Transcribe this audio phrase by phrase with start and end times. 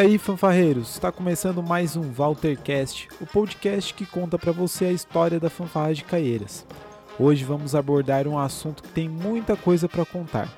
[0.00, 5.38] aí, fanfarreiros, está começando mais um Waltercast, o podcast que conta para você a história
[5.38, 6.64] da fanfarra de Caieiras.
[7.18, 10.48] Hoje vamos abordar um assunto que tem muita coisa para contar,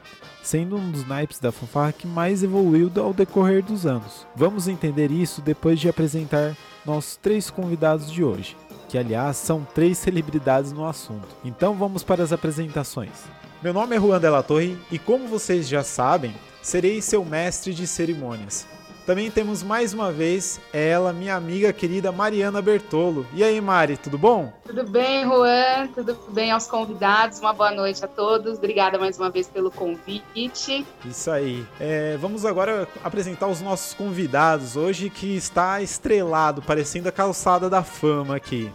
[0.44, 4.24] sendo um dos naipes da fanfarra que mais evoluiu ao decorrer dos anos.
[4.36, 8.56] Vamos entender isso depois de apresentar nossos três convidados de hoje,
[8.88, 11.26] que aliás são três celebridades no assunto.
[11.44, 13.24] Então vamos para as apresentações.
[13.60, 17.88] Meu nome é Juan Della Torre e como vocês já sabem, serei seu mestre de
[17.88, 18.68] cerimônias.
[19.04, 23.26] Também temos mais uma vez ela, minha amiga querida Mariana Bertolo.
[23.34, 24.52] E aí, Mari, tudo bom?
[24.64, 25.88] Tudo bem, Juan?
[25.92, 27.40] Tudo bem aos convidados?
[27.40, 28.58] Uma boa noite a todos.
[28.58, 30.86] Obrigada mais uma vez pelo convite.
[31.04, 31.66] Isso aí.
[31.80, 37.82] É, vamos agora apresentar os nossos convidados hoje que está estrelado, parecendo a calçada da
[37.82, 38.70] fama aqui.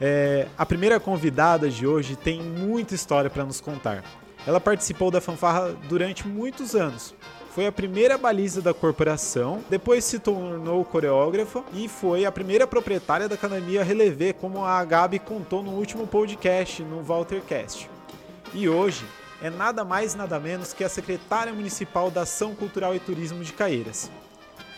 [0.00, 4.02] É, a primeira convidada de hoje tem muita história para nos contar.
[4.44, 7.14] Ela participou da fanfarra durante muitos anos
[7.50, 13.28] foi a primeira baliza da corporação, depois se tornou coreógrafa e foi a primeira proprietária
[13.28, 17.90] da academia Relevé, como a Gabi contou no último podcast, no Waltercast.
[18.54, 19.04] E hoje
[19.42, 23.52] é nada mais nada menos que a secretária municipal da Ação Cultural e Turismo de
[23.52, 24.10] Caeiras.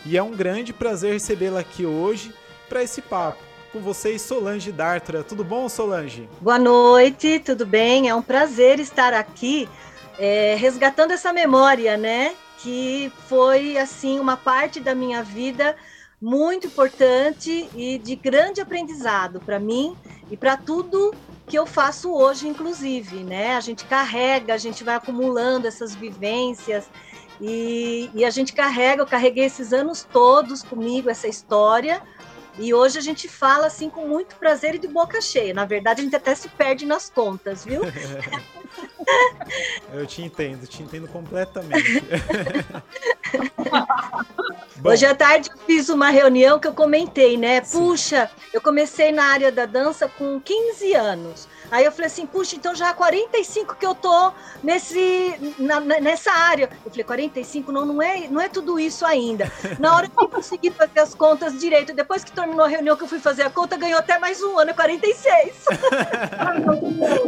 [0.06, 2.34] E é um grande prazer recebê-la aqui hoje
[2.68, 3.42] para esse papo.
[3.70, 5.22] Com vocês, Solange Dartra.
[5.22, 6.28] Tudo bom, Solange?
[6.40, 8.08] Boa noite, tudo bem?
[8.08, 9.68] É um prazer estar aqui
[10.18, 12.34] é, resgatando essa memória, né?
[12.62, 15.76] Que foi assim uma parte da minha vida
[16.20, 19.96] muito importante e de grande aprendizado para mim
[20.30, 21.12] e para tudo
[21.48, 23.56] que eu faço hoje, inclusive, né?
[23.56, 26.88] A gente carrega, a gente vai acumulando essas vivências
[27.40, 32.00] e, e a gente carrega, eu carreguei esses anos todos comigo essa história
[32.58, 35.54] e hoje a gente fala assim com muito prazer e de boca cheia.
[35.54, 37.82] Na verdade, a gente até se perde nas contas, viu?
[39.92, 42.02] Eu te entendo, te entendo completamente.
[44.84, 47.60] Hoje à tarde eu fiz uma reunião que eu comentei, né?
[47.60, 51.48] Puxa, eu comecei na área da dança com 15 anos.
[51.72, 54.30] Aí eu falei assim, puxa, então já há 45 que eu tô
[54.62, 56.68] nesse, na, nessa área.
[56.84, 57.72] Eu falei, 45?
[57.72, 59.50] Não, não é, não é tudo isso ainda.
[59.80, 63.04] Na hora que eu consegui fazer as contas direito, depois que terminou a reunião que
[63.04, 65.64] eu fui fazer a conta, ganhou até mais um ano, é 46.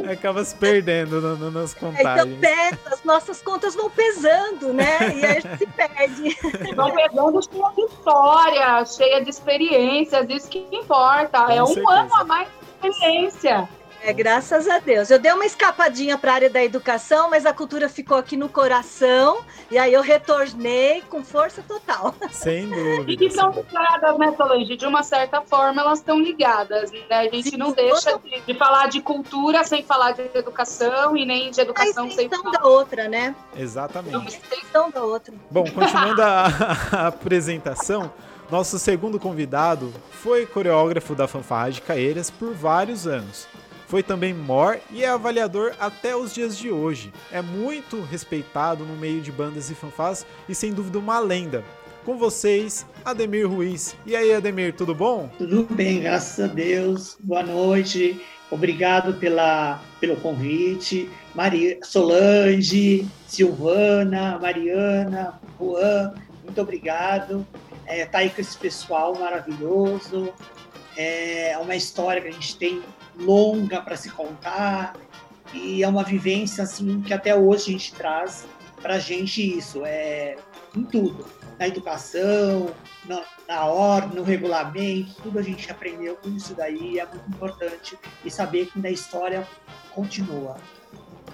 [0.12, 2.06] Acaba se perdendo no, no, nas contagens.
[2.06, 4.98] É, então pesa, as nossas contas vão pesando, né?
[5.16, 6.74] E aí a gente se perde.
[6.74, 11.46] Vão pesando cheia de história, cheia de experiências, isso que importa.
[11.46, 11.92] Com é um certeza.
[11.92, 12.48] ano a mais
[12.82, 13.68] de experiência.
[14.04, 15.10] É, graças a Deus.
[15.10, 18.50] Eu dei uma escapadinha para a área da educação, mas a cultura ficou aqui no
[18.50, 19.38] coração
[19.70, 22.14] e aí eu retornei com força total.
[22.30, 23.12] Sem dúvida.
[23.12, 24.76] E que são ligadas, né, Solange?
[24.76, 27.00] De uma certa forma, elas estão ligadas, né?
[27.08, 31.24] A gente Sim, não deixa de, de, falar de cultura sem falar de educação e
[31.24, 32.50] nem de educação sem falar.
[32.50, 33.34] da outra, né?
[33.56, 34.28] Exatamente.
[34.28, 35.32] extensão da outra.
[35.50, 36.44] Bom, continuando a,
[36.92, 38.12] a apresentação,
[38.50, 43.48] nosso segundo convidado foi coreógrafo da fanfarra de Caeiras por vários anos.
[43.94, 47.12] Foi também mor e é avaliador até os dias de hoje.
[47.30, 51.62] É muito respeitado no meio de bandas e fanfás e sem dúvida uma lenda.
[52.04, 53.96] Com vocês, Ademir Ruiz.
[54.04, 55.30] E aí, Ademir, tudo bom?
[55.38, 57.16] Tudo bem, graças a Deus.
[57.20, 58.20] Boa noite.
[58.50, 61.08] Obrigado pela, pelo convite.
[61.32, 67.46] Maria, Solange, Silvana, Mariana, Juan, muito obrigado.
[67.86, 70.34] É, tá aí com esse pessoal maravilhoso.
[70.96, 72.82] É uma história que a gente tem
[73.18, 74.94] longa para se contar.
[75.52, 78.46] E é uma vivência assim que até hoje a gente traz
[78.82, 79.82] para a gente isso.
[79.84, 80.36] É
[80.76, 81.26] em tudo.
[81.58, 82.74] Na educação
[83.06, 86.98] na, na ordem no regulamento tudo a gente aprendeu com isso daí.
[86.98, 89.46] É muito importante e saber que a história
[89.92, 90.56] continua.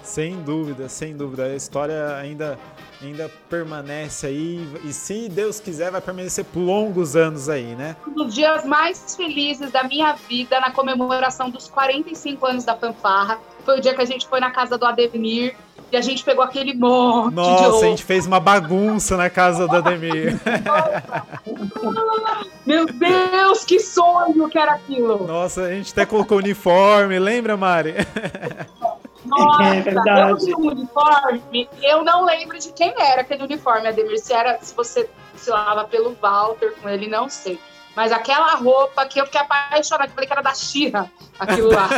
[0.03, 1.45] Sem dúvida, sem dúvida.
[1.45, 2.59] A história ainda,
[3.03, 7.97] ainda permanece aí e se Deus quiser vai permanecer por longos anos aí, né?
[8.07, 13.39] Um dos dias mais felizes da minha vida na comemoração dos 45 anos da fanfarra
[13.65, 15.57] foi o dia que a gente foi na casa do Ademir
[15.93, 19.77] e a gente pegou aquele monte Nossa, a gente fez uma bagunça na casa do
[19.77, 20.39] Ademir.
[22.65, 25.27] Meu Deus, que sonho que era aquilo!
[25.27, 27.95] Nossa, a gente até colocou uniforme, lembra, Mari?
[29.31, 30.31] Nossa, é verdade.
[30.31, 34.19] eu vi um uniforme, eu não lembro de quem era aquele uniforme, Ademir.
[34.19, 37.59] Se, era, se você se lava pelo Walter com ele, não sei.
[37.95, 41.89] Mas aquela roupa que eu fiquei apaixonada, falei que era da Xirra, aquilo lá.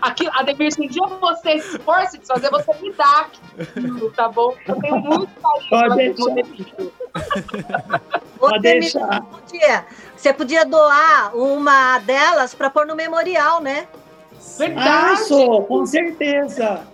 [0.00, 3.26] aquilo, Ademir, se um dia você se for se desfazer, você me dá
[3.58, 4.54] aquilo, tá bom?
[4.66, 5.28] Eu tenho muito
[5.68, 8.00] carinho Pode deixar.
[8.38, 9.20] Pode deixar.
[9.20, 13.86] Você podia, você podia doar uma delas para pôr no memorial, né?
[14.58, 14.88] Verdade.
[14.88, 16.86] Ah, sou, com certeza.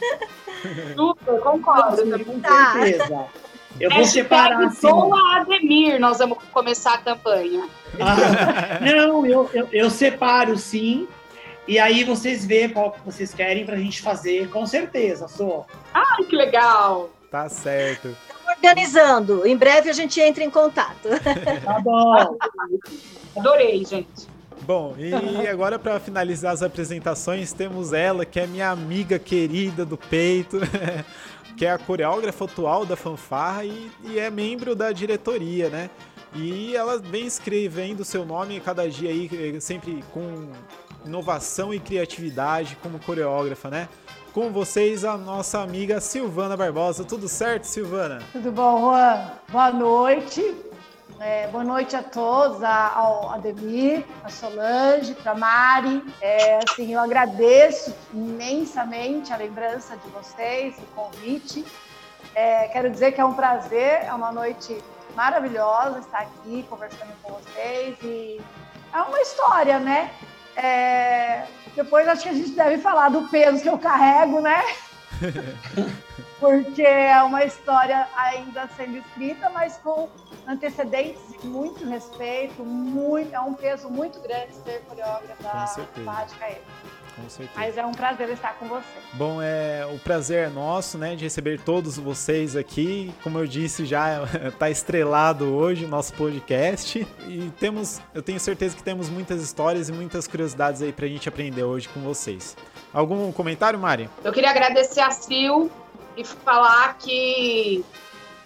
[0.96, 2.02] Super, concordo.
[2.02, 3.26] Com certeza.
[3.78, 4.64] Eu vou separar.
[4.64, 4.88] Assim.
[4.88, 7.68] a Ademir, nós vamos começar a campanha.
[8.00, 11.06] Ah, não, eu, eu, eu, separo sim.
[11.68, 15.66] E aí vocês vê qual que vocês querem pra gente fazer, com certeza, sou.
[15.92, 17.10] Ai, que legal!
[17.30, 18.16] Tá certo.
[18.48, 19.46] Organizando.
[19.46, 21.08] Em breve a gente entra em contato.
[21.64, 22.36] Tá bom.
[23.36, 24.35] Adorei, gente.
[24.66, 29.96] Bom, e agora para finalizar as apresentações, temos ela, que é minha amiga querida do
[29.96, 30.58] peito,
[31.56, 35.88] que é a coreógrafa atual da fanfarra e, e é membro da diretoria, né?
[36.34, 40.50] E ela vem escrevendo seu nome cada dia aí, sempre com
[41.04, 43.88] inovação e criatividade como coreógrafa, né?
[44.34, 47.04] Com vocês, a nossa amiga Silvana Barbosa.
[47.04, 48.18] Tudo certo, Silvana?
[48.32, 49.30] Tudo bom, Juan?
[49.48, 50.65] Boa noite.
[51.18, 56.04] É, boa noite a todos, ao Ademir, a Solange, para Mari.
[56.20, 61.64] É, assim, eu agradeço imensamente a lembrança de vocês, o convite.
[62.34, 64.76] É, quero dizer que é um prazer, é uma noite
[65.14, 68.38] maravilhosa estar aqui conversando com vocês e
[68.92, 70.10] é uma história, né?
[70.54, 74.62] É, depois acho que a gente deve falar do peso que eu carrego, né?
[76.38, 80.08] Porque é uma história ainda sendo escrita, mas com
[80.46, 85.66] antecedentes de muito respeito, muito, é um peso muito grande ser coreógrafa
[86.02, 86.46] mágica
[87.16, 87.58] com certeza.
[87.58, 88.84] Mas é um prazer estar com você.
[89.14, 93.12] Bom, é, o prazer é nosso, né, de receber todos vocês aqui.
[93.22, 97.06] Como eu disse, já está estrelado hoje o nosso podcast.
[97.26, 101.08] E temos, eu tenho certeza que temos muitas histórias e muitas curiosidades aí para a
[101.08, 102.56] gente aprender hoje com vocês.
[102.92, 104.08] Algum comentário, Mari?
[104.22, 105.72] Eu queria agradecer a Sil
[106.16, 107.84] e falar que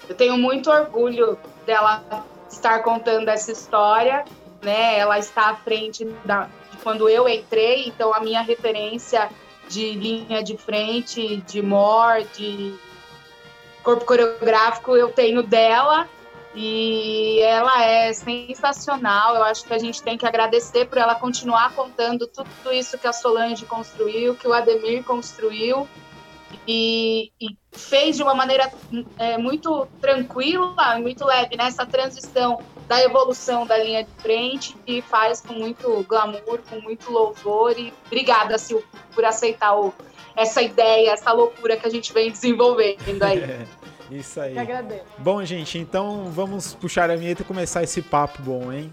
[0.08, 4.25] eu tenho muito orgulho dela estar contando essa história,
[4.61, 4.99] né?
[4.99, 9.31] Ela está à frente da, de quando eu entrei, então a minha referência
[9.69, 12.75] de linha de frente, de mor, de
[13.84, 16.08] corpo coreográfico eu tenho dela
[16.55, 19.37] e ela é sensacional.
[19.37, 23.06] Eu acho que a gente tem que agradecer por ela continuar contando tudo isso que
[23.06, 25.88] a Solange construiu, que o Ademir construiu
[26.67, 28.70] e, e fez de uma maneira
[29.19, 31.91] é, muito tranquila, muito leve nessa né?
[31.91, 37.79] transição da evolução da linha de frente e faz com muito glamour, com muito louvor
[37.79, 38.82] e obrigada Sil
[39.14, 39.94] por aceitar o,
[40.37, 43.38] essa ideia, essa loucura que a gente vem desenvolvendo aí.
[43.38, 43.67] É,
[44.11, 44.55] isso aí.
[45.19, 48.93] Bom, gente, então vamos puxar a vinheta e começar esse papo bom, hein?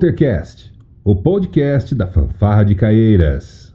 [0.00, 0.72] Waltercast,
[1.04, 3.74] o podcast da Fanfarra de Caeiras.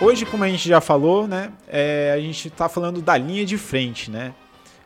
[0.00, 3.58] Hoje, como a gente já falou, né, é, a gente está falando da linha de
[3.58, 4.32] frente, né?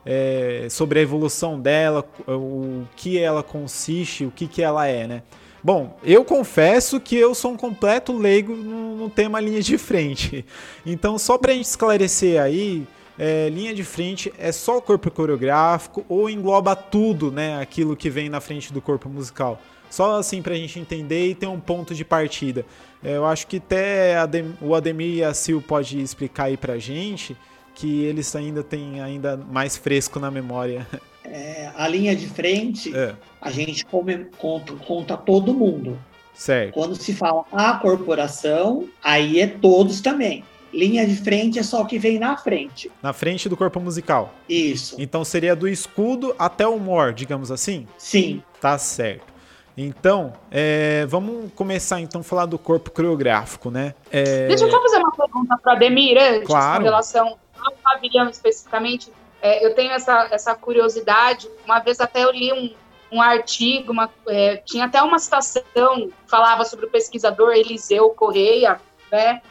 [0.07, 5.23] É, sobre a evolução dela, o que ela consiste, o que, que ela é, né?
[5.63, 10.45] Bom, eu confesso que eu sou um completo leigo no, no tema linha de frente.
[10.87, 12.87] Então, só para a gente esclarecer aí,
[13.19, 17.61] é, linha de frente é só o corpo coreográfico ou engloba tudo, né?
[17.61, 19.61] Aquilo que vem na frente do corpo musical.
[19.91, 22.65] Só assim para a gente entender e ter um ponto de partida.
[23.03, 26.75] É, eu acho que até Adem o Ademir e a Sil pode explicar aí para
[26.75, 27.37] a gente
[27.77, 30.87] que eles ainda têm ainda mais fresco na memória.
[31.23, 33.15] É, a linha de frente, é.
[33.41, 35.99] a gente come, conta, conta todo mundo.
[36.33, 36.73] Certo.
[36.73, 40.43] Quando se fala a corporação, aí é todos também.
[40.73, 42.91] Linha de frente é só o que vem na frente.
[43.03, 44.33] Na frente do corpo musical.
[44.49, 44.97] Isso.
[44.99, 47.87] Então seria do escudo até o mor, digamos assim?
[47.99, 48.43] Sim.
[48.61, 49.35] Tá certo.
[49.77, 53.95] Então, é, vamos começar então a falar do corpo coreográfico, né?
[54.11, 54.49] É...
[54.49, 56.79] Deixa eu só fazer uma pergunta para Ademir antes, claro.
[56.79, 57.37] com relação
[57.67, 61.49] ao pavilhão especificamente, é, eu tenho essa, essa curiosidade.
[61.65, 62.75] Uma vez até eu li um,
[63.13, 68.81] um artigo, uma, é, tinha até uma citação falava sobre o pesquisador Eliseu Correia,
[69.11, 69.43] né?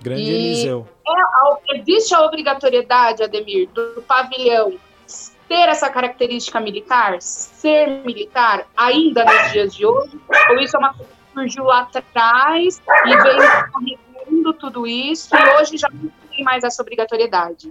[0.00, 0.88] Grande e Eliseu.
[1.06, 4.78] É, existe a obrigatoriedade, Ademir, do pavilhão
[5.48, 10.20] ter essa característica militar, ser militar, ainda nos dias de hoje?
[10.50, 15.54] Ou isso é uma coisa que surgiu lá atrás e veio corrigindo tudo isso e
[15.54, 17.68] hoje já não tem mais essa obrigatoriedade.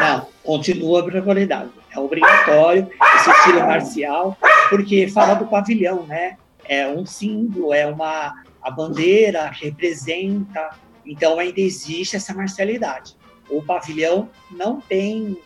[0.00, 1.70] Não, continua a obrigatoriedade.
[1.90, 4.36] É obrigatório esse estilo marcial,
[4.70, 6.38] porque fala do pavilhão, né?
[6.64, 10.70] É um símbolo, é uma a bandeira representa
[11.04, 13.16] Então ainda existe essa marcialidade.
[13.50, 15.36] O pavilhão não tem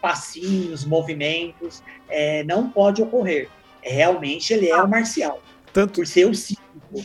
[0.00, 3.48] passinhos, movimentos, é, não pode ocorrer.
[3.82, 5.40] Realmente ele é o marcial.
[5.72, 7.04] Tanto, por ser o cívico.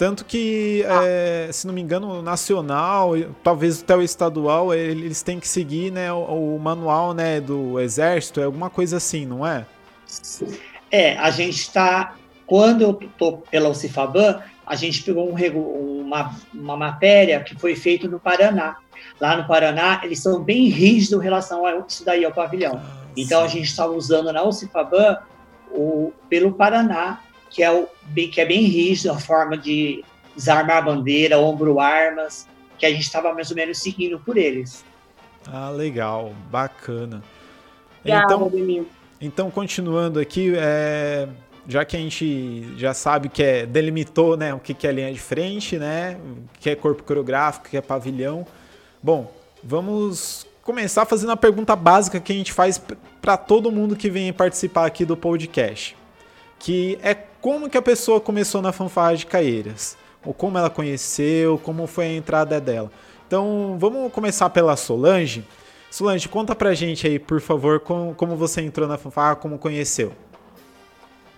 [0.00, 1.04] Tanto que, ah.
[1.04, 3.10] é, se não me engano, o nacional,
[3.44, 8.40] talvez até o estadual, eles têm que seguir né, o, o manual né, do exército,
[8.40, 9.66] é alguma coisa assim, não é?
[10.90, 12.14] É, a gente está.
[12.46, 18.08] Quando eu estou pela UCIFABAN, a gente pegou um, uma, uma matéria que foi feita
[18.08, 18.78] no Paraná.
[19.20, 22.80] Lá no Paraná, eles são bem rígidos em relação a isso daí ao pavilhão.
[22.82, 23.44] Ah, então, sim.
[23.44, 25.18] a gente está usando na UCIFABAN
[25.72, 30.04] o, pelo Paraná, que é, o, que é bem rígido a forma de
[30.34, 34.84] desarmar a bandeira, ombro armas, que a gente estava mais ou menos seguindo por eles.
[35.46, 37.22] Ah, legal, bacana.
[38.04, 38.50] Então,
[39.20, 41.28] então, continuando aqui, é,
[41.68, 45.12] já que a gente já sabe que é, delimitou né, o que, que é linha
[45.12, 48.46] de frente, né, o que é corpo coreográfico, o que é pavilhão.
[49.02, 49.30] Bom,
[49.62, 52.80] vamos começar fazendo a pergunta básica que a gente faz
[53.20, 55.96] para todo mundo que vem participar aqui do podcast,
[56.58, 61.58] que é como que a pessoa começou na fanfarra de Caeiras, ou como ela conheceu,
[61.58, 62.90] como foi a entrada dela.
[63.26, 65.44] Então, vamos começar pela Solange.
[65.90, 70.12] Solange, conta pra gente aí, por favor, como, como você entrou na fanfarra, como conheceu.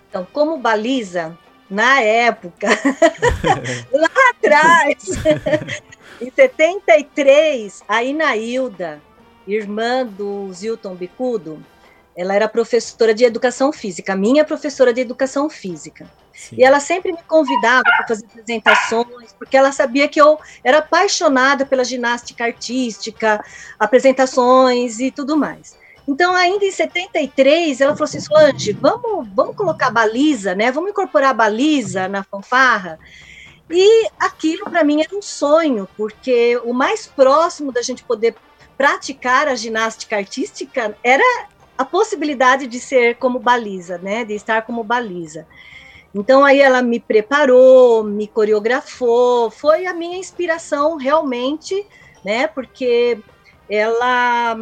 [0.09, 1.37] Então, como baliza,
[1.69, 2.67] na época,
[3.91, 5.05] lá atrás,
[6.21, 9.01] em 73, a Inailda,
[9.47, 11.63] irmã do Zilton Bicudo,
[12.15, 16.09] ela era professora de educação física, minha professora de educação física.
[16.33, 16.55] Sim.
[16.59, 21.65] E ela sempre me convidava para fazer apresentações, porque ela sabia que eu era apaixonada
[21.65, 23.43] pela ginástica artística,
[23.79, 25.75] apresentações e tudo mais.
[26.07, 30.71] Então, ainda em 73, ela falou assim: Solange, vamos, vamos colocar baliza, né?
[30.71, 32.99] Vamos incorporar a baliza na fanfarra.
[33.69, 38.35] E aquilo para mim era um sonho, porque o mais próximo da gente poder
[38.77, 44.23] praticar a ginástica artística era a possibilidade de ser como baliza, né?
[44.23, 45.47] De estar como baliza.
[46.13, 51.85] Então aí ela me preparou, me coreografou, foi a minha inspiração realmente,
[52.23, 52.45] né?
[52.47, 53.19] Porque
[53.67, 54.55] ela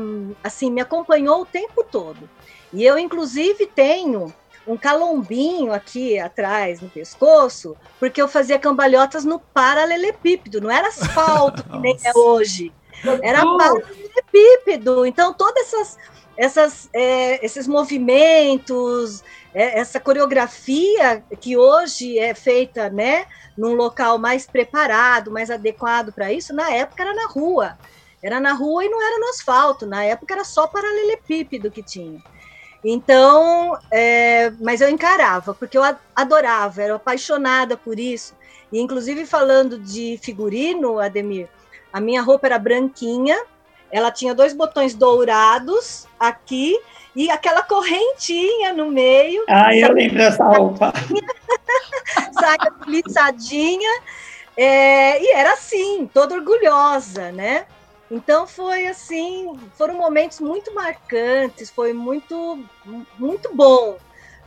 [0.43, 2.29] assim me acompanhou o tempo todo.
[2.71, 4.33] E eu inclusive tenho
[4.65, 11.63] um calombinho aqui atrás no pescoço, porque eu fazia cambalhotas no paralelepípedo, não era asfalto
[11.63, 12.71] que nem é hoje.
[13.21, 15.05] Era paralelepípedo.
[15.05, 15.97] Então todas essas
[16.37, 19.23] essas, é, esses movimentos,
[19.53, 23.25] é, essa coreografia que hoje é feita, né,
[23.57, 27.77] num local mais preparado, mais adequado para isso, na época era na rua.
[28.23, 29.85] Era na rua e não era no asfalto.
[29.85, 32.21] Na época era só paralelepípedo que tinha.
[32.83, 35.83] Então, é, mas eu encarava, porque eu
[36.15, 38.35] adorava, era apaixonada por isso.
[38.71, 41.47] E, inclusive, falando de figurino, Ademir,
[41.91, 43.37] a minha roupa era branquinha,
[43.91, 46.79] ela tinha dois botões dourados aqui
[47.15, 49.43] e aquela correntinha no meio.
[49.49, 50.93] Ah, eu lembro dessa roupa.
[52.39, 54.01] saia liçadinha.
[54.55, 57.65] É, e era assim, toda orgulhosa, né?
[58.09, 62.61] Então foi assim, foram momentos muito marcantes, foi muito
[63.17, 63.97] muito bom.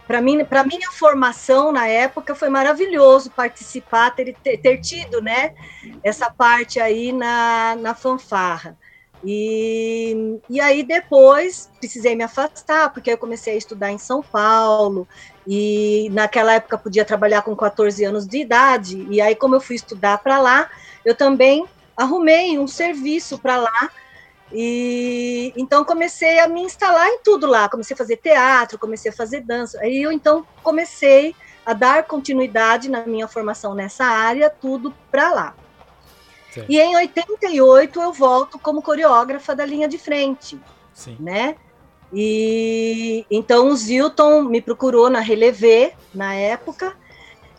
[0.06, 5.54] Para mim, para minha formação na época foi maravilhoso participar, ter, ter, ter tido, né,
[6.02, 8.76] essa parte aí na, na fanfarra.
[9.24, 15.08] E, e aí depois precisei me afastar, porque eu comecei a estudar em São Paulo,
[15.46, 19.76] e naquela época podia trabalhar com 14 anos de idade, e aí como eu fui
[19.76, 20.70] estudar para lá,
[21.04, 21.64] eu também
[21.96, 23.90] arrumei um serviço para lá,
[24.52, 29.14] e então comecei a me instalar em tudo lá, comecei a fazer teatro, comecei a
[29.14, 34.94] fazer dança, aí eu então comecei a dar continuidade na minha formação nessa área, tudo
[35.10, 35.54] para lá.
[36.54, 36.64] Sim.
[36.68, 40.60] E em 88 eu volto como coreógrafa da linha de frente,
[40.92, 41.16] Sim.
[41.18, 41.56] né?
[42.12, 46.96] E então o Zilton me procurou na Relevé na época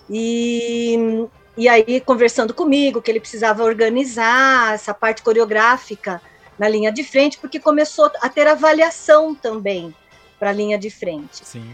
[0.09, 6.21] e e aí conversando comigo que ele precisava organizar essa parte coreográfica
[6.57, 9.93] na linha de frente, porque começou a ter avaliação também
[10.39, 11.45] para a linha de frente.
[11.45, 11.69] Sim.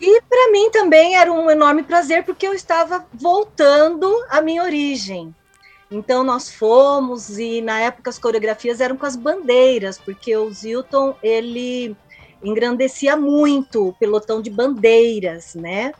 [0.00, 5.34] E para mim também era um enorme prazer, porque eu estava voltando à minha origem.
[5.92, 11.14] Então nós fomos e na época as coreografias eram com as bandeiras, porque o Zilton
[11.22, 11.94] ele
[12.42, 15.92] engrandecia muito o pelotão de bandeiras, né?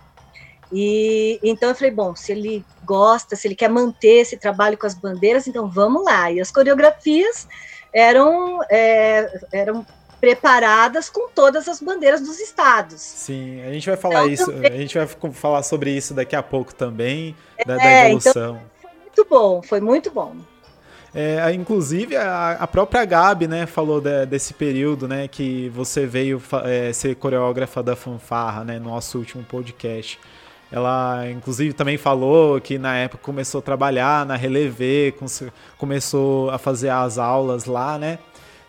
[0.73, 4.87] E então eu falei, bom, se ele gosta, se ele quer manter esse trabalho com
[4.87, 6.33] as bandeiras, então vamos lá.
[6.33, 7.47] E as coreografias
[7.93, 9.85] eram é, eram
[10.19, 13.03] preparadas com todas as bandeiras dos estados.
[13.03, 14.73] Sim, a gente vai falar então, isso, também...
[14.73, 18.55] a gente vai falar sobre isso daqui a pouco também, da, é, da evolução.
[18.55, 18.72] Então,
[19.14, 20.35] muito bom, foi muito bom.
[21.14, 26.42] É, inclusive, a, a, própria Gabi, né, falou de, desse período, né, que você veio
[26.64, 30.19] é, ser coreógrafa da fanfarra, né, no nosso último podcast.
[30.71, 35.14] Ela, inclusive, também falou que na época começou a trabalhar na Relevê,
[35.76, 38.19] começou a fazer as aulas lá, né?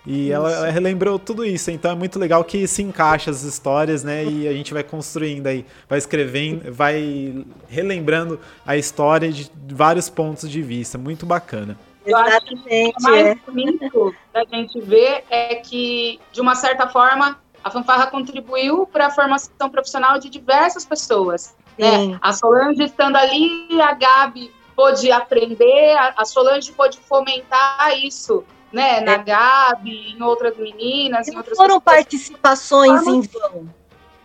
[0.05, 0.33] E isso.
[0.33, 4.23] ela relembrou tudo isso, então é muito legal que se encaixa as histórias, né?
[4.25, 10.49] E a gente vai construindo aí, vai escrevendo, vai relembrando a história de vários pontos
[10.49, 10.97] de vista.
[10.97, 11.77] Muito bacana.
[12.05, 13.35] Eu acho que o mais é.
[13.47, 19.09] bonito da gente ver é que, de uma certa forma, a fanfarra contribuiu para a
[19.09, 21.55] formação profissional de diversas pessoas.
[21.77, 22.17] Né?
[22.21, 28.43] A Solange estando ali, a Gabi pôde aprender, a Solange pôde fomentar isso
[28.73, 29.17] né, na é.
[29.19, 31.95] Gabi, em outras meninas, em outras foram pessoas.
[31.95, 33.69] participações em vão.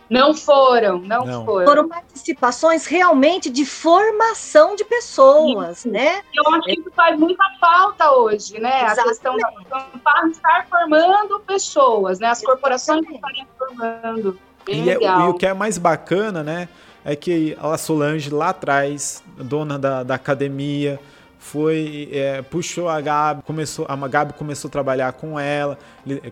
[0.09, 1.67] Não foram, não, não, foram.
[1.67, 5.89] Foram participações realmente de formação de pessoas, isso.
[5.89, 6.23] né?
[6.33, 8.85] Eu acho que isso faz muita falta hoje, né?
[8.85, 8.99] Exatamente.
[8.99, 12.27] A questão da estar formando pessoas, né?
[12.27, 14.39] As corporações estarem formando.
[14.65, 16.67] Bem e, é, e o que é mais bacana, né?
[17.05, 20.99] É que a Solange lá atrás, dona da, da academia,
[21.39, 25.79] foi é, puxou a Gabi, começou a Gabi começou a trabalhar com ela,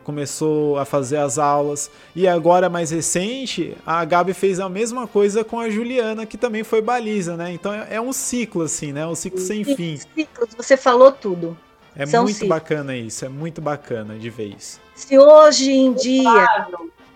[0.03, 5.45] começou a fazer as aulas e agora mais recente a Gabi fez a mesma coisa
[5.45, 7.53] com a Juliana que também foi baliza, né?
[7.53, 9.07] Então é, é um ciclo assim, né?
[9.07, 9.97] Um ciclo sem fim.
[9.97, 11.57] Ciclos, você falou tudo.
[11.95, 12.49] É São muito ciclos.
[12.49, 14.79] bacana isso, é muito bacana de isso.
[14.93, 16.67] Se hoje em dia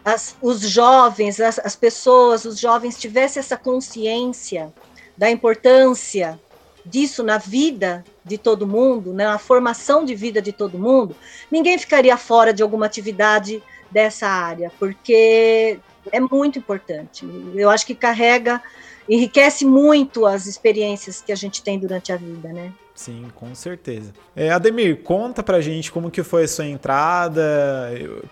[0.04, 4.74] as, os jovens, as, as pessoas, os jovens tivessem essa consciência
[5.18, 6.40] da importância
[6.86, 11.16] disso na vida de todo mundo, né, na formação de vida de todo mundo,
[11.50, 15.80] ninguém ficaria fora de alguma atividade dessa área, porque
[16.12, 17.28] é muito importante.
[17.54, 18.62] Eu acho que carrega,
[19.08, 22.72] enriquece muito as experiências que a gente tem durante a vida, né?
[22.96, 24.14] Sim, com certeza.
[24.36, 27.42] É, Ademir, conta pra gente como que foi a sua entrada.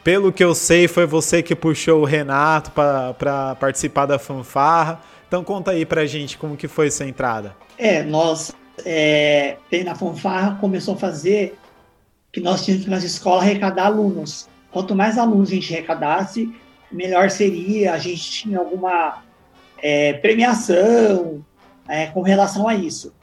[0.04, 5.02] Pelo que eu sei, foi você que puxou o Renato para participar da fanfarra.
[5.30, 7.56] Então conta aí pra gente como que foi a sua entrada.
[7.78, 8.52] É, nós
[8.84, 11.56] é, na fanfarra começou a fazer
[12.32, 14.50] que nós tínhamos que nas escolas arrecadar alunos.
[14.72, 16.52] Quanto mais alunos a gente arrecadasse,
[16.92, 17.94] melhor seria.
[17.94, 19.22] A gente tinha alguma
[19.78, 21.46] é, premiação
[21.88, 23.14] é, com relação a isso.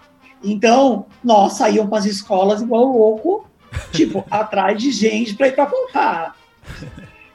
[0.45, 3.51] Então, nós saíamos para as escolas igual louco,
[3.90, 6.37] tipo, atrás de gente para ir para fanfarra.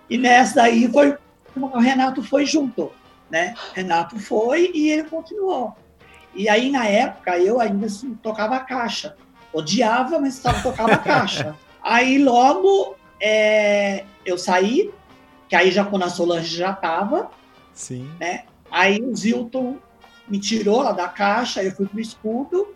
[0.09, 1.17] E nessa daí foi
[1.53, 2.91] o Renato foi junto,
[3.31, 3.55] né?
[3.73, 5.73] Renato foi e ele continuou.
[6.35, 9.15] E aí, na época, eu ainda assim, tocava caixa.
[9.53, 11.55] Odiava, mas tocava caixa.
[11.81, 14.91] Aí, logo, é, eu saí,
[15.47, 17.31] que aí já quando a Solange já estava.
[17.73, 18.09] Sim.
[18.19, 18.43] Né?
[18.69, 19.77] Aí o Zilton
[20.27, 22.73] me tirou lá da caixa, eu fui pro escudo.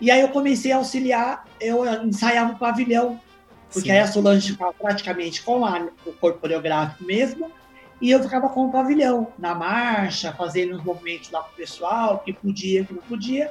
[0.00, 3.20] E aí eu comecei a auxiliar, eu ensaiava o pavilhão.
[3.72, 3.94] Porque Sim.
[3.94, 7.50] aí a Solange ficava praticamente com a, o corpo coreográfico mesmo.
[8.00, 12.18] E eu ficava com o pavilhão, na marcha, fazendo os movimentos lá com o pessoal,
[12.18, 13.50] que podia, que não podia.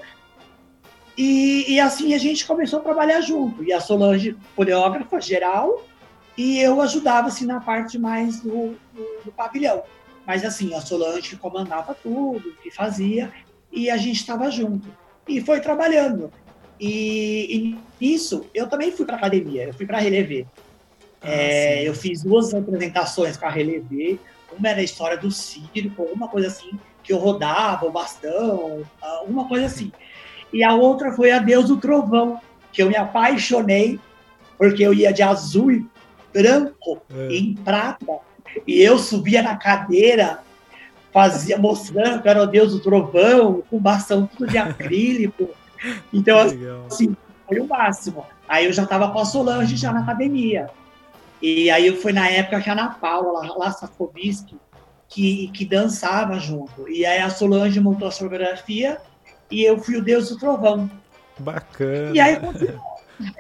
[1.18, 3.64] E, e, assim a gente começou a trabalhar junto.
[3.64, 5.84] E a Solange, coreógrafa geral,
[6.38, 9.84] e eu ajudava assim, na parte mais do, do, do pavilhão.
[10.28, 13.32] Mas assim, a Solange comandava tudo, que fazia,
[13.72, 14.88] e a gente estava junto.
[15.28, 16.32] E foi trabalhando.
[16.80, 20.46] E, e nisso, eu também fui para academia, eu fui para Relever.
[21.22, 24.20] Ah, é, eu fiz duas apresentações com a Relever,
[24.58, 26.72] uma era a história do circo, alguma coisa assim,
[27.04, 29.92] que eu rodava o bastão, alguma coisa assim.
[30.52, 32.40] E a outra foi a Deus do Trovão,
[32.72, 34.00] que eu me apaixonei,
[34.58, 35.86] porque eu ia de azul e
[36.34, 37.36] branco é.
[37.36, 38.20] em prata,
[38.66, 40.40] e eu subia na cadeira,
[41.12, 45.50] fazia mostrando que era o Deus do Trovão, com bastão tudo de acrílico.
[46.12, 46.40] Então,
[46.88, 47.16] assim,
[47.48, 48.26] foi o máximo.
[48.48, 50.68] Aí eu já estava com a Solange já na academia.
[51.42, 53.76] E aí foi na época que a Ana Paula, lá, lá
[55.08, 56.90] que, que dançava junto.
[56.90, 59.00] E aí a Solange montou a fotografia
[59.50, 60.90] e eu fui o Deus do Trovão.
[61.38, 62.16] Bacana.
[62.16, 62.96] E aí continuou.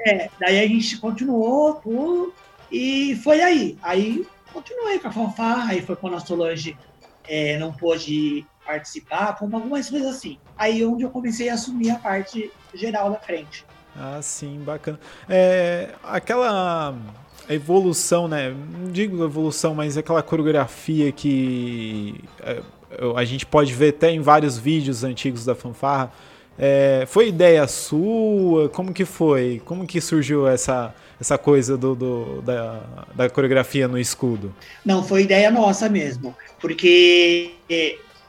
[0.08, 2.34] É, daí a gente continuou tudo
[2.72, 3.78] e foi aí.
[3.82, 6.78] Aí continuei com a fanfarra, aí foi quando a Solange
[7.28, 10.40] é, não pôde participar, como algumas coisas assim.
[10.58, 13.66] Aí onde eu comecei a assumir a parte geral da frente.
[13.98, 15.00] Ah, sim, bacana.
[15.30, 16.96] É, aquela
[17.48, 18.54] a evolução, né?
[18.80, 22.62] Não digo evolução, mas aquela coreografia que é,
[23.16, 26.12] a gente pode ver até em vários vídeos antigos da fanfarra.
[26.58, 28.70] É, foi ideia sua?
[28.70, 29.62] Como que foi?
[29.66, 32.82] Como que surgiu essa, essa coisa do, do da,
[33.14, 34.54] da, coreografia no escudo?
[34.84, 36.36] Não, foi ideia nossa mesmo.
[36.60, 37.52] Porque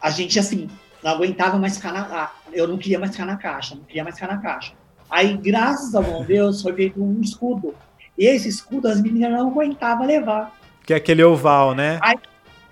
[0.02, 0.68] a gente, assim,
[1.02, 2.32] não aguentava mais ficar na...
[2.52, 4.72] Eu não queria mais ficar na caixa, não queria mais ficar na caixa.
[5.08, 7.74] Aí, graças ao bom Deus, foi feito um escudo.
[8.18, 10.56] E esse escudo as meninas não aguentavam levar.
[10.84, 11.98] Que é aquele oval, né?
[12.02, 12.16] Aí,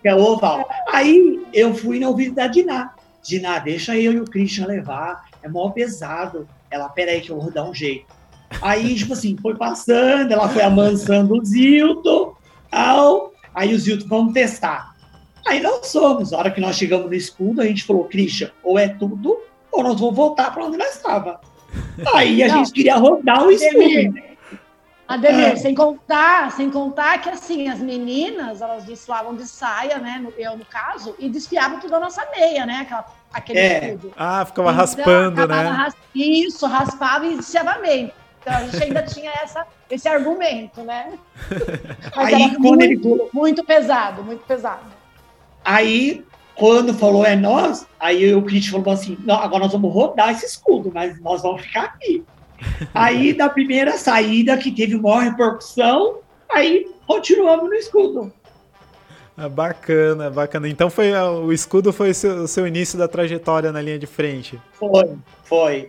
[0.00, 0.68] que é oval.
[0.92, 2.94] Aí eu fui no ouvido da Diná.
[3.22, 5.24] Diná, deixa eu e o Christian levar.
[5.42, 6.46] É mó pesado.
[6.70, 8.06] Ela, peraí que eu vou dar um jeito.
[8.62, 12.34] Aí, tipo assim, foi passando, ela foi amansando o Zilton,
[12.70, 13.32] tal.
[13.54, 14.94] Aí o Zilton, vamos testar.
[15.46, 16.32] Aí nós somos.
[16.32, 19.38] A hora que nós chegamos no escudo, a gente falou, Christian, ou é tudo,
[19.70, 21.40] ou nós vamos voltar para onde nós estava.
[22.14, 22.58] Aí a Não.
[22.58, 24.14] gente queria rodar o escudo.
[25.06, 25.56] Ademir, Ah.
[25.56, 30.26] sem contar, sem contar que assim, as meninas, elas desfilavam de saia, né?
[30.38, 32.78] Eu, no caso, e desfiavam tudo a nossa meia, né?
[32.82, 33.84] Aquela, aquele É.
[33.88, 34.12] escudo.
[34.16, 35.62] Ah, ficava Então, raspando, né?
[35.68, 38.12] ras- Isso, raspava e desfiava a meia.
[38.40, 41.12] Então a gente ainda tinha essa, esse argumento, né?
[42.16, 44.84] Mas Aí, era quando muito, ele muito pesado, muito pesado.
[45.64, 50.30] Aí, quando falou é nós, aí o Christian falou assim: não, agora nós vamos rodar
[50.30, 52.24] esse escudo, mas nós vamos ficar aqui.
[52.92, 56.18] Aí, da primeira saída, que teve maior repercussão,
[56.50, 58.32] aí continuamos no escudo.
[59.36, 60.68] Ah, bacana, bacana.
[60.68, 64.06] Então foi ah, o escudo foi o seu, seu início da trajetória na linha de
[64.06, 64.60] frente.
[64.72, 65.88] Foi, foi.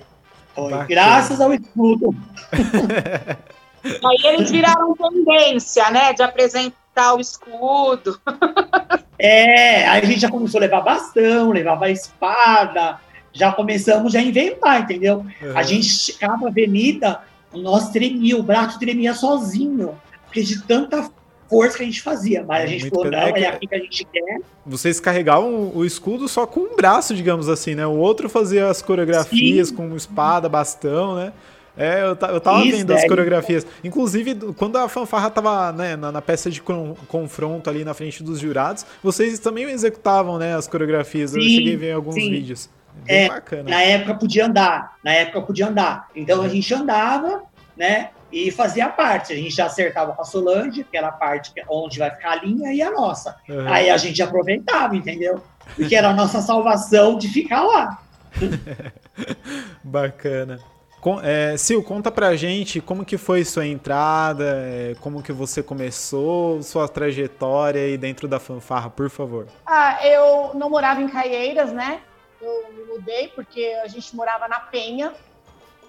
[0.55, 0.71] Foi.
[0.71, 0.85] Bacana.
[0.87, 2.15] Graças ao escudo.
[3.85, 6.11] Aí eles viraram tendência, né?
[6.13, 8.19] De apresentar o escudo.
[9.17, 12.99] É, aí a gente já começou a levar bastão, levava espada,
[13.35, 15.25] já começamos a inventar, entendeu?
[15.53, 15.63] A Uhum.
[15.63, 17.19] gente chegava a avenida,
[17.53, 19.93] o nosso tremia, o braço tremia sozinho,
[20.25, 21.09] porque de tanta
[21.49, 22.43] força que a gente fazia.
[22.47, 23.37] Mas a gente Muito falou, não, pesado.
[23.37, 24.39] é aqui que a gente quer.
[24.65, 27.85] Vocês carregavam o escudo só com um braço, digamos assim, né?
[27.85, 31.33] O outro fazia as coreografias com espada, bastão, né?
[31.77, 33.07] É, eu, eu tava Isso, vendo as é.
[33.07, 33.67] coreografias.
[33.83, 37.93] Inclusive, do- quando a fanfarra tava né, na, na peça de con- confronto ali na
[37.93, 41.35] frente dos jurados, vocês também executavam né, as coreografias.
[41.35, 42.29] eu Sim, cheguei a ver alguns sim.
[42.29, 42.69] vídeos.
[43.03, 43.69] Bem É, bacana.
[43.69, 46.07] Na época podia andar, na época podia andar.
[46.15, 47.43] Então a gente andava,
[47.75, 48.09] né?
[48.31, 49.33] E fazia a parte.
[49.33, 52.35] A gente já acertava com a Solange, que era a parte onde vai ficar a
[52.35, 53.37] linha, e a nossa.
[53.47, 53.67] Uhum.
[53.67, 55.41] Aí a gente aproveitava, entendeu?
[55.75, 57.99] Porque era a nossa salvação de ficar lá.
[59.83, 60.59] Bacana.
[61.05, 65.61] Com, é, Sil, conta pra gente como que foi sua entrada, é, como que você
[65.61, 69.45] começou, sua trajetória aí dentro da fanfarra, por favor.
[69.67, 71.99] Ah, eu não morava em Caieiras, né?
[72.41, 75.13] Eu me mudei porque a gente morava na Penha.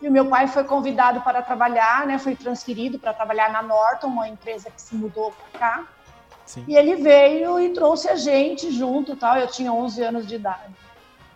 [0.00, 2.18] E o meu pai foi convidado para trabalhar, né?
[2.18, 5.87] Foi transferido para trabalhar na Norton, uma empresa que se mudou para cá.
[6.44, 6.64] Sim.
[6.68, 9.37] E ele veio e trouxe a gente junto, tal.
[9.37, 10.74] Eu tinha 11 anos de idade.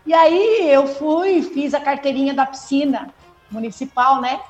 [0.06, 3.12] E aí eu fui, fiz a carteirinha da piscina
[3.50, 4.40] municipal, né?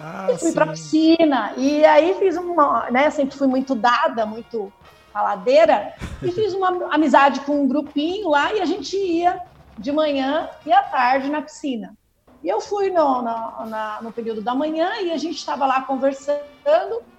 [0.00, 1.52] Ah, E fui para piscina.
[1.56, 3.10] E aí fiz uma, né?
[3.10, 4.72] Sempre fui muito dada, muito
[5.12, 5.94] faladeira.
[6.22, 9.40] E fiz uma amizade com um grupinho lá e a gente ia
[9.78, 11.94] de manhã e à tarde na piscina.
[12.42, 15.82] E eu fui no, no, na- no período da manhã e a gente estava lá
[15.82, 16.42] conversando.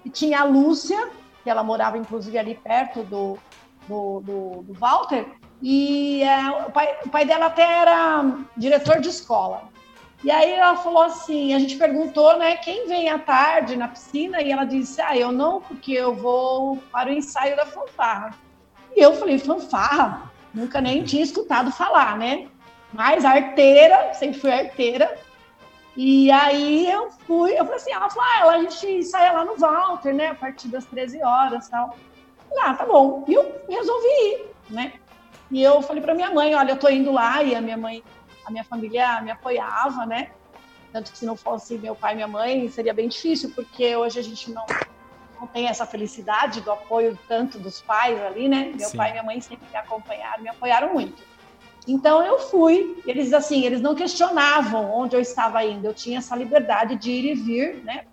[0.04, 1.10] E tinha a Lúcia,
[1.42, 3.38] que ela morava inclusive ali perto do,
[3.88, 5.26] do, do, do Walter.
[5.62, 8.24] E é, o, pai, o pai dela até era
[8.56, 9.64] diretor de escola.
[10.22, 14.42] E aí ela falou assim, a gente perguntou, né, quem vem à tarde na piscina?
[14.42, 18.34] E ela disse, ah, eu não, porque eu vou para o ensaio da fanfarra.
[18.94, 20.29] E eu falei, fanfarra?
[20.52, 22.48] Nunca nem tinha escutado falar, né?
[22.92, 25.16] Mas arteira, sempre fui arteira.
[25.96, 29.56] E aí eu fui, eu falei assim, ela falou, ah, a gente ensaia lá no
[29.56, 31.96] Walter, né, a partir das 13 horas e tal.
[32.58, 33.24] Ah, tá bom.
[33.28, 34.92] E eu resolvi ir, né?
[35.50, 38.02] E eu falei para minha mãe, olha, eu tô indo lá, e a minha mãe
[38.44, 40.30] a minha família me apoiava, né?
[40.92, 44.18] Tanto que se não fosse meu pai e minha mãe, seria bem difícil, porque hoje
[44.18, 44.66] a gente não,
[45.40, 48.72] não tem essa felicidade do apoio tanto dos pais ali, né?
[48.76, 48.96] Meu Sim.
[48.96, 51.22] pai e minha mãe sempre me acompanharam, me apoiaram muito.
[51.88, 56.36] Então eu fui, eles assim, eles não questionavam onde eu estava indo, eu tinha essa
[56.36, 58.04] liberdade de ir e vir, né?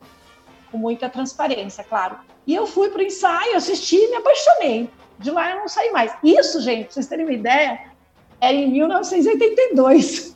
[0.72, 2.18] Com muita transparência, claro.
[2.46, 4.90] E eu fui para o ensaio, assisti e me apaixonei.
[5.20, 6.16] De lá eu não saí mais.
[6.24, 7.92] Isso, gente, pra vocês terem uma ideia,
[8.40, 10.34] era em 1982.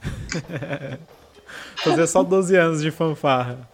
[1.77, 3.67] Fazer só 12 anos de fanfarra.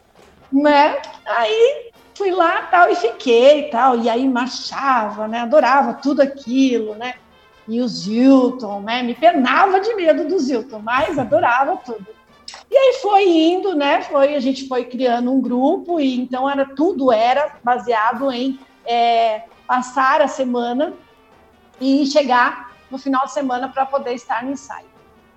[0.52, 1.02] né?
[1.26, 1.87] Aí
[2.18, 5.42] fui lá tal e fiquei tal, e aí marchava, né?
[5.42, 7.14] Adorava tudo aquilo, né?
[7.68, 9.04] E o Zilton, né?
[9.04, 12.08] Me penava de medo do Zilton, mas adorava tudo.
[12.72, 14.02] E aí foi indo, né?
[14.02, 19.44] Foi a gente foi criando um grupo e então era tudo era baseado em é,
[19.68, 20.94] passar a semana
[21.80, 24.88] e chegar no final de semana para poder estar no ensaio.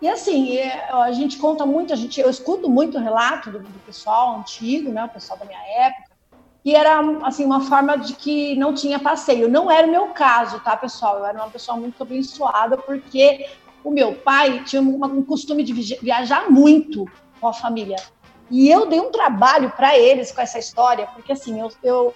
[0.01, 3.79] E assim, é, a gente conta muito, a gente, eu escuto muito relato do, do
[3.81, 6.10] pessoal antigo, né, o pessoal da minha época,
[6.63, 9.49] que era assim uma forma de que não tinha passeio.
[9.49, 11.19] Não era o meu caso, tá, pessoal?
[11.19, 13.49] Eu era uma pessoa muito abençoada porque
[13.83, 17.07] o meu pai tinha uma- um costume de vi- viajar muito
[17.41, 17.97] com a família.
[18.51, 22.15] E eu dei um trabalho para eles com essa história, porque assim, eu, eu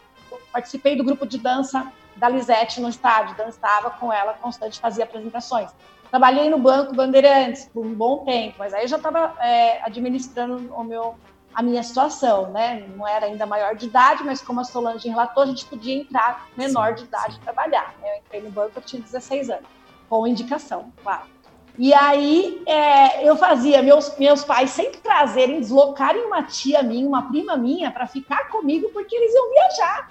[0.52, 5.70] participei do grupo de dança da Lisete no estádio, dançava com ela constante, fazia apresentações.
[6.10, 10.72] Trabalhei no Banco Bandeirantes por um bom tempo, mas aí eu já estava é, administrando
[10.74, 11.14] o meu,
[11.54, 12.86] a minha situação, né?
[12.96, 16.48] Não era ainda maior de idade, mas como a Solange relatou, a gente podia entrar
[16.56, 17.40] menor sim, de idade sim.
[17.40, 17.94] trabalhar.
[18.02, 19.66] Eu entrei no banco, eu tinha 16 anos,
[20.08, 21.34] com indicação, claro.
[21.76, 27.28] E aí é, eu fazia meus, meus pais sempre trazerem, deslocarem uma tia minha, uma
[27.28, 30.10] prima minha, para ficar comigo, porque eles iam viajar.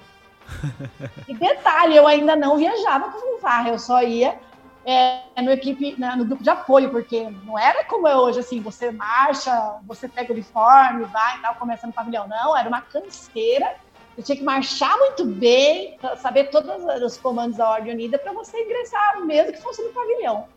[1.28, 4.38] e detalhe, eu ainda não viajava com o VAR, eu só ia
[4.86, 8.60] é, no equipe, né, no grupo de apoio, porque não era como é hoje, assim,
[8.60, 12.28] você marcha, você pega o uniforme, vai e tal, começa no pavilhão.
[12.28, 13.76] Não, era uma canseira.
[14.15, 18.62] Você tinha que marchar muito bem, saber todos os comandos da Ordem Unida para você
[18.62, 20.48] ingressar, mesmo que fosse no pavilhão.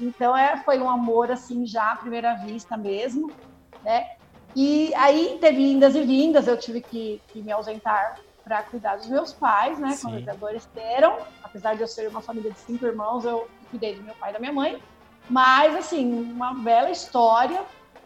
[0.00, 3.32] Então, é, foi um amor, assim, já à primeira vista mesmo,
[3.82, 4.10] né?
[4.54, 9.06] E aí teve indas e vindas, eu tive que, que me ausentar para cuidar dos
[9.06, 9.92] meus pais, né?
[9.92, 10.02] Sim.
[10.08, 11.18] Quando os adoeceram.
[11.44, 14.32] Apesar de eu ser uma família de cinco irmãos, eu cuidei do meu pai e
[14.32, 14.82] da minha mãe.
[15.28, 17.62] Mas, assim, uma bela história.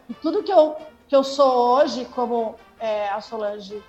[0.09, 0.75] E tudo que eu,
[1.07, 3.81] que eu sou hoje, como é, a Solange,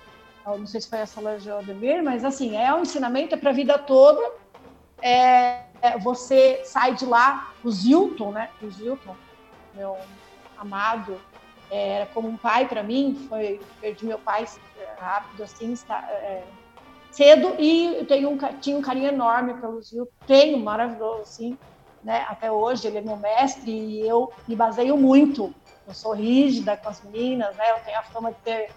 [0.45, 3.49] não sei se foi a Solange ou Ademir, mas, assim, é um ensinamento é para
[3.49, 4.21] a vida toda.
[5.01, 8.49] É, é, você sai de lá, o Zilton, né?
[8.61, 9.15] O Zilton,
[9.73, 9.97] meu
[10.57, 11.19] amado,
[11.69, 13.25] é, era como um pai para mim.
[13.27, 14.45] Foi perdi meu pai
[14.77, 16.07] é, rápido, assim, está,
[17.15, 20.11] cedo e eu tenho um, tinha um carinho enorme pelo Zilton.
[20.27, 21.57] Tenho, maravilhoso, assim,
[22.03, 22.25] né?
[22.27, 25.53] Até hoje ele é meu mestre e eu me baseio muito.
[25.87, 27.71] Eu sou rígida com as meninas, né?
[27.71, 28.69] Eu tenho a fama de ter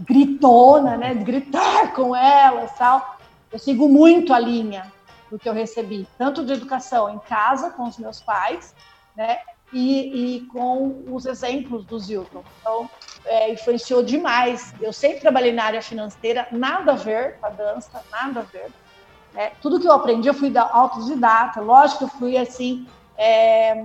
[0.00, 1.14] gritona, né?
[1.14, 3.18] De gritar com elas, tal.
[3.50, 4.92] Eu sigo muito a linha
[5.30, 8.74] do que eu recebi, tanto de educação em casa com os meus pais,
[9.16, 9.38] né?
[9.72, 12.44] E, e com os exemplos do Zilton.
[12.60, 12.88] Então,
[13.26, 14.74] é, influenciou demais.
[14.80, 18.70] Eu sempre trabalhei na área financeira, nada a ver com a dança, nada a ver.
[19.34, 21.60] É, tudo que eu aprendi, eu fui da autodidata.
[21.60, 22.86] Lógico que eu fui, assim,
[23.18, 23.84] é,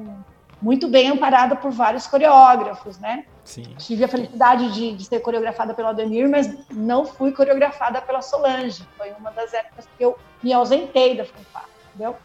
[0.61, 3.25] muito bem amparada por vários coreógrafos, né?
[3.43, 3.63] Sim.
[3.77, 8.87] Tive a felicidade de, de, ser coreografada pelo Ademir, mas não fui coreografada pela Solange.
[8.97, 12.15] Foi uma das épocas que eu me ausentei da fanfarra, entendeu?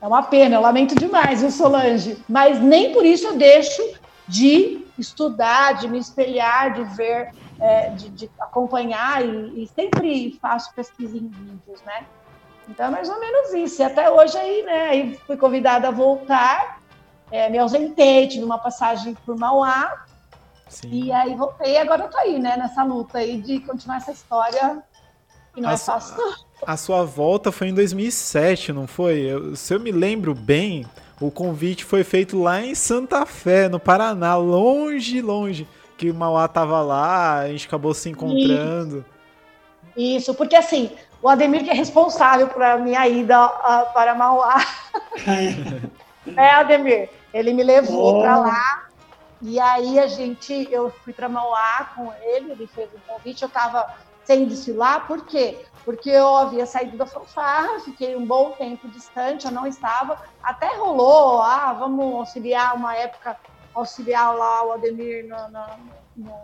[0.00, 2.18] É uma pena, eu lamento demais, viu, Solange?
[2.28, 3.82] Mas nem por isso eu deixo
[4.26, 10.72] de estudar, de me espelhar, de ver, é, de, de, acompanhar e, e, sempre faço
[10.74, 12.06] pesquisa em vídeos, né?
[12.68, 13.82] Então é mais ou menos isso.
[13.82, 14.88] E até hoje aí, né?
[14.88, 16.80] Aí fui convidada a voltar,
[17.30, 20.06] é, me ausentei, tive uma passagem por Mauá.
[20.68, 20.88] Sim.
[20.90, 22.56] E aí voltei e agora eu tô aí, né?
[22.56, 24.82] Nessa luta aí de continuar essa história
[25.54, 26.16] que não a é fácil.
[26.66, 29.20] A sua volta foi em 2007, não foi?
[29.20, 30.86] Eu, se eu me lembro bem,
[31.20, 35.68] o convite foi feito lá em Santa Fé, no Paraná, longe, longe.
[35.96, 39.04] Que o Mauá tava lá, a gente acabou se encontrando.
[39.96, 40.90] Isso, Isso porque assim,
[41.22, 44.56] o Ademir que é responsável para minha ida uh, para Mauá.
[46.36, 47.08] é, Ademir.
[47.32, 48.22] Ele me levou oh.
[48.22, 48.88] para lá.
[49.40, 53.48] E aí a gente, eu fui para Mauá com ele, ele fez o convite, eu
[53.48, 53.86] estava
[54.24, 55.58] sem desfilar, por quê?
[55.84, 60.18] Porque eu havia saído da fanfarra, fiquei um bom tempo distante, eu não estava.
[60.42, 63.36] Até rolou, ah, vamos auxiliar uma época,
[63.74, 65.66] auxiliar lá o Ademir no, no,
[66.16, 66.36] no,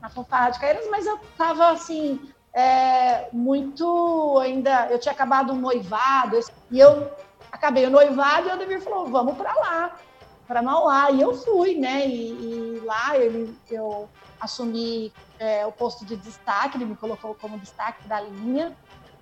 [0.00, 4.86] na fanfarra de Caeiras, mas eu estava assim, é, muito ainda.
[4.86, 6.38] Eu tinha acabado um noivado,
[6.70, 7.10] e eu
[7.50, 9.96] acabei o noivado e o Ademir falou: vamos para lá,
[10.46, 11.10] para Mauá.
[11.10, 12.06] E eu fui, né?
[12.06, 14.08] E, e lá ele, eu
[14.40, 18.72] assumi é, o posto de destaque, ele me colocou como destaque da linha.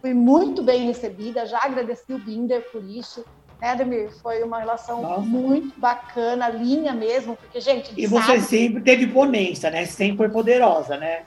[0.01, 3.25] Fui muito bem recebida, já agradeci o Binder por isso.
[3.61, 4.11] Né, Ademir?
[4.23, 5.21] Foi uma relação Nossa.
[5.21, 7.93] muito bacana, linha mesmo, porque, gente.
[7.97, 9.87] E você sempre teve ponência, né?
[9.87, 11.23] Sempre foi poderosa, né?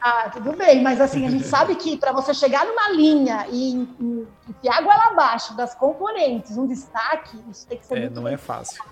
[0.00, 3.72] Ah, tudo bem, mas assim, a gente sabe que para você chegar numa linha e
[4.48, 7.96] enfiar água lá abaixo das componentes, um destaque, isso tem que ser.
[7.96, 8.82] É, muito não é fácil.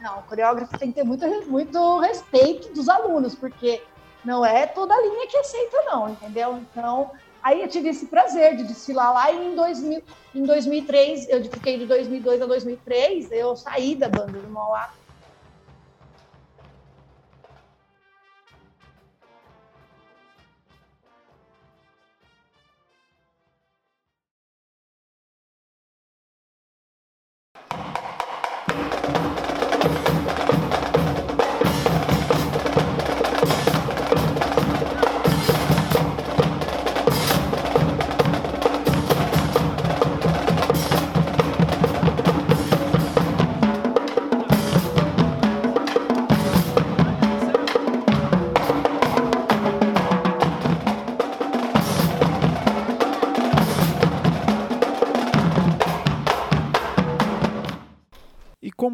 [0.00, 3.82] Não, o coreógrafo tem que ter muito, muito respeito dos alunos, porque
[4.24, 6.58] não é toda linha que aceita, não, entendeu?
[6.58, 7.10] Então,
[7.42, 10.02] aí eu tive esse prazer de desfilar lá e em, 2000,
[10.34, 14.92] em 2003, eu fiquei de 2002 a 2003, eu saí da banda do Mauá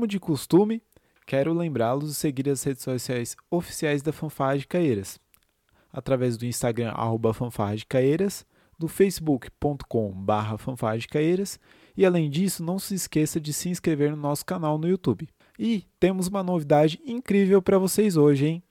[0.05, 0.83] como de costume,
[1.27, 5.19] quero lembrá-los de seguir as redes sociais oficiais da Fanfarra de Caeiras,
[5.91, 8.45] através do Instagram arroba Fanfarra de Caeiras,
[8.79, 11.59] do facebook.com barra Fanfarra de Caeiras
[11.97, 15.29] e além disso, não se esqueça de se inscrever no nosso canal no YouTube.
[15.59, 18.63] E temos uma novidade incrível para vocês hoje, hein?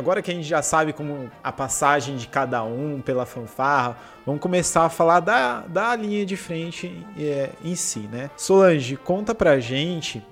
[0.00, 4.40] Agora que a gente já sabe como a passagem de cada um pela fanfarra, vamos
[4.40, 8.30] começar a falar da, da linha de frente é, em si, né?
[8.36, 10.24] Solange, conta pra gente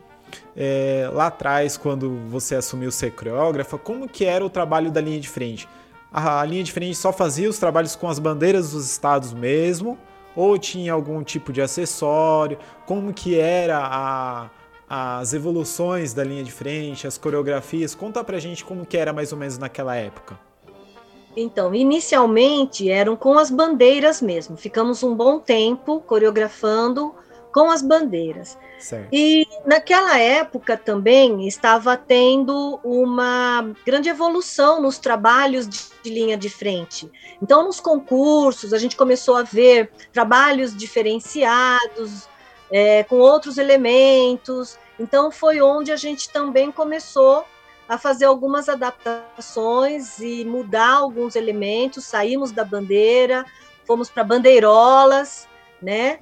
[0.57, 5.21] é, lá atrás, quando você assumiu ser coreógrafa, como que era o trabalho da linha
[5.21, 5.69] de frente?
[6.13, 9.99] A, a linha de frente só fazia os trabalhos com as bandeiras dos estados mesmo?
[10.35, 12.59] Ou tinha algum tipo de acessório?
[12.87, 14.49] Como que era a,
[14.89, 17.95] as evoluções da linha de frente, as coreografias.
[17.95, 20.39] Conta pra gente como que era mais ou menos naquela época.
[21.37, 24.57] Então, inicialmente eram com as bandeiras mesmo.
[24.57, 27.15] Ficamos um bom tempo coreografando
[27.53, 28.59] com as bandeiras.
[28.79, 29.09] Certo.
[29.13, 36.49] E naquela época também estava tendo uma grande evolução nos trabalhos de, de, linha de
[36.49, 37.11] frente.
[37.43, 42.29] Então, nos concursos, a gente começou a ver trabalhos diferenciados,
[42.71, 44.79] é, com outros elementos.
[44.99, 47.45] Então, foi onde a gente também começou
[47.89, 52.05] a fazer algumas adaptações e mudar alguns elementos.
[52.05, 53.47] Saímos da bandeira,
[53.87, 55.49] fomos para bandeirolas,
[55.81, 56.21] né?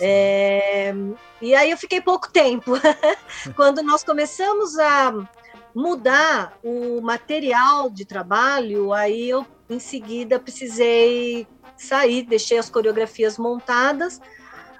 [0.00, 0.94] É,
[1.42, 2.72] e aí eu fiquei pouco tempo.
[3.56, 5.12] Quando nós começamos a
[5.74, 14.20] mudar o material de trabalho, aí eu em seguida precisei sair, deixei as coreografias montadas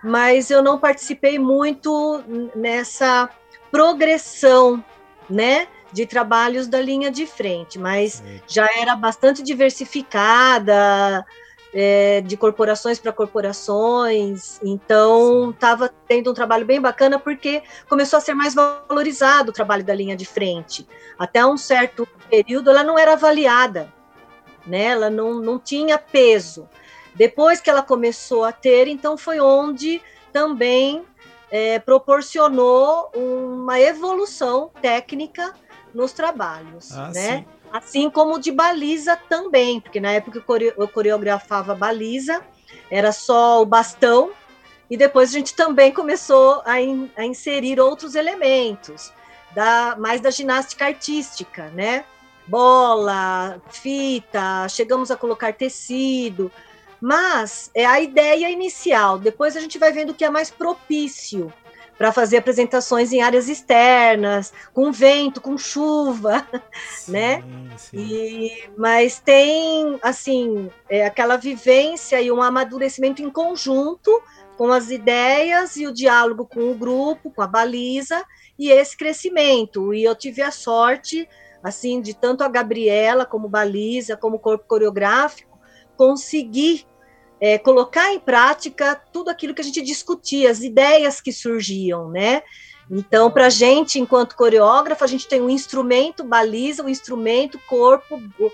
[0.02, 2.22] mas eu não participei muito
[2.54, 3.28] nessa
[3.70, 4.82] progressão,
[5.28, 11.24] né, de trabalhos da linha de frente, mas já era bastante diversificada,
[11.72, 18.20] é, de corporações para corporações, então estava tendo um trabalho bem bacana porque começou a
[18.20, 20.87] ser mais valorizado o trabalho da linha de frente.
[21.18, 23.92] Até um certo período ela não era avaliada,
[24.66, 24.84] né?
[24.84, 26.68] ela não, não tinha peso.
[27.18, 30.00] Depois que ela começou a ter, então foi onde
[30.33, 31.04] também
[31.50, 35.53] é, proporcionou uma evolução técnica
[35.92, 37.38] nos trabalhos, ah, né?
[37.38, 37.45] Sim.
[37.72, 40.42] Assim como de baliza também, porque na época
[40.76, 42.40] eu coreografava baliza,
[42.90, 44.30] era só o bastão,
[44.88, 49.12] e depois a gente também começou a, in, a inserir outros elementos,
[49.55, 52.05] da, mais da ginástica artística, né?
[52.47, 56.51] Bola, fita, chegamos a colocar tecido,
[57.01, 59.18] mas é a ideia inicial.
[59.18, 61.53] Depois a gente vai vendo o que é mais propício
[61.96, 66.46] para fazer apresentações em áreas externas, com vento, com chuva,
[66.96, 67.44] sim, né?
[67.76, 67.99] Sim.
[67.99, 74.22] E, mas tem assim é, aquela vivência e um amadurecimento em conjunto
[74.57, 78.24] com as ideias e o diálogo com o grupo, com a baliza
[78.57, 79.92] e esse crescimento.
[79.92, 81.28] E eu tive a sorte
[81.61, 85.49] assim de tanto a Gabriela como baliza, como corpo coreográfico
[85.99, 86.86] conseguir
[87.41, 92.43] é, colocar em prática tudo aquilo que a gente discutia, as ideias que surgiam, né?
[92.91, 98.16] Então, para a gente, enquanto coreógrafa, a gente tem um instrumento, baliza, um instrumento, corpo,
[98.16, 98.51] uh,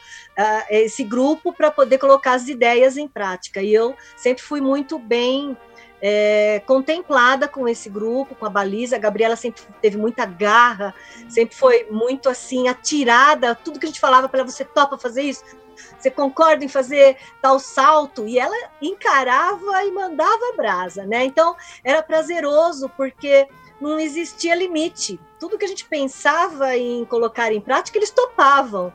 [0.68, 3.62] esse grupo para poder colocar as ideias em prática.
[3.62, 5.57] E eu sempre fui muito bem
[6.03, 8.97] é, contemplada com esse grupo, com a baliza.
[8.97, 10.93] A Gabriela sempre teve muita garra,
[11.28, 13.55] sempre foi muito assim, atirada.
[13.55, 15.45] Tudo que a gente falava para ela, você topa fazer isso?
[15.99, 18.27] Você concorda em fazer tal salto?
[18.27, 21.25] E ela encarava e mandava brasa, né?
[21.25, 23.49] Então era prazeroso porque
[23.81, 25.20] não existia limite.
[25.39, 28.93] Tudo que a gente pensava em colocar em prática, eles topavam.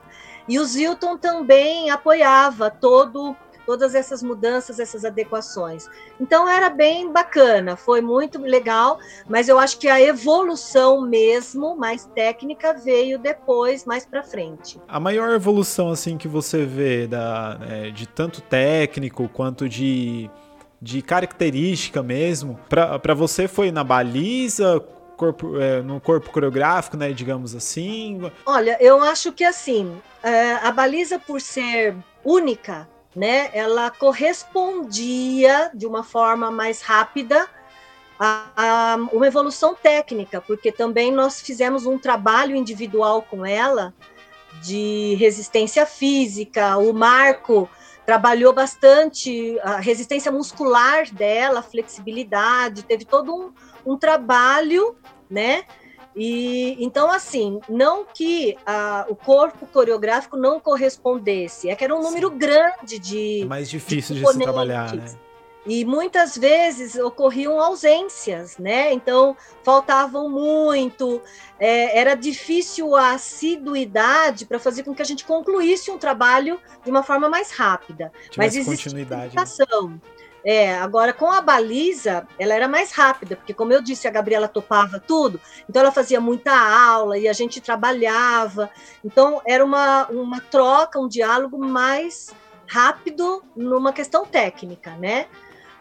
[0.47, 3.35] E o Zilton também apoiava todo
[3.69, 5.87] todas essas mudanças, essas adequações.
[6.19, 8.97] Então era bem bacana, foi muito legal,
[9.29, 14.81] mas eu acho que a evolução mesmo, mais técnica, veio depois, mais para frente.
[14.87, 20.31] A maior evolução assim que você vê da, é, de tanto técnico quanto de,
[20.81, 24.83] de característica mesmo, para você foi na baliza,
[25.15, 28.31] corpo, é, no corpo coreográfico, né, digamos assim?
[28.47, 31.95] Olha, eu acho que assim, é, a baliza por ser
[32.25, 37.47] única, né, ela correspondia de uma forma mais rápida
[38.19, 43.93] a, a, uma evolução técnica, porque também nós fizemos um trabalho individual com ela
[44.61, 47.69] de resistência física, o Marco
[48.05, 53.53] trabalhou bastante a resistência muscular dela, flexibilidade, teve todo um,
[53.85, 54.97] um trabalho,
[55.29, 55.63] né,
[56.21, 62.01] e então, assim, não que a, o corpo coreográfico não correspondesse, é que era um
[62.01, 62.37] número Sim.
[62.37, 63.41] grande de.
[63.43, 65.05] É mais difícil de, de se trabalhar, né?
[65.65, 68.91] E muitas vezes ocorriam ausências, né?
[68.91, 71.21] Então faltavam muito,
[71.57, 76.91] é, era difícil a assiduidade para fazer com que a gente concluísse um trabalho de
[76.91, 78.11] uma forma mais rápida.
[78.29, 79.35] Tivesse Mas existe continuidade.
[79.35, 79.41] Né?
[80.43, 84.47] É, agora com a baliza, ela era mais rápida, porque como eu disse, a Gabriela
[84.47, 88.69] topava tudo, então ela fazia muita aula e a gente trabalhava.
[89.03, 92.33] Então era uma, uma troca, um diálogo mais
[92.67, 95.25] rápido numa questão técnica, né?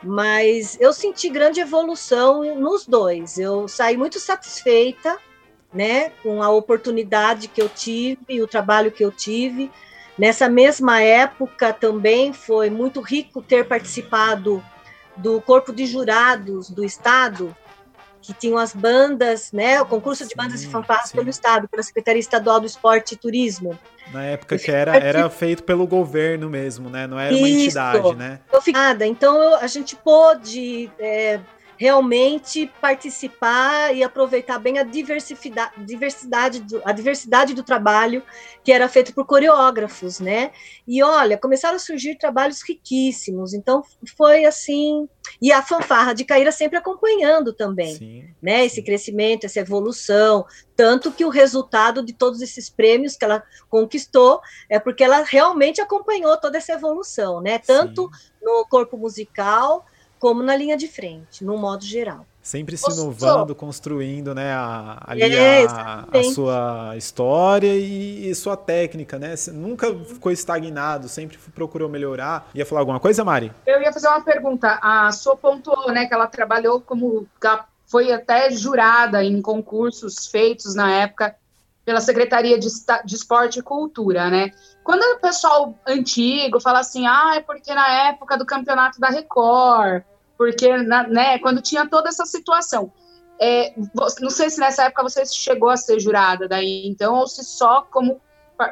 [0.02, 3.38] Mas eu senti grande evolução nos dois.
[3.38, 5.18] Eu saí muito satisfeita,
[5.72, 9.70] né, com a oportunidade que eu tive e o trabalho que eu tive.
[10.18, 14.62] Nessa mesma época também foi muito rico ter participado
[15.16, 17.54] do corpo de jurados do estado,
[18.20, 21.82] que tinham as bandas, né, o concurso de bandas sim, e fanfarras pelo estado, pela
[21.82, 23.78] Secretaria Estadual do Esporte e Turismo.
[24.12, 27.06] Na época que era, era feito pelo governo mesmo, né?
[27.06, 27.64] Não era uma Isso.
[27.64, 28.40] entidade, né?
[28.52, 31.40] Eu fiquei, então a gente pôde é,
[31.78, 38.22] realmente participar e aproveitar bem a diversidade, diversidade do, a diversidade do trabalho
[38.64, 40.50] que era feito por coreógrafos, né?
[40.86, 43.82] E olha, começaram a surgir trabalhos riquíssimos, então
[44.16, 45.08] foi assim,
[45.40, 48.58] e a fanfarra de Caíra sempre acompanhando também, sim, né?
[48.58, 48.66] Sim.
[48.66, 54.40] Esse crescimento, essa evolução, tanto que o resultado de todos esses prêmios que ela conquistou
[54.68, 57.60] é porque ela realmente acompanhou toda essa evolução, né?
[57.60, 58.30] Tanto sim.
[58.42, 59.86] no corpo musical
[60.18, 62.26] como na linha de frente, no modo geral.
[62.42, 68.56] Sempre se inovando, construindo né, a, ali é, a, a, sua história e, e, sua
[68.56, 69.36] técnica, né?
[69.36, 72.48] Você nunca ficou estagnado, sempre procurou melhorar.
[72.54, 73.52] Ia falar alguma coisa, Mari?
[73.66, 74.78] Eu ia fazer uma pergunta.
[74.80, 77.26] A sua pontuou, né, que ela trabalhou como
[77.86, 81.34] foi até jurada em concursos feitos na época
[81.88, 82.68] pela Secretaria de,
[83.06, 84.50] de Esporte e Cultura, né?
[84.84, 90.02] Quando o pessoal antigo fala assim, ah, é porque na época do campeonato da Record,
[90.36, 92.92] porque, na, né, quando tinha toda essa situação.
[93.40, 93.72] É,
[94.20, 97.80] não sei se nessa época você chegou a ser jurada daí, então, ou se só
[97.90, 98.20] como,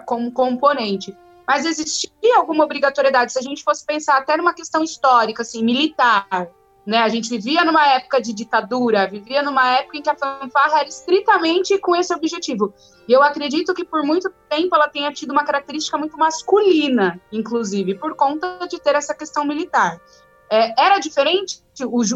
[0.05, 1.17] como componente.
[1.49, 6.51] Mas existia alguma obrigatoriedade, se a gente fosse pensar até numa questão histórica, assim, militar,
[6.87, 6.99] né?
[6.99, 10.89] A gente vivia numa época de ditadura, vivia numa época em que a fanfarra era
[10.89, 12.73] estritamente com esse objetivo.
[13.09, 17.97] E eu acredito que por muito tempo ela tenha tido uma característica muito masculina, inclusive,
[17.97, 20.01] por conta de ter essa questão militar.
[20.49, 21.61] É, era diferente,
[21.91, 22.15] os,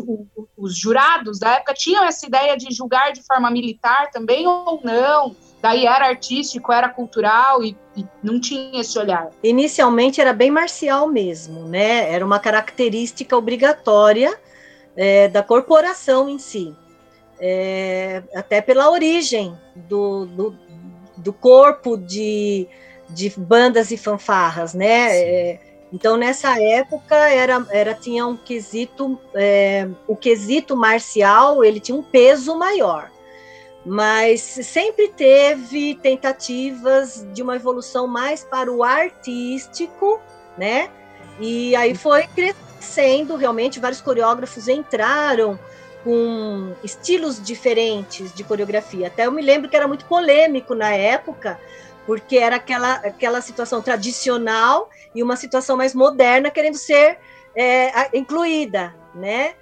[0.57, 5.35] os jurados da época tinham essa ideia de julgar de forma militar também ou não?
[5.61, 9.29] daí era artístico, era cultural e, e, não tinha esse olhar.
[9.43, 12.11] Inicialmente era bem marcial mesmo, né?
[12.11, 14.39] Era uma característica obrigatória
[14.97, 16.75] é, da corporação em si,
[17.41, 20.57] é, até pela origem do, do,
[21.17, 22.69] do corpo de,
[23.09, 25.17] de, bandas e fanfarras, né?
[25.17, 25.61] É,
[25.93, 32.03] então nessa época era, era tinha um quesito, é, o quesito marcial ele tinha um
[32.03, 33.11] peso maior,
[33.85, 40.21] mas sempre teve tentativas de uma evolução mais para o artístico,
[40.59, 40.91] né?
[41.41, 45.59] E aí foi crescendo sendo realmente vários coreógrafos entraram
[46.03, 49.09] com estilos diferentes de coreografia.
[49.09, 51.61] Até eu me lembro que era muito polêmico na época,
[52.07, 57.19] porque era aquela, aquela situação tradicional e uma situação mais moderna querendo ser
[57.55, 59.55] é, incluída, né?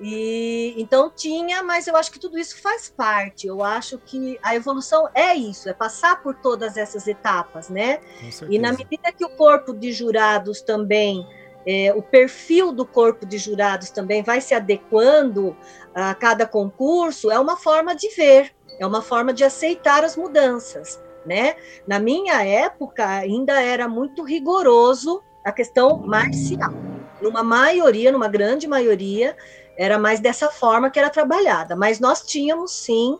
[0.00, 3.46] E então tinha, mas eu acho que tudo isso faz parte.
[3.46, 8.00] Eu acho que a evolução é isso, é passar por todas essas etapas, né?
[8.48, 11.26] E na medida que o corpo de jurados também
[11.66, 15.56] é, o perfil do corpo de jurados também vai se adequando
[15.94, 21.00] a cada concurso, é uma forma de ver, é uma forma de aceitar as mudanças.
[21.24, 21.54] Né?
[21.86, 26.72] Na minha época, ainda era muito rigoroso a questão marcial.
[27.20, 29.36] Numa maioria, numa grande maioria,
[29.76, 31.76] era mais dessa forma que era trabalhada.
[31.76, 33.16] Mas nós tínhamos, sim,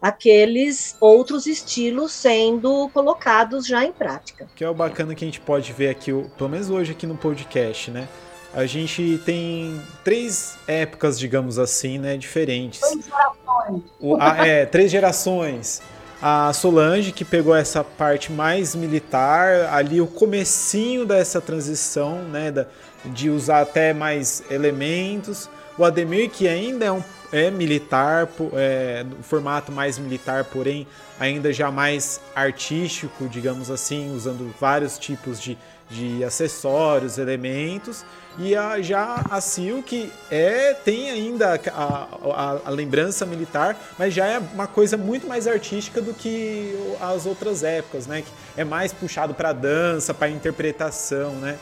[0.00, 4.48] aqueles outros estilos sendo colocados já em prática.
[4.54, 7.16] Que é o bacana que a gente pode ver aqui, pelo menos hoje aqui no
[7.16, 8.08] podcast, né?
[8.52, 12.80] A gente tem três épocas, digamos assim, né, diferentes.
[12.80, 13.82] Três gerações.
[14.00, 15.80] O, a, é, três gerações.
[16.20, 22.66] A Solange, que pegou essa parte mais militar, ali o comecinho dessa transição, né, da,
[23.04, 25.48] de usar até mais elementos.
[25.78, 27.02] O Ademir, que ainda é um
[27.32, 30.86] é militar, é, formato mais militar, porém
[31.18, 35.56] ainda já mais artístico, digamos assim, usando vários tipos de,
[35.88, 38.04] de acessórios, elementos.
[38.38, 44.14] E a, já a Sil, que é, tem ainda a, a, a, lembrança militar, mas
[44.14, 48.22] já é uma coisa muito mais artística do que as outras épocas, né?
[48.22, 51.58] Que é mais puxado para dança, para interpretação, né?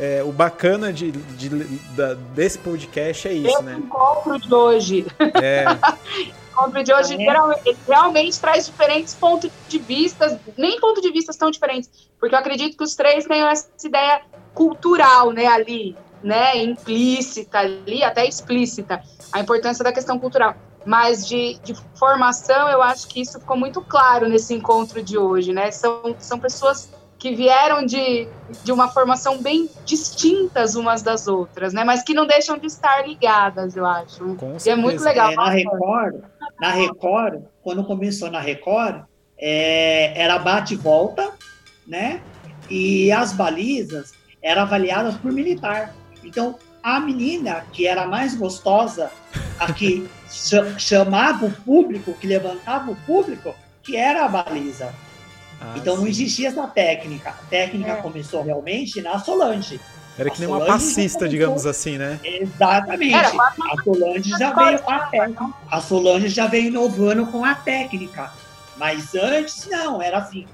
[0.00, 3.76] É, o bacana de, de, de, desse podcast é isso, Esse né?
[3.76, 5.06] encontro de hoje.
[5.42, 5.66] É.
[5.68, 7.74] o encontro de hoje é.
[7.86, 12.78] realmente traz diferentes pontos de vista, nem pontos de vista tão diferentes, porque eu acredito
[12.78, 14.22] que os três têm essa ideia
[14.54, 20.56] cultural, né, ali, né, implícita ali, até explícita, a importância da questão cultural.
[20.86, 25.52] Mas de, de formação, eu acho que isso ficou muito claro nesse encontro de hoje,
[25.52, 25.70] né?
[25.70, 26.88] São, são pessoas
[27.20, 28.26] que vieram de,
[28.64, 31.84] de uma formação bem distintas umas das outras, né?
[31.84, 34.36] Mas que não deixam de estar ligadas, eu acho.
[34.36, 35.30] Com e é muito legal.
[35.30, 36.22] É, na Record,
[36.58, 39.02] na Record, quando começou na Record,
[39.38, 41.30] é, era bate e volta,
[41.86, 42.22] né?
[42.70, 45.94] E as balizas eram avaliadas por militar.
[46.24, 49.10] Então, a menina que era mais gostosa,
[49.58, 50.08] a que
[50.78, 54.90] chamava o público, que levantava o público, que era a baliza.
[55.60, 56.00] Ah, então sim.
[56.00, 57.30] não existia essa técnica.
[57.30, 57.96] A técnica é.
[57.96, 59.80] começou realmente na Solange.
[60.18, 62.20] Era que nem uma passista, digamos assim, né?
[62.22, 63.14] Exatamente.
[63.14, 65.50] Era, a Solange já veio com a técnica.
[65.70, 68.32] A Solange já veio inovando com a técnica.
[68.76, 70.46] Mas antes, não, era assim.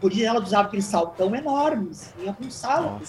[0.00, 1.90] Por isso ela usava aquele saltão enorme,
[2.22, 3.00] ia com salto.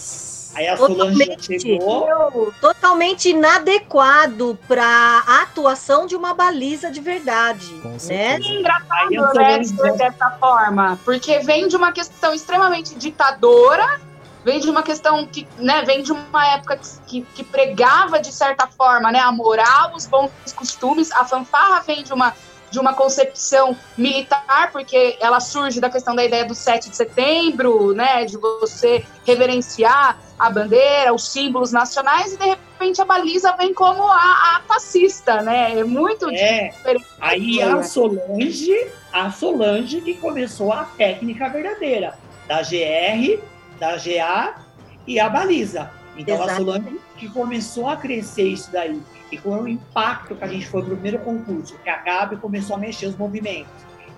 [0.54, 2.52] Aí a totalmente, chegou.
[2.60, 4.84] Totalmente inadequado para
[5.26, 7.66] a atuação de uma baliza de verdade.
[7.82, 8.38] Com né?
[8.38, 14.00] Engraçado, né, dessa forma, porque vem de uma questão extremamente ditadora,
[14.44, 18.66] vem de uma questão que, né, vem de uma época que, que, pregava, de certa
[18.66, 22.34] forma, né, a moral, os bons costumes, a fanfarra vem de uma
[22.70, 27.92] de uma concepção militar, porque ela surge da questão da ideia do 7 de setembro,
[27.92, 33.74] né, de você reverenciar a bandeira, os símbolos nacionais, e de repente a baliza vem
[33.74, 35.78] como a, a fascista, né?
[35.78, 37.06] É muito é, diferente.
[37.20, 42.16] Aí a Solange, a Solange que começou a técnica verdadeira,
[42.46, 43.42] da GR,
[43.80, 44.62] da GA
[45.06, 45.90] e a baliza.
[46.16, 46.70] Então Exatamente.
[46.70, 49.00] a Solange que começou a crescer isso daí.
[49.30, 52.76] E com o impacto que a gente foi pro primeiro concurso, que a Gabi começou
[52.76, 53.72] a mexer os movimentos,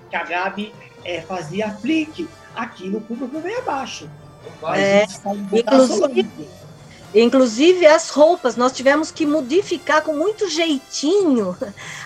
[0.08, 0.72] que a Gabi
[1.04, 4.08] é, fazia flick, aquilo o público veio abaixo.
[4.74, 5.06] É,
[5.52, 6.48] inclusive,
[7.14, 11.56] inclusive as roupas, nós tivemos que modificar com muito jeitinho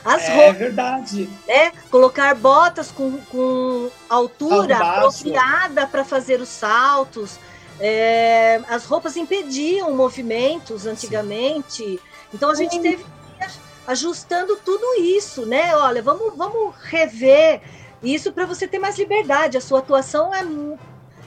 [0.05, 0.49] as é, roupas.
[0.49, 1.31] É verdade.
[1.47, 1.73] Né?
[1.91, 7.39] Colocar botas com, com altura apropriada para fazer os saltos.
[7.81, 11.83] É, as roupas impediam movimentos antigamente.
[11.83, 11.99] Sim.
[12.35, 13.51] Então a gente teve que ir
[13.87, 15.75] ajustando tudo isso, né?
[15.77, 17.61] Olha, vamos, vamos rever
[18.03, 19.57] isso para você ter mais liberdade.
[19.57, 20.41] A sua atuação é,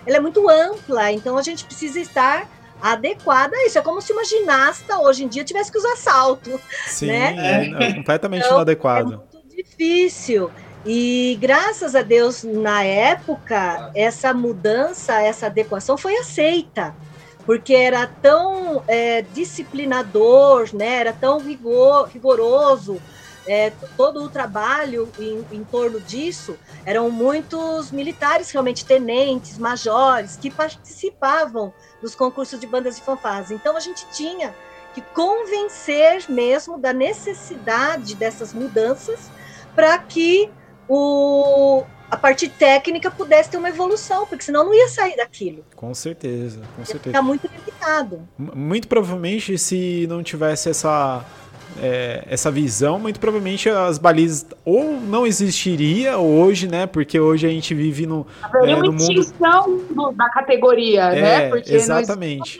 [0.06, 2.48] ela é muito ampla, então a gente precisa estar
[2.82, 3.80] adequada a isso.
[3.80, 6.60] É como se uma ginasta hoje em dia tivesse que usar salto.
[6.86, 7.74] Sim, né?
[7.80, 9.14] é, é completamente então, inadequado.
[9.14, 10.52] É muito difícil.
[10.86, 16.94] E graças a Deus, na época, essa mudança, essa adequação foi aceita
[17.48, 20.96] porque era tão é, disciplinador, né?
[20.98, 23.02] era tão rigor, rigoroso,
[23.48, 30.52] é, todo o trabalho em, em, torno disso, eram muitos militares, realmente tenentes, majores, que
[30.52, 33.50] participavam dos concursos de bandas e fanfarras.
[33.50, 34.54] Então a gente tinha
[34.94, 39.32] que convencer mesmo da necessidade dessas mudanças
[39.74, 40.52] para que
[40.90, 45.64] o, a parte técnica pudesse ter uma evolução, porque senão não ia sair daquilo.
[45.76, 47.10] Com certeza, com ia certeza.
[47.10, 48.28] Ficar muito limitado.
[48.38, 51.26] Muito provavelmente, se não tivesse essa
[51.82, 56.86] é, essa visão, muito provavelmente as balizas ou não existiria hoje, né?
[56.86, 58.26] Porque hoje a gente vive no,
[58.64, 59.24] é, no mundo
[59.90, 61.50] do, da categoria, é, né?
[61.50, 62.58] Porque exatamente.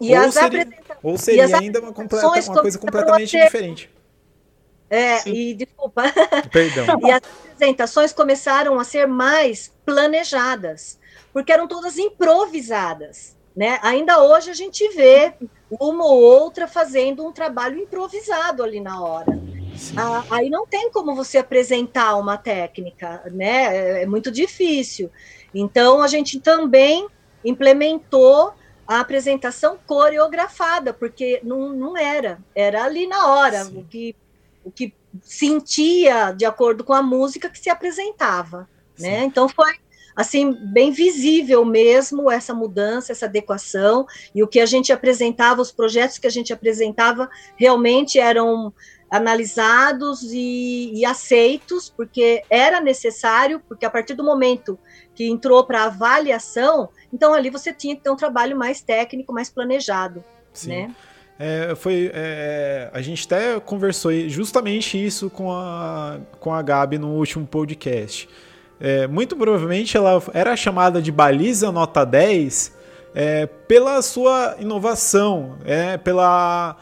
[0.00, 0.68] E ou, seria,
[1.02, 3.90] ou seria ainda uma, completa, uma coisa completamente diferente.
[4.88, 5.32] É, Sim.
[5.32, 6.02] e desculpa.
[6.50, 6.86] Perdão.
[7.06, 7.22] E as
[7.60, 10.98] apresentações começaram a ser mais planejadas,
[11.30, 13.36] porque eram todas improvisadas.
[13.54, 13.78] Né?
[13.82, 15.34] Ainda hoje a gente vê
[15.68, 19.38] uma ou outra fazendo um trabalho improvisado ali na hora.
[19.96, 23.76] Ah, aí não tem como você apresentar uma técnica, né?
[23.76, 25.10] É, é muito difícil.
[25.54, 27.08] Então a gente também
[27.44, 28.54] implementou
[28.86, 34.16] a apresentação coreografada, porque não, não era, era ali na hora, o que,
[34.64, 34.92] o que
[35.22, 39.24] sentia de acordo com a música que se apresentava, né?
[39.24, 39.74] Então foi
[40.14, 45.72] assim bem visível mesmo essa mudança, essa adequação e o que a gente apresentava, os
[45.72, 48.72] projetos que a gente apresentava realmente eram
[49.10, 54.78] analisados e, e aceitos, porque era necessário, porque a partir do momento
[55.14, 59.50] que entrou para avaliação, então ali você tinha que ter um trabalho mais técnico, mais
[59.50, 60.68] planejado, Sim.
[60.68, 60.94] né?
[61.42, 67.08] É, foi, é, a gente até conversou justamente isso com a, com a Gabi no
[67.12, 68.28] último podcast.
[68.78, 72.76] É, muito provavelmente ela era chamada de baliza nota 10
[73.14, 76.76] é, pela sua inovação, é, pela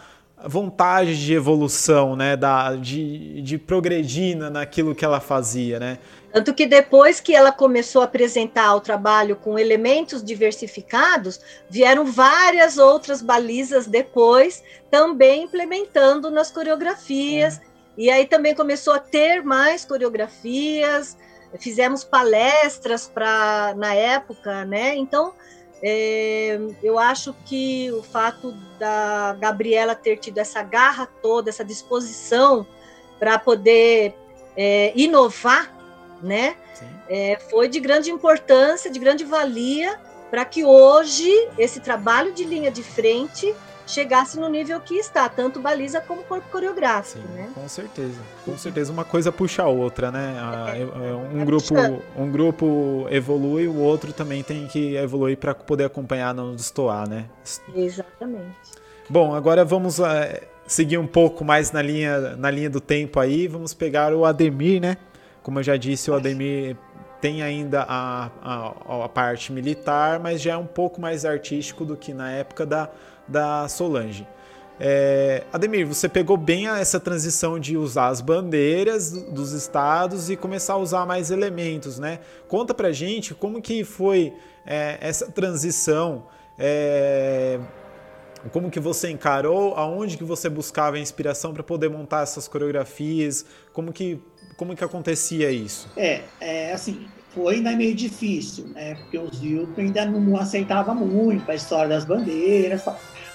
[0.45, 5.99] vontade de evolução, né, da, de, de progredir naquilo que ela fazia, né?
[6.33, 12.76] Tanto que depois que ela começou a apresentar o trabalho com elementos diversificados, vieram várias
[12.76, 17.59] outras balizas depois, também implementando nas coreografias.
[17.59, 17.61] É.
[17.97, 21.16] E aí também começou a ter mais coreografias,
[21.59, 24.95] fizemos palestras para na época, né?
[24.97, 25.33] Então,
[25.83, 32.66] é, eu acho que o fato da Gabriela ter tido essa garra toda, essa disposição
[33.18, 34.14] para poder
[34.57, 35.78] é, inovar,
[36.23, 36.57] né,
[37.09, 39.99] é, foi de grande importância, de grande valia
[40.31, 43.55] para que hoje esse trabalho de linha de frente
[43.89, 47.49] chegasse no nível que está, tanto baliza como corpo coreográfico, Sim, né?
[47.55, 50.37] Com certeza, com certeza uma coisa puxa a outra, né?
[50.75, 51.75] É, é, um é grupo,
[52.14, 57.25] um grupo evolui, o outro também tem que evoluir para poder acompanhar não destoar, né?
[57.75, 58.57] Exatamente.
[59.09, 60.05] Bom, agora vamos uh,
[60.66, 64.83] seguir um pouco mais na linha, na linha do tempo aí, vamos pegar o Ademir,
[64.83, 64.99] né?
[65.49, 66.77] Como eu já disse, o Ademir
[67.23, 71.97] tem ainda a, a, a parte militar, mas já é um pouco mais artístico do
[71.97, 72.91] que na época da
[73.27, 74.29] da Solange.
[74.79, 80.75] É, Ademir, você pegou bem essa transição de usar as bandeiras dos estados e começar
[80.75, 82.19] a usar mais elementos, né?
[82.47, 84.35] Conta pra gente como que foi
[84.67, 86.27] é, essa transição,
[86.59, 87.59] é,
[88.53, 93.95] como que você encarou, aonde que você buscava inspiração para poder montar essas coreografias, como
[93.95, 94.23] que,
[94.59, 95.89] como que acontecia isso?
[95.97, 98.97] É, é assim, foi ainda meio difícil, né?
[98.97, 102.83] Porque os Hilton ainda não aceitavam muito a história das bandeiras,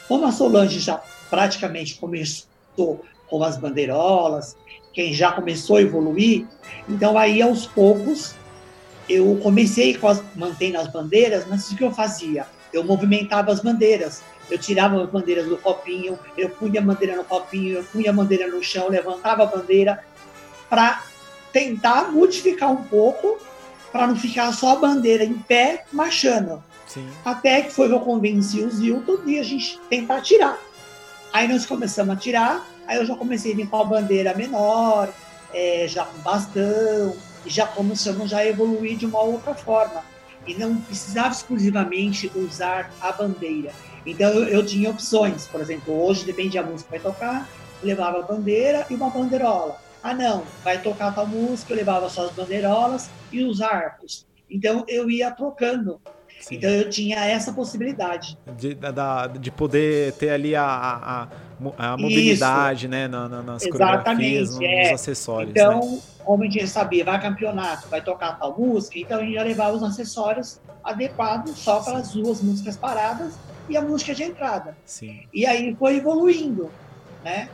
[0.07, 4.57] como a Solange já praticamente começou com as bandeirolas,
[4.91, 6.45] quem já começou a evoluir,
[6.89, 8.35] então aí aos poucos
[9.07, 12.45] eu comecei com as, mantendo as bandeiras, mas o que eu fazia?
[12.71, 14.21] Eu movimentava as bandeiras.
[14.51, 18.13] Eu tirava as bandeiras do copinho, eu punha a bandeira no copinho, eu punha a
[18.13, 20.03] bandeira no chão, levantava a bandeira
[20.69, 21.01] para
[21.53, 23.37] tentar modificar um pouco,
[23.91, 26.61] para não ficar só a bandeira em pé marchando.
[26.87, 27.07] Sim.
[27.23, 30.59] Até que foi que eu convenci o Zilton de a gente tentar tirar.
[31.31, 35.13] Aí nós começamos a tirar, aí eu já comecei a com a bandeira menor,
[35.53, 40.03] é, já com bastão, e já começamos já a evoluir de uma outra forma.
[40.45, 43.71] E não precisava exclusivamente usar a bandeira.
[44.05, 47.47] Então eu, eu tinha opções, por exemplo, hoje depende da música que vai tocar,
[47.81, 49.77] levava a bandeira e uma bandeirola.
[50.03, 54.27] Ah não, vai tocar tal música, eu levava só as bandeirolas e os arcos.
[54.49, 55.99] Então eu ia trocando
[56.43, 56.55] Sim.
[56.55, 58.37] Então eu tinha essa possibilidade.
[58.57, 61.27] De, da, de poder ter ali a, a,
[61.77, 62.91] a mobilidade, Isso.
[62.91, 63.07] né?
[63.07, 64.83] Na, na, nas Exatamente, nos, é.
[64.83, 65.51] nos acessórios.
[65.51, 65.99] Então, né?
[66.25, 69.73] como a gente sabia, vai campeonato, vai tocar tal música, então a gente já levava
[69.73, 73.35] os acessórios adequados só para as duas músicas paradas
[73.69, 74.75] e a música de entrada.
[74.83, 75.21] Sim.
[75.33, 76.69] E aí foi evoluindo,
[77.23, 77.47] né?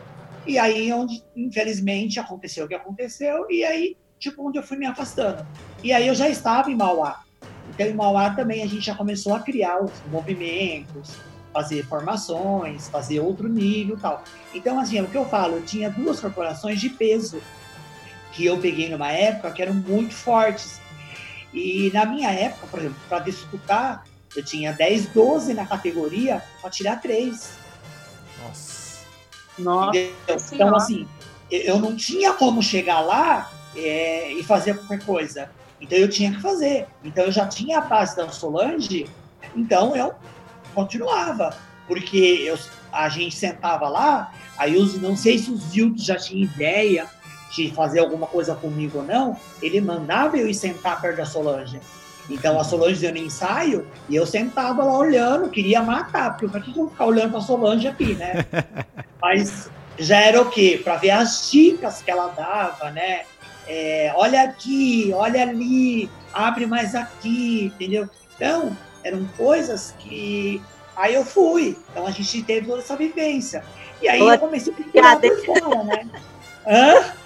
[0.49, 4.87] E aí onde, infelizmente, aconteceu o que aconteceu, e aí, tipo, onde eu fui me
[4.87, 5.45] afastando.
[5.83, 7.23] E aí eu já estava em Mauá.
[7.69, 11.17] Então, em Mauá também a gente já começou a criar os movimentos,
[11.53, 14.23] fazer formações, fazer outro nível tal.
[14.51, 17.39] Então, assim, é o que eu falo, eu tinha duas corporações de peso
[18.31, 20.81] que eu peguei numa época que eram muito fortes.
[21.53, 24.03] E na minha época, por exemplo, para disputar,
[24.35, 27.51] eu tinha 10, 12 na categoria para tirar 3.
[28.41, 28.78] Nossa.
[29.60, 29.97] Nossa.
[30.53, 31.07] Então, assim,
[31.51, 35.49] eu não tinha como chegar lá é, e fazer qualquer coisa.
[35.82, 36.88] Então eu tinha que fazer.
[37.03, 39.07] Então eu já tinha a base da Solange,
[39.55, 40.14] então eu
[40.74, 41.55] continuava.
[41.89, 42.57] porque eu,
[42.93, 47.07] a gente sentava lá, aí os, não sei se os Zilton já tinham ideia
[47.55, 51.82] de fazer alguma coisa comigo ou não, ele mandava eu ir sentar perto da Solange.
[52.30, 56.61] Então a Solange deu no ensaio e eu sentava lá olhando, queria matar, porque pra
[56.61, 58.45] que eu vou ficar olhando pra Solange aqui, né?
[59.21, 60.80] Mas já era o quê?
[60.84, 63.21] Para ver as dicas que ela dava, né?
[63.67, 68.09] É, olha aqui, olha ali, abre mais aqui, entendeu?
[68.36, 70.61] Então, eram coisas que.
[70.95, 71.77] Aí eu fui.
[71.91, 73.63] Então a gente teve toda essa vivência.
[74.01, 76.07] E aí eu comecei a procurar por fora, né?
[76.67, 77.18] Hã?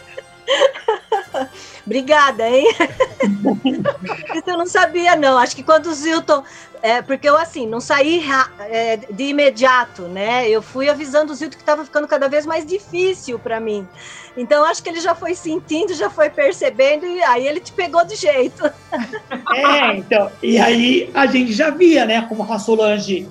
[1.85, 2.67] Obrigada, hein?
[4.35, 5.37] Isso eu não sabia, não.
[5.37, 6.43] Acho que quando o Zilton.
[6.81, 8.21] É, porque eu, assim, não saí
[8.59, 10.49] é, de imediato, né?
[10.49, 13.87] Eu fui avisando o Zilton que estava ficando cada vez mais difícil para mim.
[14.35, 18.03] Então, acho que ele já foi sentindo, já foi percebendo, e aí ele te pegou
[18.05, 18.63] de jeito.
[19.55, 20.31] É, então.
[20.41, 22.25] E aí a gente já via, né?
[22.27, 23.27] Como a Solange.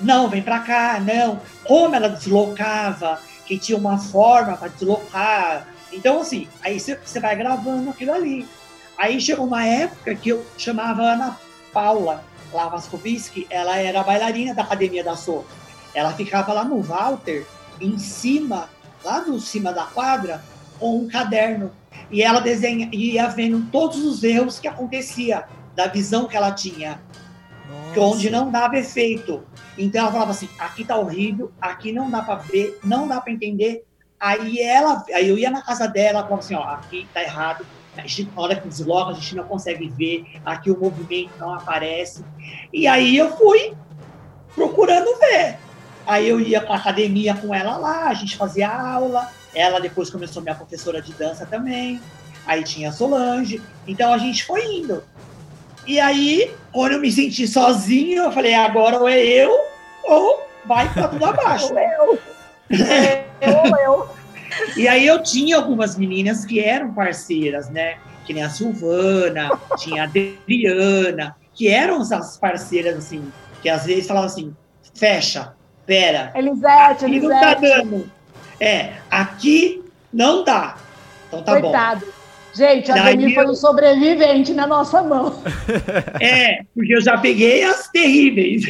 [0.00, 1.40] Não, vem para cá, não.
[1.64, 7.90] Como ela deslocava, que tinha uma forma para deslocar então, assim, aí você vai gravando
[7.90, 8.46] aquilo ali.
[8.96, 11.38] Aí chegou uma época que eu chamava Ana
[11.72, 15.44] Paula Lavaskovski, ela era bailarina da Academia da So.
[15.92, 17.44] Ela ficava lá no Walter,
[17.80, 18.68] em cima,
[19.04, 20.42] lá no cima da quadra,
[20.78, 21.72] com um caderno.
[22.10, 27.00] E ela desenha, ia vendo todos os erros que acontecia, da visão que ela tinha,
[27.68, 28.00] Nossa.
[28.00, 29.42] onde não dava efeito.
[29.76, 33.32] Então ela falava assim: aqui tá horrível, aqui não dá para ver, não dá para
[33.32, 33.84] entender,
[34.24, 38.42] Aí ela, aí eu ia na casa dela, falava assim, ó, aqui tá errado, na
[38.42, 42.24] hora que desloca, a gente não consegue ver, aqui o movimento não aparece.
[42.72, 43.74] E aí eu fui
[44.54, 45.58] procurando ver.
[46.06, 49.30] Aí eu ia para academia com ela lá, a gente fazia aula.
[49.54, 52.00] Ela depois começou minha professora de dança também.
[52.46, 53.60] Aí tinha a Solange.
[53.86, 55.04] Então a gente foi indo.
[55.86, 59.54] E aí, quando eu me senti sozinho, eu falei, agora ou é eu,
[60.02, 61.74] ou vai para tudo abaixo.
[61.74, 62.33] ou eu.
[62.70, 64.08] Eu, eu.
[64.76, 67.96] E aí eu tinha algumas meninas que eram parceiras, né?
[68.24, 73.30] Que nem a Silvana, tinha a Adriana, que eram as parceiras, assim,
[73.62, 74.54] que às vezes falavam assim,
[74.94, 75.54] fecha,
[75.86, 76.32] pera.
[76.34, 77.28] Elisete, aqui Elisete.
[77.28, 78.10] não tá dando.
[78.60, 80.76] É, aqui não dá.
[81.28, 82.06] Então tá Coitado.
[82.06, 82.12] bom.
[82.54, 85.42] Gente, a Dani foi um sobrevivente na nossa mão.
[86.20, 88.64] É, porque eu já peguei as terríveis.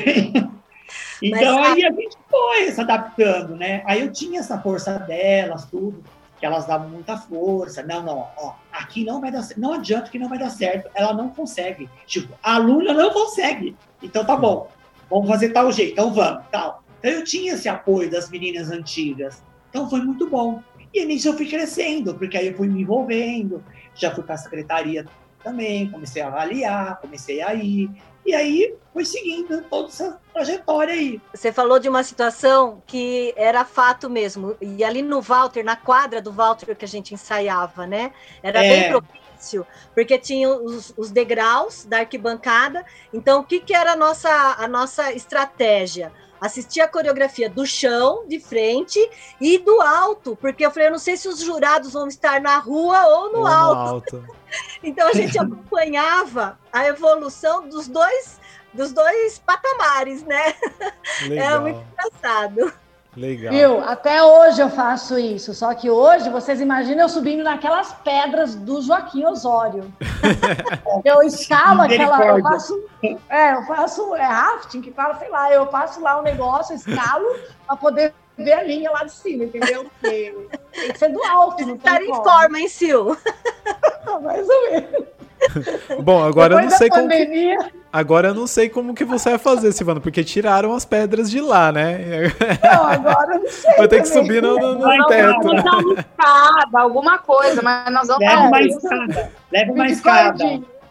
[1.23, 3.83] Então Mas, aí a gente foi se adaptando, né?
[3.87, 6.03] Aí eu tinha essa força delas, tudo,
[6.39, 7.83] que elas davam muita força.
[7.83, 9.61] Não, não, ó, aqui não vai dar certo.
[9.61, 10.91] Não adianta que não vai dar certo.
[10.95, 11.89] Ela não consegue.
[12.07, 13.77] Tipo, a aluna não consegue.
[14.03, 14.69] Então tá bom,
[15.09, 16.83] vamos fazer tal jeito, então vamos, tal.
[16.99, 19.43] Então eu tinha esse apoio das meninas antigas.
[19.71, 20.63] Então foi muito bom.
[20.93, 23.65] E nisso eu fui crescendo, porque aí eu fui me envolvendo,
[23.95, 25.05] já fui para a secretaria
[25.43, 27.91] também, comecei a avaliar, comecei a ir.
[28.25, 31.21] E aí foi seguindo toda essa trajetória aí.
[31.35, 34.57] Você falou de uma situação que era fato mesmo.
[34.61, 38.13] E ali no Walter, na quadra do Walter que a gente ensaiava, né?
[38.43, 38.69] Era é.
[38.69, 42.85] bem propício, porque tinha os, os, degraus da arquibancada.
[43.13, 46.11] Então, o que, que era a nossa, a nossa estratégia?
[46.45, 48.99] Assistir a coreografia do chão, de frente,
[49.41, 52.59] e do alto, porque eu falei, eu não sei se os jurados vão estar na
[52.59, 54.17] rua ou no ou alto.
[54.17, 54.37] No alto.
[54.85, 58.43] então a gente acompanhava a evolução dos dois
[58.75, 60.53] dos dois patamares, né?
[61.29, 61.47] Legal.
[61.47, 62.75] Era muito engraçado.
[63.17, 63.53] Legal.
[63.53, 63.81] Viu?
[63.81, 65.55] Até hoje eu faço isso.
[65.55, 69.93] Só que hoje, vocês imaginam eu subindo naquelas pedras do Joaquim Osório.
[71.05, 72.25] eu escalo aquela.
[72.27, 72.85] Eu faço.
[73.29, 74.15] É, eu faço.
[74.17, 77.25] É rafting que fala, sei lá, eu passo lá o um negócio, escalo,
[77.67, 79.85] para poder ver a linha lá de cima, entendeu?
[79.85, 80.35] Porque
[80.73, 81.65] tem que ser do alto.
[81.65, 83.15] Não Estar em forma, hein, Sil?
[84.23, 85.05] Mais ou menos.
[86.03, 87.57] Bom, agora Depois eu não sei pandemia...
[87.57, 87.71] como.
[87.71, 87.84] Que...
[87.95, 91.41] Agora eu não sei como que você vai fazer, Silvana, porque tiraram as pedras de
[91.41, 92.25] lá, né?
[92.61, 93.73] Não, agora eu não sei.
[93.77, 95.41] Vai ter que subir no, no, no não, teto.
[95.41, 99.33] Vamos dar uma escada, alguma coisa, mas nós vamos Leva uma escada.
[99.53, 100.45] Leva uma escada.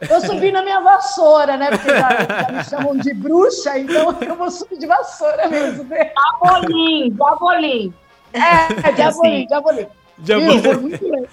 [0.09, 1.71] Eu subi na minha vassoura, né?
[1.71, 5.83] Porque já, já, me chamam de bruxa, então eu vou subir de vassoura mesmo.
[5.83, 6.09] Né?
[6.41, 7.93] Diabolim, diabolim.
[8.31, 9.87] É, diabolim, diabolim.
[10.19, 10.61] Diabolim.
[10.61, 11.27] Foi muito legal.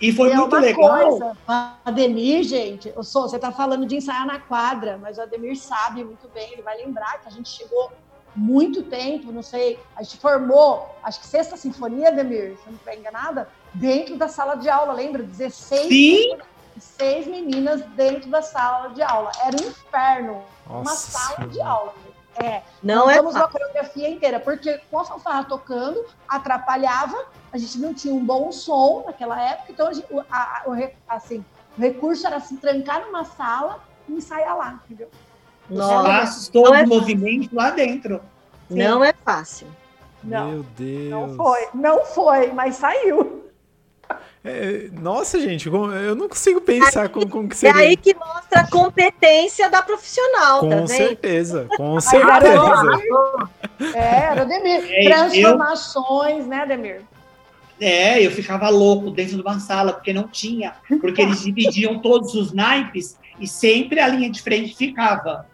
[0.00, 1.18] E foi é muito legal.
[1.18, 1.36] Coisa,
[1.84, 6.02] Ademir, gente, eu sou, você está falando de ensaiar na quadra, mas o Ademir sabe
[6.02, 7.92] muito bem, ele vai lembrar que a gente chegou
[8.34, 12.96] muito tempo, não sei, a gente formou, acho que sexta sinfonia, Ademir, se não estiver
[12.96, 15.22] enganada, dentro da sala de aula, lembra?
[15.22, 16.38] 16 Sim.
[16.78, 19.30] seis meninas dentro da sala de aula.
[19.44, 21.94] Era um inferno, Nossa uma sala de aula.
[22.42, 27.92] É, não é uma coreografia inteira, porque com a fanfarra tocando, atrapalhava, a gente não
[27.92, 31.44] tinha um bom som naquela época, então a gente, a, a, o, assim,
[31.76, 35.10] o recurso era se trancar numa sala e ensaiar lá, entendeu?
[35.68, 38.20] Nossa, passos, todo o é movimento lá dentro.
[38.68, 39.66] Não é fácil.
[40.22, 41.10] Não, Meu Deus.
[41.10, 43.49] não foi, não foi, mas saiu.
[44.42, 47.82] É, nossa, gente, eu não consigo pensar como, como que É seria.
[47.82, 50.88] aí que mostra a competência da profissional, tá com vendo?
[50.88, 53.02] certeza, com certeza.
[53.94, 54.82] É, era o Demir.
[54.90, 57.02] É, Transformações, né, Demir?
[57.78, 60.74] É, eu ficava louco dentro de uma sala, porque não tinha.
[61.00, 65.46] Porque eles dividiam todos os naipes e sempre a linha de frente ficava.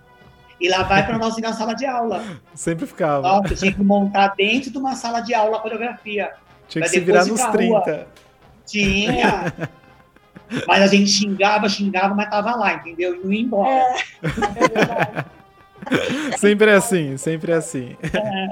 [0.60, 2.22] E lá vai para nós ir na sala de aula.
[2.54, 3.22] Sempre ficava.
[3.22, 6.32] Nossa, eu tinha que montar dentro de uma sala de aula a coreografia.
[6.68, 8.06] Tinha que se virar nos ir pra rua.
[8.66, 9.52] 30.
[9.52, 9.52] Tinha.
[10.66, 13.16] Mas a gente xingava, xingava, mas tava lá, entendeu?
[13.16, 13.84] E não ia embora.
[14.22, 14.28] É
[14.68, 15.26] verdade.
[16.38, 17.96] Sempre é assim, sempre é assim.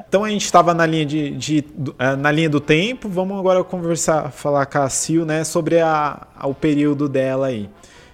[0.09, 3.09] Então a gente estava na linha de, de- do- eh, na linha do tempo.
[3.09, 7.69] Vamos agora conversar, falar com a Sil, né, sobre a, a- o período dela aí.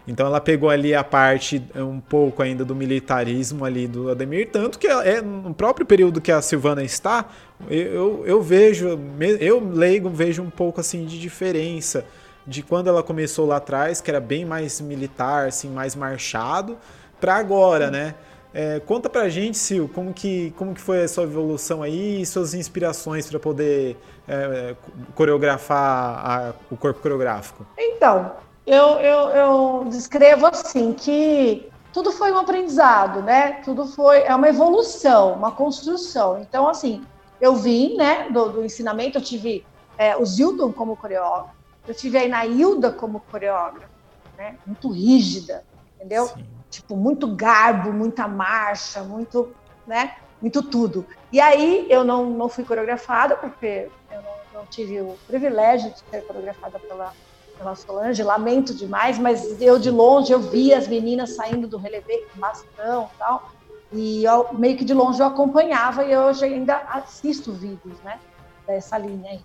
[0.09, 4.49] Então ela pegou ali a parte eh, um pouco ainda do militarismo ali do Ademir,
[4.51, 7.27] tanto que ela- é no próprio período que a Silvana está,
[7.69, 8.99] eu, eu, vejo,
[9.41, 12.05] eu leigo vejo um pouco assim de diferença
[12.47, 16.79] de quando ela começou lá atrás, que era bem mais militar, assim, mais marchado,
[17.21, 18.15] para agora, né?
[18.53, 22.27] É, conta pra gente, Sil, como que, como que foi a sua evolução aí e
[22.27, 23.97] suas inspirações para poder
[24.27, 24.75] é,
[25.15, 27.65] coreografar a- o corpo coreográfico.
[27.79, 28.33] Então,
[28.67, 33.61] eu, eu, eu descrevo assim que tudo foi um aprendizado, né?
[33.65, 36.39] Tudo foi é uma evolução, uma construção.
[36.41, 37.03] Então, assim,
[37.41, 39.65] eu vim, né, do, do ensinamento, eu tive
[39.97, 41.55] é, o Zildon como coreógrafo,
[41.87, 43.89] eu tive a Inailda como coreógrafa,
[44.37, 44.59] né?
[44.67, 45.65] Muito rígida,
[45.97, 46.27] entendeu?
[46.29, 46.47] Sim.
[46.71, 49.55] tipo, muito garbo, muita marcha, muito,
[49.87, 50.17] né?
[50.41, 51.07] Muito tudo.
[51.33, 55.99] E aí eu não, não fui coreografada, porque eu não, não tive o privilégio de
[56.11, 57.13] ser coreografada pela,
[57.59, 62.27] pela Solange, lamento demais, mas eu de longe eu vi as meninas saindo do relevê
[62.33, 63.51] com bastão e tal,
[63.93, 68.19] e eu, meio que de longe eu acompanhava e hoje ainda assisto vídeos, né?
[68.67, 69.41] Dessa linha aí.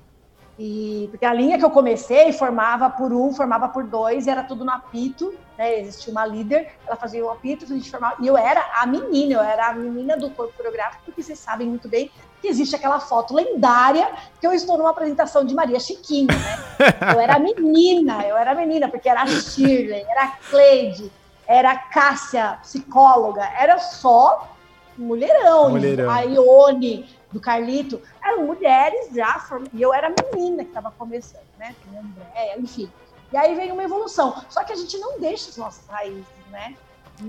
[0.58, 4.44] E, porque a linha que eu comecei formava por um, formava por dois, e era
[4.44, 5.82] tudo no apito, né?
[5.82, 9.34] Existia uma líder, ela fazia o apito, a gente formava, e eu era a menina,
[9.34, 12.10] eu era a menina do corpo coreográfico, porque vocês sabem muito bem
[12.42, 14.08] que existe aquela foto lendária
[14.40, 17.14] que eu estou numa apresentação de Maria Chiquinha, né?
[17.14, 21.12] Eu era a menina, eu era a menina, porque era a Shirley, era a Cleide,
[21.48, 24.56] era a Cássia, psicóloga, era só
[24.98, 26.10] mulherão, Mulherão.
[26.10, 31.76] a Ione, do Carlito, eram mulheres já, e eu era menina que estava começando, né?
[31.98, 32.90] Andréia, enfim.
[33.32, 34.42] E aí vem uma evolução.
[34.50, 36.76] Só que a gente não deixa as nossas raízes, né?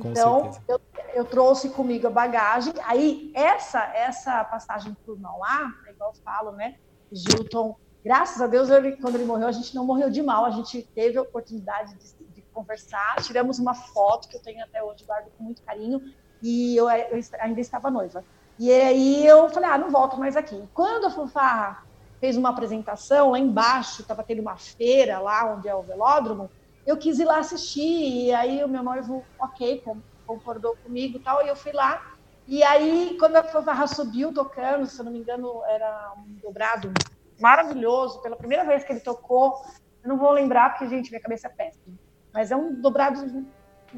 [0.01, 0.81] Com Então, eu,
[1.14, 2.73] eu trouxe comigo a bagagem.
[2.85, 6.77] Aí, essa essa passagem por Mauá, é igual eu falo, né?
[7.11, 10.45] Gilton, graças a Deus, ele, quando ele morreu, a gente não morreu de mal.
[10.45, 12.26] A gente teve a oportunidade de, de
[12.57, 13.17] conversar.
[13.23, 16.01] Tiramos uma foto que eu tenho até hoje, guardo com muito carinho.
[16.43, 18.25] E eu, eu ainda estava noiva.
[18.59, 20.63] E aí eu falei, ah, não volto mais aqui.
[20.73, 21.85] Quando a Fanfarra
[22.19, 26.51] fez uma apresentação lá embaixo, estava tendo uma feira lá onde é o velódromo,
[26.87, 29.85] eu quis ir lá assistir, e aí o meu noivo, ok,
[30.27, 32.15] concordou comigo e tal, e eu fui lá.
[32.47, 36.93] E aí, quando a Fanfarra subiu tocando, se eu não me engano, era um dobrado
[37.41, 39.61] maravilhoso, pela primeira vez que ele tocou,
[40.03, 41.99] eu não vou lembrar, porque, gente, minha cabeça é péssima,
[42.37, 43.47] mas é um dobrado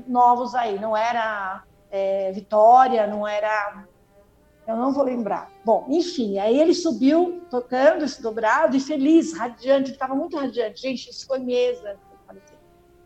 [0.06, 3.84] novos aí, não era é, Vitória, não era
[4.64, 5.50] eu não vou lembrar.
[5.64, 10.82] Bom, enfim, aí ele subiu tocando esse dobrado e feliz, radiante, estava muito radiante.
[10.82, 11.96] Gente, isso foi mesa.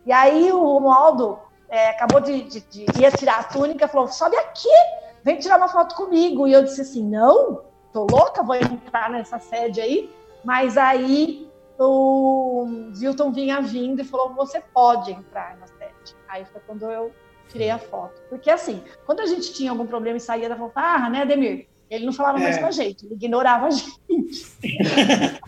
[0.04, 4.68] E aí o Romualdo é, acabou de, de, de tirar a túnica, falou: sobe aqui,
[5.22, 6.48] vem tirar uma foto comigo.
[6.48, 7.62] E eu disse assim: não,
[7.92, 10.12] tô louca, vou entrar nessa sede aí.
[10.44, 11.48] Mas aí
[11.82, 16.16] o Zilton vinha vindo e falou: você pode entrar na sede.
[16.28, 17.12] Aí foi quando eu
[17.48, 18.20] tirei a foto.
[18.28, 21.66] Porque assim, quando a gente tinha algum problema e saía da fanfarra, né, Ademir?
[21.90, 22.60] Ele não falava mais É.
[22.60, 24.00] com a gente, ele ignorava a gente.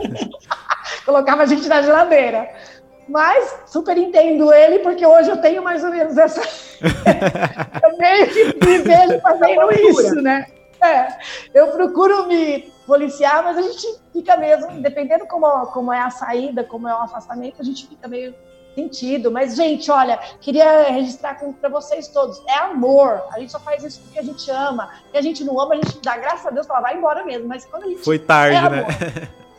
[1.06, 2.50] Colocava a gente na geladeira.
[3.08, 6.40] Mas super entendo ele, porque hoje eu tenho mais ou menos essa.
[7.82, 10.46] eu meio que me vejo fazendo isso, né?
[10.82, 11.08] É,
[11.54, 16.64] eu procuro me policiar, mas a gente fica mesmo, dependendo como, como é a saída,
[16.64, 18.34] como é o afastamento, a gente fica meio
[18.74, 19.30] sentido.
[19.30, 23.22] Mas, gente, olha, queria registrar para vocês todos: é amor.
[23.32, 24.90] A gente só faz isso porque a gente ama.
[25.12, 27.48] E a gente não ama, a gente dá graças a Deus, ela vai embora mesmo.
[27.48, 28.86] Mas quando a gente Foi tarde, é né?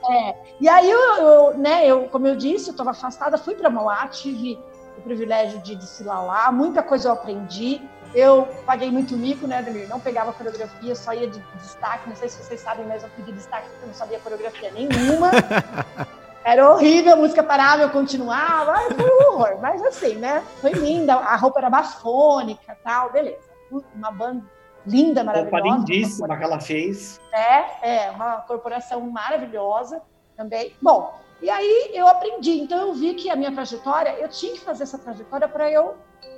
[0.08, 0.36] É.
[0.62, 4.08] E aí, eu, eu, né, eu, como eu disse, eu estava afastada, fui para Mauá,
[4.08, 4.60] tive
[4.98, 7.82] o privilégio de desfilar lá, muita coisa eu aprendi.
[8.16, 9.90] Eu paguei muito mico, né, Ademir?
[9.90, 12.08] Não pegava coreografia, só ia de destaque.
[12.08, 15.32] Não sei se vocês sabem, mas eu pedi destaque porque eu não sabia coreografia nenhuma.
[16.46, 19.60] Era horrível, a música parava, eu continuava, ai, foi um horror.
[19.60, 20.44] Mas assim, né?
[20.62, 23.50] Foi linda, a roupa era bafônica tal, beleza.
[23.96, 24.44] Uma banda
[24.86, 25.58] linda, maravilhosa.
[25.58, 27.20] Roupa lindíssima que ela fez.
[27.34, 30.04] É, é, uma corporação maravilhosa
[30.38, 30.74] também.
[30.80, 32.60] Bom, e aí eu aprendi.
[32.60, 35.96] Então eu vi que a minha trajetória, eu tinha que fazer essa trajetória para eu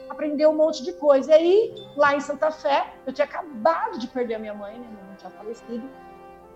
[0.09, 1.31] aprender um monte de coisa.
[1.31, 4.87] E aí, lá em Santa Fé, eu tinha acabado de perder a minha mãe, né?
[4.87, 5.89] Minha mãe tinha falecido.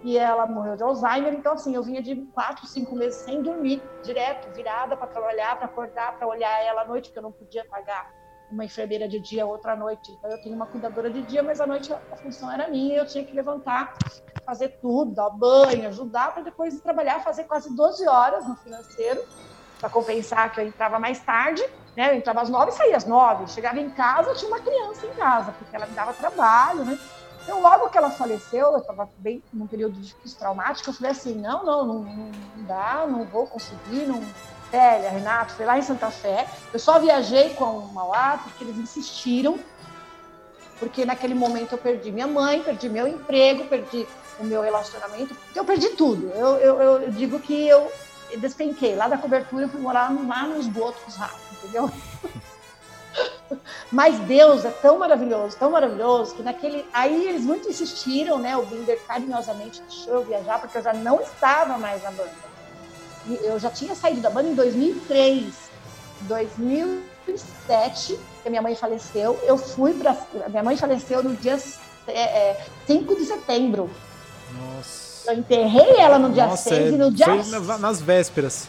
[0.03, 1.33] E ela morreu de Alzheimer.
[1.33, 5.65] Então, assim, eu vinha de quatro, cinco meses sem dormir, direto, virada para trabalhar, para
[5.65, 8.11] acordar, para olhar ela à noite, porque eu não podia pagar
[8.51, 10.11] uma enfermeira de dia, outra à noite.
[10.11, 12.97] Então, eu tenho uma cuidadora de dia, mas à noite a função era minha.
[12.97, 13.95] Eu tinha que levantar,
[14.45, 19.23] fazer tudo, dar banho, ajudar, para depois trabalhar, fazer quase 12 horas no financeiro,
[19.81, 21.61] para compensar que eu entrava mais tarde.
[21.97, 22.11] Né?
[22.11, 23.51] Eu entrava às nove e saía às nove.
[23.51, 26.97] Chegava em casa, tinha uma criança em casa, porque ela me dava trabalho, né?
[27.43, 31.33] Então, logo que ela faleceu, eu estava bem num período de traumático, eu falei assim,
[31.33, 32.31] não, não, não, não
[32.67, 34.23] dá, não vou conseguir, não,
[34.69, 36.47] Célia, Renato, foi lá em Santa Fé.
[36.71, 39.59] Eu só viajei com o Mauá porque eles insistiram,
[40.79, 44.07] porque naquele momento eu perdi minha mãe, perdi meu emprego, perdi
[44.39, 46.29] o meu relacionamento, eu perdi tudo.
[46.35, 47.91] Eu, eu, eu digo que eu
[48.37, 51.91] despenquei lá da cobertura, eu fui morar lá nos botos rápido, entendeu?
[53.91, 56.85] Mas Deus é tão maravilhoso, tão maravilhoso, que naquele.
[56.93, 58.55] Aí eles muito insistiram, né?
[58.55, 62.51] O Binder carinhosamente deixou eu viajar, porque eu já não estava mais na banda
[63.25, 65.53] eu já tinha saído da banda em 2003.
[66.21, 70.15] Em 2007, que minha mãe faleceu, eu fui para.
[70.49, 71.57] Minha mãe faleceu no dia
[72.07, 73.89] é, é, 5 de setembro.
[74.53, 75.10] Nossa.
[75.27, 77.25] Eu enterrei ela no dia Nossa, 6 é, e no dia.
[77.25, 78.67] Foi nas vésperas.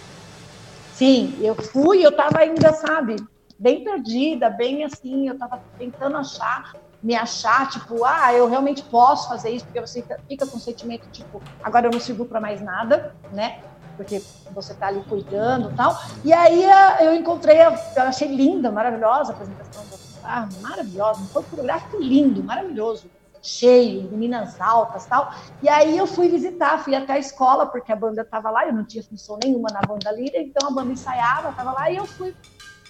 [0.95, 3.17] Sim, eu fui, eu tava ainda, sabe,
[3.59, 9.29] bem perdida, bem assim, eu tava tentando achar, me achar, tipo, ah, eu realmente posso
[9.29, 12.61] fazer isso, porque você fica com o sentimento, tipo, agora eu não sirvo para mais
[12.61, 13.61] nada, né?
[13.97, 14.23] porque
[14.55, 16.01] você está ali cuidando e tal.
[16.25, 16.65] E aí
[17.01, 22.43] eu encontrei, eu achei linda, maravilhosa a apresentação do ah, maravilhosa, um corpo fotográfico lindo,
[22.45, 23.07] maravilhoso,
[23.43, 25.35] cheio, meninas altas tal.
[25.61, 28.73] E aí eu fui visitar, fui até a escola, porque a banda estava lá, eu
[28.73, 32.07] não tinha função nenhuma na banda líder, então a banda ensaiava, estava lá, e eu
[32.07, 32.35] fui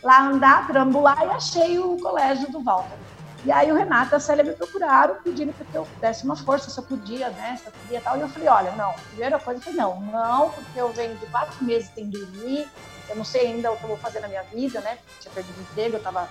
[0.03, 2.99] lá andar, trambular e achei o colégio do Walter.
[3.45, 6.71] E aí o Renato e a Célia me procuraram pedindo que eu desse uma força,
[6.71, 7.59] se eu podia, né?
[7.61, 8.17] Se eu podia tal.
[8.17, 8.93] E eu falei, olha, não.
[9.09, 12.69] Primeira coisa, falei, não, não, porque eu venho de quatro meses sem dormir,
[13.09, 14.99] eu não sei ainda o que eu vou fazer na minha vida, né?
[15.21, 16.29] Tinha perdido emprego, eu estava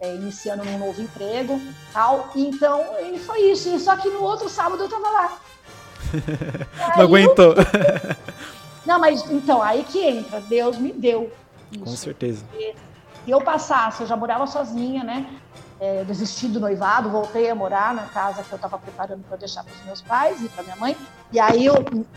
[0.00, 1.60] é, iniciando um novo emprego
[1.92, 2.30] tal.
[2.34, 3.78] Então, e foi isso.
[3.78, 5.38] Só que no outro sábado eu estava lá.
[6.96, 7.54] não aguentou.
[7.54, 8.24] Eu...
[8.84, 11.32] Não, mas então, aí que entra, Deus me deu.
[11.72, 11.84] Isso.
[11.84, 12.44] Com certeza.
[12.54, 15.26] E eu passasse, eu já morava sozinha, né?
[15.80, 19.64] é, desisti do noivado, voltei a morar na casa que eu estava preparando para deixar
[19.64, 20.96] para os meus pais e para minha mãe.
[21.32, 21.74] E aí eu,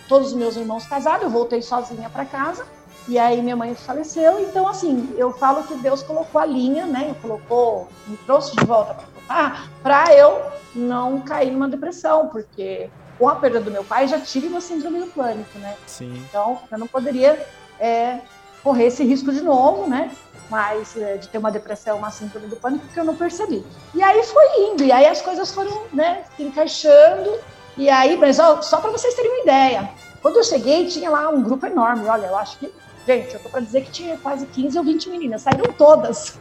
[0.08, 2.66] todos os meus irmãos casados, eu voltei sozinha para casa.
[3.08, 4.40] E aí minha mãe faleceu.
[4.42, 7.16] Então assim, eu falo que Deus colocou a linha, né?
[7.22, 8.96] Colocou, me trouxe de volta
[9.28, 10.42] para para eu
[10.76, 15.00] não cair numa depressão, porque com a perda do meu pai já tive uma síndrome
[15.00, 15.76] do pânico, né?
[15.86, 16.14] Sim.
[16.30, 17.46] Então eu não poderia
[17.80, 18.20] é,
[18.64, 20.12] correr esse risco de novo, né?
[20.50, 23.66] mas é, de ter uma depressão, uma síndrome do pânico, que eu não percebi.
[23.94, 27.38] E aí foi indo, e aí as coisas foram né, se encaixando,
[27.78, 29.90] e aí, mas ó, só para vocês terem uma ideia,
[30.22, 32.74] quando eu cheguei, tinha lá um grupo enorme, olha, eu acho que,
[33.08, 36.38] gente, eu tô para dizer que tinha quase 15 ou 20 meninas, saíram todas.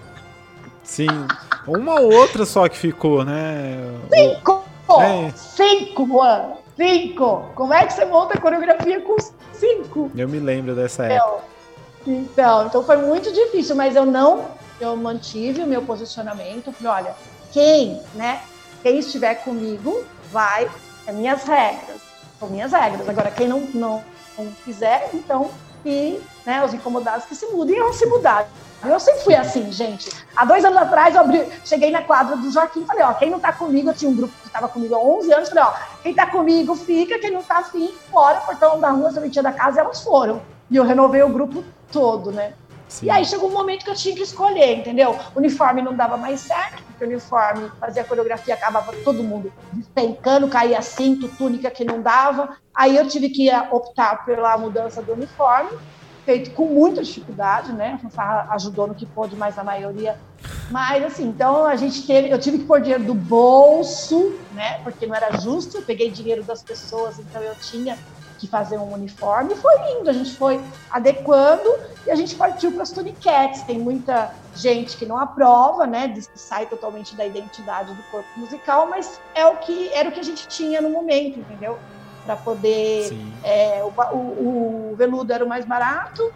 [0.83, 1.07] Sim,
[1.67, 3.77] uma ou outra só que ficou, né?
[4.13, 4.65] Cinco!
[5.01, 5.31] É.
[5.35, 6.53] Cinco, Juan!
[6.77, 7.51] Cinco!
[7.55, 9.17] Como é que você monta a coreografia com
[9.53, 10.11] cinco?
[10.15, 11.45] Eu me lembro dessa época.
[12.07, 14.45] Então, então foi muito difícil, mas eu não,
[14.81, 16.73] eu mantive o meu posicionamento.
[16.73, 17.17] Falei, olha,
[17.53, 18.43] quem, né,
[18.83, 20.71] quem estiver comigo vai,
[21.07, 22.01] é minhas regras,
[22.39, 23.09] são minhas regras.
[23.09, 24.05] Agora, quem não, não,
[24.39, 25.51] não quiser, então,
[25.87, 28.49] que, né, os incomodados que se mudem, vão se mudar.
[28.85, 30.11] Eu sempre fui assim, gente.
[30.35, 33.31] Há dois anos atrás, eu abri, cheguei na quadra do Joaquim e falei, ó, quem
[33.31, 35.73] não tá comigo, eu tinha um grupo que estava comigo há 11 anos, falei, ó,
[36.03, 39.79] quem tá comigo fica, quem não tá afim, fora, portão da rua, serventia da casa,
[39.79, 40.43] e elas foram.
[40.69, 42.53] E eu renovei o grupo todo, né?
[42.89, 43.07] Sim.
[43.07, 45.19] E aí chegou um momento que eu tinha que escolher, entendeu?
[45.35, 50.49] O uniforme não dava mais certo, porque o uniforme fazia coreografia, acabava todo mundo despencando,
[50.49, 52.57] caía cinto, túnica que não dava.
[52.75, 55.71] Aí eu tive que optar pela mudança do uniforme,
[56.25, 58.01] feito com muita dificuldade, né?
[58.17, 60.19] A ajudou no que pôde, mas a maioria.
[60.71, 64.81] Mas assim, então a gente teve, eu tive que pôr dinheiro do bolso, né?
[64.83, 67.97] Porque não era justo, eu peguei dinheiro das pessoas, então eu tinha
[68.47, 69.53] que fazer um uniforme.
[69.53, 71.69] E foi lindo, a gente foi adequando
[72.07, 73.63] e a gente partiu para as tuniquetes.
[73.63, 76.09] Tem muita gente que não aprova, né?
[76.09, 80.13] Diz que sai totalmente da identidade do corpo musical, mas é o que era o
[80.13, 81.79] que a gente tinha no momento, entendeu?
[82.25, 83.13] Para poder.
[83.45, 86.33] É, o, o, o, veludo era o mais barato.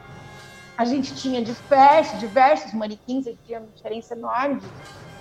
[0.77, 4.67] A gente tinha diversos, diversos manequins, a gente tinha uma diferença enorme de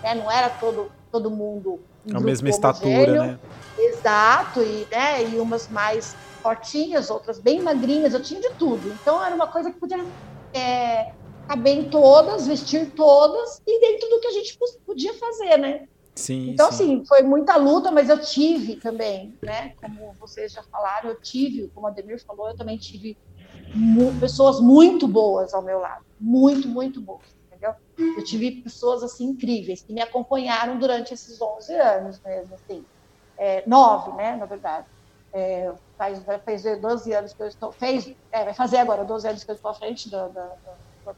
[0.04, 0.16] né?
[0.16, 1.80] Não era todo, todo mundo.
[2.14, 3.39] A mesma estatura, né?
[3.78, 8.89] Exato, e, né, e umas mais fortinhas, outras bem magrinhas, eu tinha de tudo.
[9.02, 10.04] Então era uma coisa que podia
[10.54, 11.14] é,
[11.47, 15.88] caber em todas, vestir todas, e dentro do que a gente podia fazer, né?
[16.16, 16.97] Sim, então, sim.
[16.97, 19.74] assim, foi muita luta, mas eu tive também, né?
[19.82, 23.18] Como vocês já falaram, eu tive, como a Demir falou, eu também tive
[23.74, 26.04] mu pessoas muito boas ao meu lado.
[26.20, 27.38] Muito, muito boas?
[28.00, 32.86] Eu tive pessoas, assim, incríveis, que me acompanharam durante esses 11 anos mesmo, assim.
[33.38, 34.88] É, nove, né, na verdade.
[35.32, 37.72] É, faz, vai fazer 12 anos que eu estou...
[37.72, 40.41] Fez, é, vai fazer agora 12 anos que eu estou à frente do, do,
[41.06, 41.16] do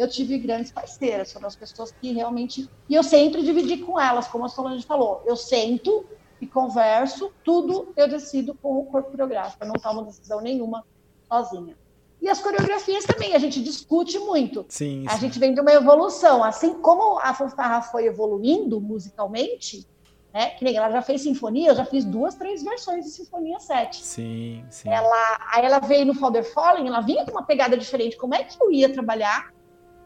[0.00, 2.66] eu tive grandes parceiras, foram as pessoas que realmente.
[2.88, 5.22] E eu sempre dividi com elas, como a Solange falou.
[5.26, 6.06] Eu sento
[6.40, 10.86] e converso, tudo eu decido com o corpo coreográfico, eu não tomo decisão nenhuma
[11.28, 11.76] sozinha.
[12.20, 14.66] E as coreografias também, a gente discute muito.
[14.68, 15.20] Sim, a sim.
[15.20, 16.44] gente vem de uma evolução.
[16.44, 19.86] Assim como a fanfarra foi evoluindo musicalmente,
[20.32, 20.50] né?
[20.50, 24.04] Que nem ela já fez sinfonia, eu já fiz duas, três versões de Sinfonia 7.
[24.04, 24.90] Sim, sim.
[24.90, 28.16] Ela, aí ela veio no Father Falling, ela vinha com uma pegada diferente.
[28.16, 29.50] Como é que eu ia trabalhar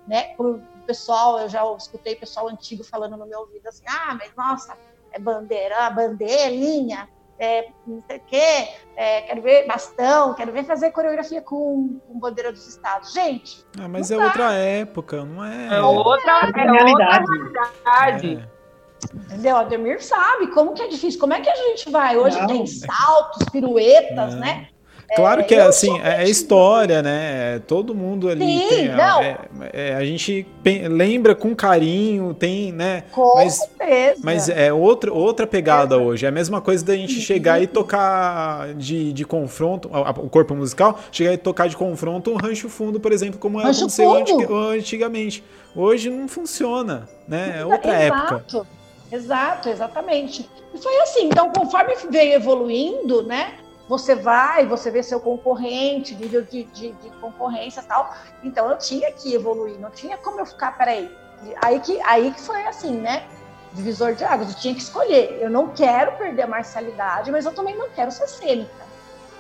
[0.06, 0.34] né?
[0.34, 4.34] Como o pessoal, eu já escutei pessoal antigo falando no meu ouvido assim, ah, mas
[4.36, 4.76] nossa,
[5.12, 7.08] é bandeira, bandeirinha,
[7.38, 12.18] é, não sei o quê, é, quero ver bastão, quero ver fazer coreografia com, com
[12.18, 13.12] bandeira dos estados.
[13.12, 14.24] Gente, Ah, mas é dá.
[14.24, 15.76] outra época, não é?
[15.76, 17.24] É outra, É é outra realidade.
[17.26, 18.48] realidade.
[18.50, 19.14] É.
[19.16, 19.56] entendeu?
[19.56, 22.16] A Ademir sabe como que é difícil, como é que a gente vai?
[22.16, 22.46] Hoje Não.
[22.46, 24.40] tem saltos, piruetas, Não.
[24.40, 24.68] né?
[25.16, 26.24] Claro que é assim, é mentira.
[26.24, 27.60] história, né?
[27.66, 28.88] Todo mundo ali Sim, tem.
[28.88, 29.38] é-
[29.72, 30.46] é- a gente
[30.90, 33.04] lembra com carinho, tem, né?
[33.12, 34.20] Com Mas- certeza.
[34.24, 36.26] Mas é outra, outra pegada hoje.
[36.26, 39.88] É a mesma coisa da gente chegar e tocar de, de confronto,
[40.18, 43.80] o corpo musical, chegar e tocar de confronto um rancho fundo, por exemplo, como Rancho
[43.80, 44.54] aconteceu fundo.
[44.68, 45.44] antigamente.
[45.76, 47.56] Hoje não funciona, né?
[47.60, 48.44] É outra época.
[48.48, 48.66] Exato,
[49.12, 50.48] exato, exatamente.
[50.74, 53.54] E foi assim, então conforme veio evoluindo, né?
[53.88, 58.14] Você vai, você vê seu concorrente, nível de, de, de concorrência e tal.
[58.42, 61.14] Então eu tinha que evoluir, não tinha como eu ficar, peraí.
[61.62, 63.26] Aí que, aí que foi assim, né?
[63.74, 65.38] Divisor de águas, eu tinha que escolher.
[65.40, 68.84] Eu não quero perder a marcialidade, mas eu também não quero ser cênica.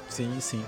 [0.08, 0.64] Sim, sim.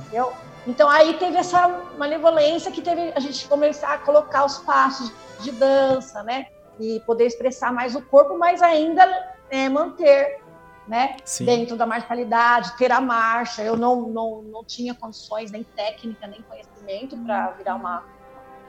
[0.67, 1.69] Então aí teve essa
[1.99, 6.47] malevolência que teve a gente começar a colocar os passos de dança, né?
[6.81, 9.05] E poder expressar mais o corpo, mas ainda
[9.51, 10.41] é, manter,
[10.87, 11.17] né?
[11.25, 11.45] Sim.
[11.45, 13.63] Dentro da marcialidade, ter a marcha.
[13.63, 18.05] Eu não, não, não tinha condições, nem técnica, nem conhecimento para virar uma,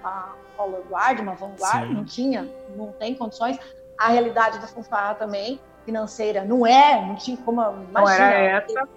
[0.01, 1.87] uma vanguarda, uma vanguarda.
[1.87, 1.93] Sim.
[1.93, 3.59] Não tinha, não tem condições.
[3.97, 7.61] A realidade da fanfarra também, financeira, não é, não tinha como.
[7.61, 8.89] Imagina, Não era essa.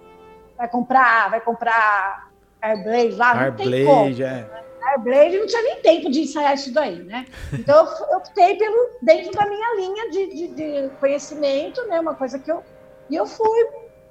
[0.57, 2.29] vai comprar, vai comprar
[2.61, 4.05] Airblade lá, não tem como.
[4.05, 4.63] Airblade, é.
[4.83, 7.25] Airblade não tinha nem tempo de ensaiar isso daí, né?
[7.53, 11.99] Então eu eu optei pelo dentro da minha linha de, de, de conhecimento, né?
[11.99, 12.63] Uma coisa que eu
[13.11, 13.59] e eu fui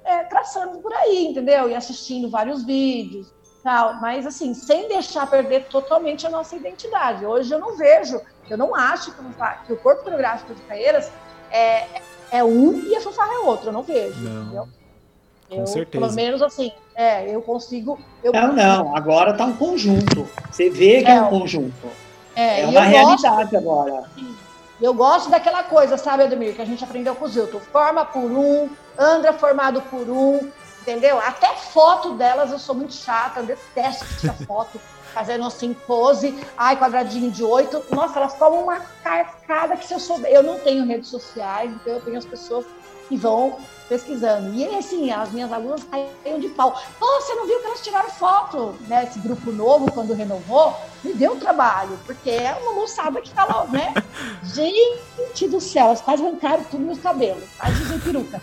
[0.05, 1.69] é, traçando por aí, entendeu?
[1.69, 3.27] E assistindo vários vídeos,
[3.63, 3.99] tal.
[3.99, 7.25] Mas assim, sem deixar perder totalmente a nossa identidade.
[7.25, 10.61] Hoje eu não vejo, eu não acho que, o fa- que o corpo coreográfico de
[10.63, 11.11] Caeiras
[11.51, 11.83] é,
[12.31, 13.69] é um e a fanfarra é outro.
[13.69, 14.41] Eu não vejo, Não.
[14.43, 14.63] entendeu?
[15.49, 16.05] Com Eu, certeza.
[16.05, 17.99] Pelo menos assim, é, eu consigo.
[18.23, 20.25] Eu Não, não, agora está um conjunto.
[20.49, 21.87] Você vê que é, É, um conjunto.
[22.35, 24.03] É, É uma eu gosto- realidade agora.
[24.81, 27.59] Eu gosto daquela coisa, sabe, Ademir, que a gente aprendeu com o Zilton.
[27.59, 30.51] Forma por um, Andra formado por um,
[30.81, 31.19] entendeu?
[31.19, 34.79] Até foto delas eu sou muito chata, eu detesto tirar foto,
[35.13, 37.83] fazendo assim, pose, ai, quadradinho de oito.
[37.91, 40.31] Nossa, elas tomam uma carcada que se eu souber.
[40.31, 42.65] Eu não tenho redes sociais, então eu tenho as pessoas
[43.07, 43.57] que vão
[43.89, 44.53] pesquisando.
[44.53, 46.81] E assim, as minhas alunas caíram de pau.
[46.97, 49.03] Pô, você não viu que elas tiraram foto, né?
[49.03, 50.73] Esse grupo novo, quando renovou,
[51.03, 53.93] me deu trabalho, porque é uma moçada que fala, né?
[54.43, 58.41] Gente do céu, elas quase arrancaram tudo meus cabelos, quase dizem peruca.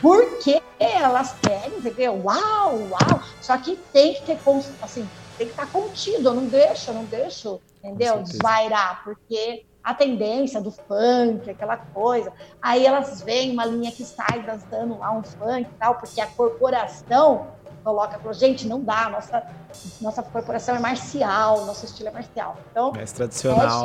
[0.00, 2.20] Porque elas querem, entendeu?
[2.24, 3.22] Uau, uau!
[3.40, 4.38] Só que tem que ter,
[4.82, 8.22] assim, tem que estar contido, eu não deixo, eu não deixo, entendeu?
[8.22, 12.32] Desvairar, porque a tendência do funk, aquela coisa.
[12.60, 16.26] Aí elas veem uma linha que sai dançando lá um funk e tal, porque a
[16.26, 17.46] corporação
[17.82, 19.42] coloca, falou, gente, não dá, nossa,
[20.00, 22.56] nossa corporação é marcial, nosso estilo é marcial.
[22.70, 23.82] Então, Mais tradicional.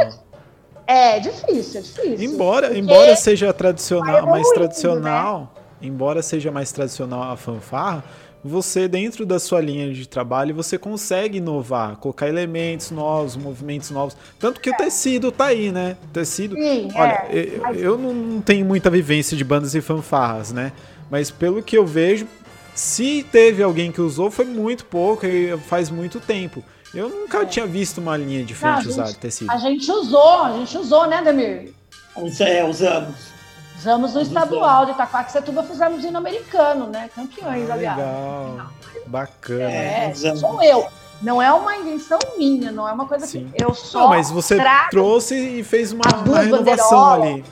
[0.85, 2.21] é difícil, é difícil.
[2.21, 5.53] Embora, embora seja tradicional, mais evoluindo, tradicional,
[5.84, 8.03] embora seja mais tradicional a fanfarra,
[8.45, 14.18] você dentro da sua linha de trabalho você consegue inovar, colocar elementos novos, movimentos novos,
[14.39, 15.95] tanto que o tecido tá aí, né?
[16.03, 16.55] O tecido.
[16.55, 20.72] Sim, Olha, é, eu, mas- eu não tenho muita vivência de bandas e fanfarras, né?
[21.10, 22.27] Mas pelo que eu vejo,
[22.76, 26.64] se teve alguém que usou foi muito pouco e faz muito tempo.
[26.93, 28.84] Eu nunca tinha visto uma linha de frente É.
[28.84, 29.51] Não, a usar gente- tecido.
[29.51, 31.73] A gente usou, a gente usou, né, Demir?
[32.41, 33.32] É, usamos.
[33.84, 37.10] Usamos no estadual de Itaquaquecetuba, fizemos hino americano, né?
[37.14, 37.97] Campeões, Ah, aliás.
[37.97, 38.68] legal.
[39.07, 39.61] Bacana.
[39.72, 40.39] É, usamos.
[40.39, 40.88] sou eu.
[41.22, 43.51] Não é uma invenção minha, não é uma coisa Sim.
[43.53, 47.14] que eu só Não, mas você trago trouxe e fez uma, As duas uma renovação
[47.14, 47.45] ali.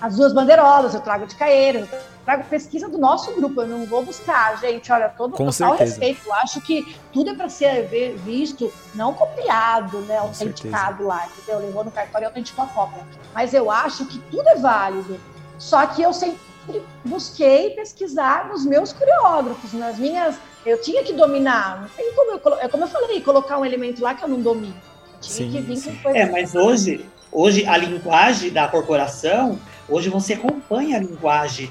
[0.00, 3.86] as duas bandeirolas, eu trago de Caeiras, eu trago pesquisa do nosso grupo, eu não
[3.86, 5.78] vou buscar, gente, olha, todo Com total certeza.
[6.00, 7.86] respeito, eu acho que tudo é para ser
[8.24, 11.60] visto, não copiado, né, Com autenticado lá, entendeu?
[11.60, 13.02] Levou no cartório e autenticou a cópia.
[13.34, 15.18] Mas eu acho que tudo é válido,
[15.60, 16.40] só que eu sempre
[17.04, 20.34] busquei pesquisar nos meus coreógrafos, nas minhas,
[20.64, 24.02] eu tinha que dominar, não tem como eu, é como eu falei, colocar um elemento
[24.02, 24.74] lá que eu não domino.
[25.14, 25.92] Eu tinha Sim, que vir sim.
[25.96, 29.58] com coisas É, mas hoje, hoje a linguagem da corporação,
[29.88, 31.70] hoje você acompanha a linguagem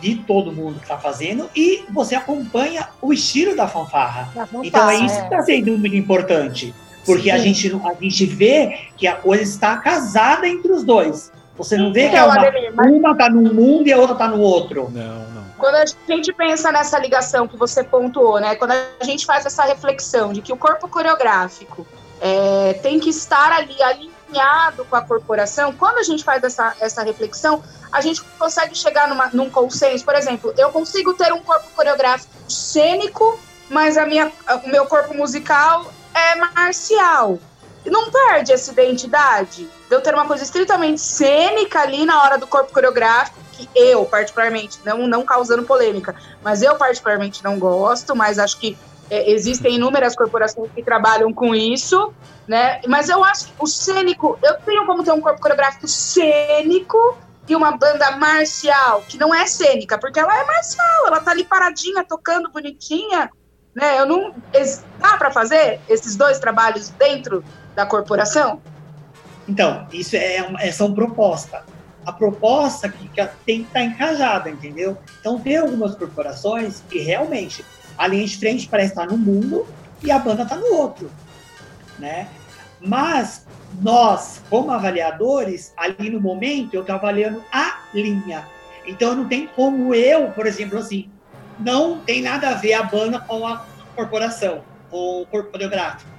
[0.00, 4.30] de todo mundo que está fazendo e você acompanha o estilo da fanfarra.
[4.34, 5.24] da fanfarra, Então é isso que é.
[5.24, 6.74] está sendo muito importante.
[7.06, 7.44] Porque a Sim.
[7.54, 11.32] gente, não- a gente vê que a coisa está casada entre os dois.
[11.58, 13.98] Você não vê que é Então, uma, Ademir, mas uma tá num mundo e a
[13.98, 14.88] outra tá no outro.
[14.92, 15.44] Não, não.
[15.58, 18.54] quando a gente pensa nessa ligação que você pontuou, né?
[18.54, 21.84] Quando a gente faz essa reflexão de que o corpo coreográfico
[22.20, 27.02] é, tem que estar ali alinhado com a corporação, quando a gente faz essa, essa
[27.02, 30.04] reflexão, a gente consegue chegar numa, num consenso.
[30.04, 34.30] Por exemplo, eu consigo ter um corpo coreográfico cênico, mas a minha,
[34.64, 37.38] o meu corpo musical é marcial.
[37.84, 42.38] E não perde essa identidade de eu ter uma coisa estritamente cênica ali na hora
[42.38, 48.14] do corpo coreográfico, que eu, particularmente, não, não causando polêmica, mas eu, particularmente, não gosto,
[48.14, 48.76] mas acho que
[49.10, 52.12] é, existem inúmeras corporações que trabalham com isso,
[52.46, 52.80] né?
[52.86, 57.16] Mas eu acho que o cênico, eu tenho como ter um corpo coreográfico cênico
[57.48, 61.44] e uma banda marcial, que não é cênica, porque ela é marcial, ela tá ali
[61.44, 63.30] paradinha, tocando bonitinha,
[63.74, 63.98] né?
[63.98, 64.34] Eu não.
[64.98, 67.42] Dá para fazer esses dois trabalhos dentro
[67.74, 68.60] da corporação?
[69.48, 71.64] Então, isso é, é são proposta.
[72.04, 74.98] A proposta que, que tem que estar encajada, entendeu?
[75.20, 77.64] Então, tem algumas corporações que realmente
[77.96, 79.66] a linha de frente parece estar num mundo
[80.02, 81.10] e a banda está no outro,
[81.98, 82.28] né?
[82.80, 83.46] Mas
[83.80, 88.46] nós, como avaliadores, ali no momento eu estou avaliando a linha.
[88.86, 91.10] Então, não tem como eu, por exemplo, assim,
[91.58, 93.64] não tem nada a ver a banda com a
[93.96, 96.10] corporação, com o corpo coreográfico,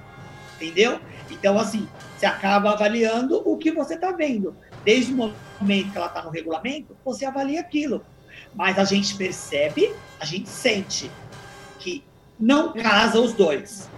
[0.55, 0.99] entendeu?
[1.31, 1.87] Então, assim,
[2.19, 4.53] você acaba avaliando o que você está vendo.
[4.83, 8.05] Desde o momento que ela está no regulamento, você avalia aquilo.
[8.53, 11.09] Mas a gente percebe, a gente sente
[11.79, 12.03] que
[12.37, 13.89] não casa os dois.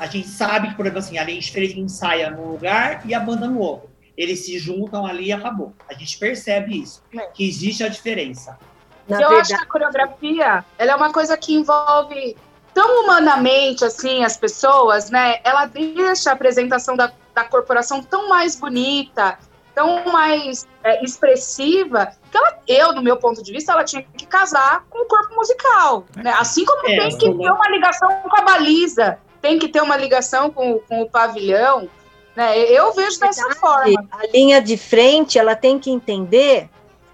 [0.00, 3.20] A gente sabe que, por exemplo, assim, a gente fez ensaia num lugar e a
[3.20, 3.90] banda no outro.
[4.16, 5.74] Eles se juntam ali e acabou.
[5.88, 7.26] A gente percebe isso, É.
[7.26, 8.58] que existe a diferença.
[9.06, 12.36] Na eu verdade, acho que a coreografia, ela é uma coisa que envolve
[12.72, 15.40] tão humanamente, assim, as pessoas, né?
[15.44, 19.38] Ela deixa a apresentação da, da corporação tão mais bonita,
[19.72, 24.26] tão mais é, expressiva, que ela, eu, no meu ponto de vista, ela tinha que
[24.26, 26.34] casar com o corpo musical, né?
[26.36, 29.96] Assim como É, tem que ter uma ligação com a baliza, tem que ter uma
[29.96, 31.88] ligação com, com o pavilhão,
[32.34, 32.58] né?
[32.58, 34.08] Eu vejo dessa verdade, forma.
[34.10, 36.68] a linha de frente, ela tem que entender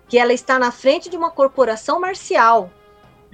[0.08, 2.70] que ela está na frente de uma corporação marcial.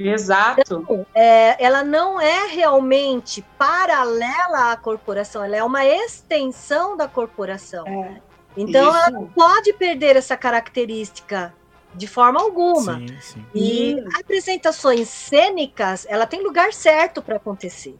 [0.08, 1.06] Exato.
[1.14, 7.86] É, ela não é realmente paralela à corporação, ela é uma extensão da corporação.
[7.86, 8.20] É.
[8.56, 9.12] Então, ela Isso.
[9.12, 11.54] não pode perder essa característica
[11.94, 12.98] de forma alguma.
[12.98, 13.46] Sim, sim.
[13.54, 17.96] E apresentações cênicas, ela tem lugar certo para acontecer.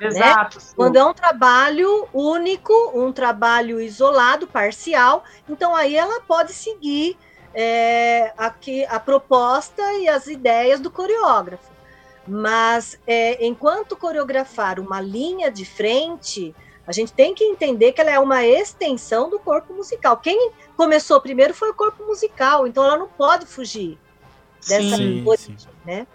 [0.00, 0.60] Exato.
[0.60, 0.74] sim.
[0.76, 7.16] Quando é um trabalho único, um trabalho isolado, parcial, então aí ela pode seguir
[7.60, 11.68] é, aqui a proposta e as ideias do coreógrafo.
[12.24, 16.54] Mas é, enquanto coreografar uma linha de frente,
[16.86, 20.18] a gente tem que entender que ela é uma extensão do corpo musical.
[20.18, 23.98] Quem começou primeiro foi o corpo musical, então ela não pode fugir
[24.60, 25.68] dessa Sim, origem, sim.
[25.84, 26.06] né?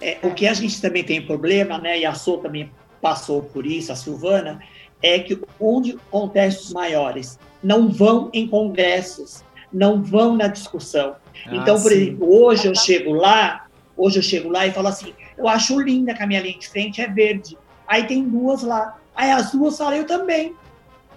[0.00, 3.64] É, o que a gente também tem problema, né, e a Sô também passou por
[3.64, 4.60] isso, a Silvana,
[5.00, 11.16] é que onde contextos maiores não vão em congressos, não vão na discussão.
[11.46, 11.96] então, Ah, por sim.
[12.02, 13.66] exemplo, hoje eu chego lá,
[13.96, 16.68] hoje eu chego lá e falo assim, eu acho linda que a minha linha de
[16.68, 17.56] frente é verde.
[17.86, 18.98] Aí tem duas lá.
[19.14, 20.54] Aí as duas falam, eu também.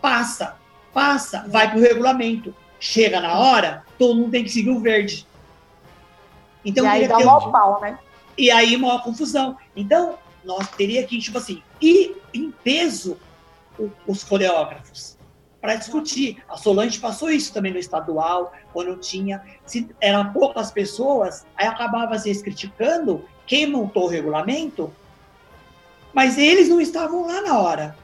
[0.01, 0.55] Passa,
[0.93, 2.53] passa, vai pro regulamento.
[2.79, 5.25] Chega na hora, todo mundo tem que seguir o verde.
[6.63, 7.97] Então, e aí dá uma um- pau, né?
[8.37, 9.57] e aí uma confusão.
[9.75, 13.17] Então, nós teria que, tipo assim, ir em peso
[14.07, 15.17] os coreógrafos
[15.61, 16.41] para discutir.
[16.49, 19.41] A Solange passou isso também no estadual, quando tinha.
[19.65, 24.91] Se eram poucas pessoas, aí acabava vezes criticando quem montou o regulamento,
[26.13, 27.95] mas eles não estavam lá na hora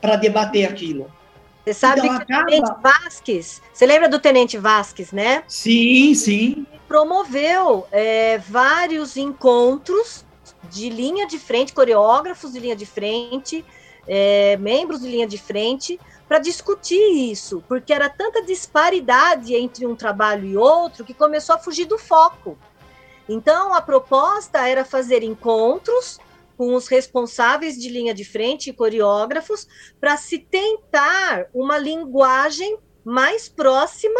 [0.00, 1.10] para debater aquilo.
[1.64, 5.44] Você sabe Então, que acaba- o Tenente Vasques, você lembra do Tenente Vasques, né?
[5.46, 6.66] Sim, sim.
[6.88, 10.24] promoveu é, vários encontros
[10.70, 13.64] de linha de frente, coreógrafos de linha de frente,
[14.06, 15.98] é, membros de linha de frente,
[16.32, 21.58] para discutir isso, porque era tanta disparidade entre um trabalho e outro que começou a
[21.58, 22.56] fugir do foco.
[23.28, 26.18] Então, a proposta era fazer encontros
[26.56, 29.68] com os responsáveis de linha de frente e coreógrafos
[30.00, 34.18] para se tentar uma linguagem mais próxima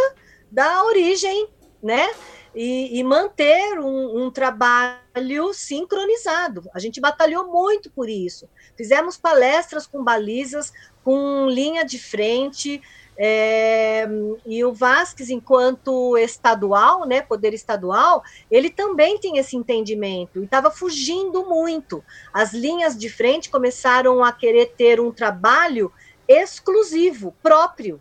[0.50, 1.48] da origem,
[1.82, 2.10] né?
[2.54, 6.68] e, e manter um, um trabalho sincronizado.
[6.74, 8.48] A gente batalhou muito por isso.
[8.76, 10.72] Fizemos palestras com balizas,
[11.04, 12.80] com linha de frente,
[13.18, 14.08] é,
[14.46, 20.70] e o Vasques, enquanto estadual, né, poder estadual, ele também tem esse entendimento e estava
[20.70, 22.02] fugindo muito.
[22.32, 25.92] As linhas de frente começaram a querer ter um trabalho
[26.26, 28.00] exclusivo, próprio,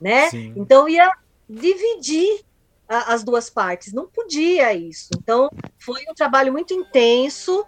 [0.00, 0.30] né?
[0.30, 0.52] Sim.
[0.56, 1.10] Então ia
[1.48, 2.40] dividir
[2.88, 3.92] a- as duas partes.
[3.92, 5.10] Não podia isso.
[5.16, 5.48] Então,
[5.78, 7.64] foi um trabalho muito intenso.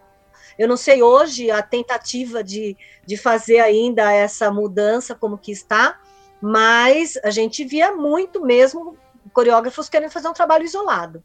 [0.58, 2.76] Eu não sei hoje a tentativa de,
[3.06, 5.98] de fazer ainda essa mudança, como que está,
[6.40, 8.96] mas a gente via muito mesmo
[9.32, 11.22] coreógrafos querendo fazer um trabalho isolado.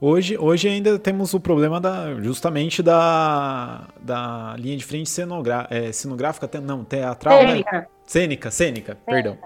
[0.00, 5.92] Hoje, hoje ainda temos o problema da, justamente da, da linha de frente cenogra, é,
[5.92, 7.48] cenográfica, te- não, teatral, né?
[7.50, 7.88] Cênica.
[8.04, 9.38] Cênica, cênica, perdão.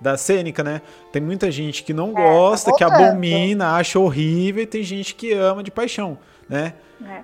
[0.00, 0.80] Da cênica, né?
[1.10, 3.08] Tem muita gente que não tá gosta, que voltando.
[3.08, 6.16] abomina, acha horrível, e tem gente que ama de paixão,
[6.48, 6.74] né?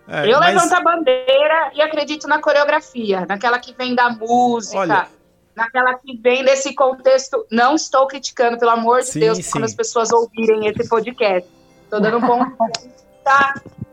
[0.08, 4.78] É, Eu mas- levanto a bandeira e acredito na coreografia, naquela que vem da música,
[4.78, 5.08] Olha-
[5.54, 7.44] naquela que vem desse contexto.
[7.50, 9.50] Não estou criticando, pelo amor de Sim, Deus, sim.
[9.50, 11.48] quando as pessoas ouvirem esse podcast.
[11.84, 12.56] Estou dando um ponto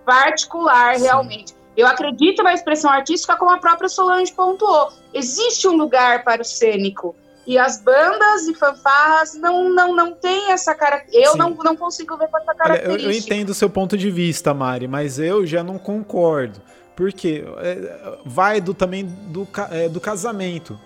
[0.05, 1.03] particular, Sim.
[1.03, 1.55] realmente.
[1.75, 4.91] Eu acredito na expressão artística, como a própria Solange pontuou.
[5.13, 7.15] Existe um lugar para o cênico.
[7.45, 11.27] E as bandas e fanfarras não, não, não têm essa característica.
[11.27, 11.37] Eu Sim.
[11.37, 13.11] não, não consigo ver com essa Olha, eu, característica.
[13.11, 16.61] eu entendo o seu ponto de vista, Mari, mas eu já não concordo.
[16.95, 20.79] Porque é, vai do, também do, é, do casamento.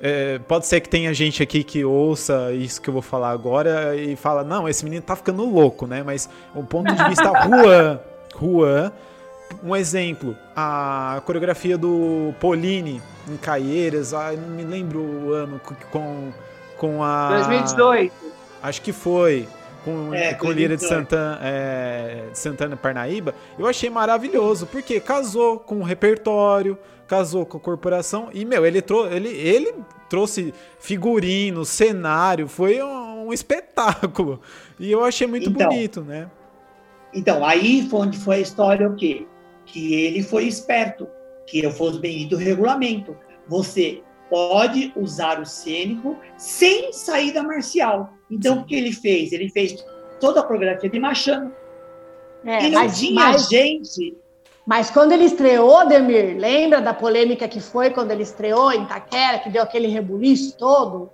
[0.00, 3.94] É, pode ser que tenha gente aqui que ouça isso que eu vou falar agora
[3.94, 6.02] e fala, não, esse menino tá ficando louco, né?
[6.02, 8.00] Mas o ponto de vista Juan,
[8.40, 8.92] Juan,
[9.62, 15.74] um exemplo, a coreografia do Pauline em Caieiras, ah, não me lembro o ano co-
[15.90, 16.32] com,
[16.76, 17.28] com a...
[17.36, 18.12] 2018.
[18.62, 19.48] Acho que foi.
[19.84, 20.88] Com, É, com Lira de 2018.
[20.88, 23.34] Santana, é, de Santana Parnaíba.
[23.58, 24.66] Eu achei maravilhoso.
[24.66, 28.28] Porque casou com o repertório, casou com a corporação.
[28.32, 29.74] E, meu, ele, trou ele, ele
[30.08, 32.46] trouxe figurino, cenário.
[32.46, 34.40] Foi um, um espetáculo.
[34.78, 35.68] E eu achei muito Então.
[35.68, 36.28] bonito, né?
[37.14, 39.26] Então, aí foi onde foi a história o quê?
[39.72, 41.08] Que ele foi esperto,
[41.46, 43.16] que eu fosse bem do regulamento.
[43.48, 48.14] Você pode usar o cênico sem saída marcial.
[48.30, 49.32] Então, o que ele fez?
[49.32, 49.84] Ele fez
[50.20, 51.52] toda a coreografia de Machado.
[52.44, 54.16] É, e não mas, tinha mas, gente.
[54.66, 59.38] mas quando ele estreou, Ademir, lembra da polêmica que foi quando ele estreou em Taquera,
[59.38, 61.10] que deu aquele rebuliço todo?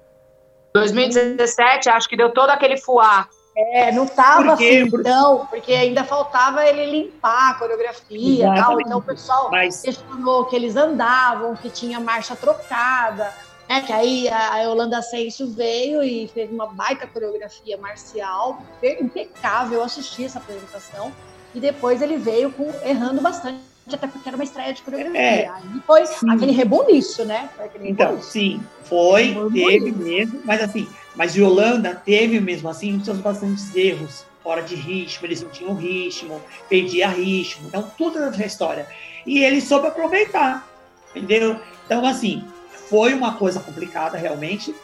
[0.74, 3.28] 2017, acho que deu todo aquele fuá.
[3.60, 4.85] É, não tava Por quê?
[4.86, 8.55] assim, então, porque ainda faltava ele limpar a coreografia e tal.
[8.55, 8.86] Exatamente.
[8.86, 13.35] Então o pessoal Mas questionou que eles andavam, que tinha marcha trocada,
[13.68, 13.82] né?
[13.82, 19.80] Que aí a Yolanda Ascenso veio e fez uma baita coreografia marcial, impecável.
[19.80, 21.12] Eu assisti essa apresentação
[21.52, 23.59] e depois ele veio com, errando bastante,
[23.93, 25.20] até porque era uma estreia de coreografia.
[25.20, 26.30] É, aí foi sim.
[26.30, 27.51] aquele rebuliço, né?
[27.59, 33.18] Aquele Então, sim, foi, Foi teve mesmo, mas assim, mas Yolanda teve mesmo assim seus
[33.18, 38.86] bastantes erros fora de ritmo, eles não tinham ritmo, perdia ritmo, então tudo essa história.
[39.26, 40.66] E ele soube aproveitar,
[41.14, 41.60] entendeu?
[41.84, 42.44] Então, assim,
[42.88, 44.74] foi uma coisa complicada realmente,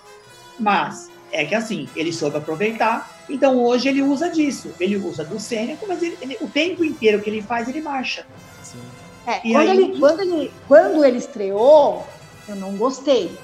[0.59, 5.39] mas é que assim, ele soube aproveitar, então hoje ele usa disso, ele usa do
[5.41, 8.27] cênico, mas ele- ele- o tempo inteiro que ele faz, ele marcha.
[8.63, 8.83] Sim.
[9.27, 12.07] É, E quando, aí- ele, quando, ele, quando ele estreou,
[12.49, 13.35] eu não gostei,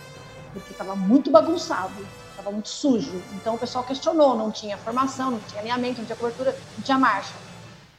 [0.53, 1.95] porque estava muito bagunçado,
[2.41, 3.23] estava muito sujo.
[3.33, 6.99] Então o pessoal questionou, não tinha formação, não tinha alinhamento, não tinha cobertura, não tinha
[6.99, 7.35] marcha.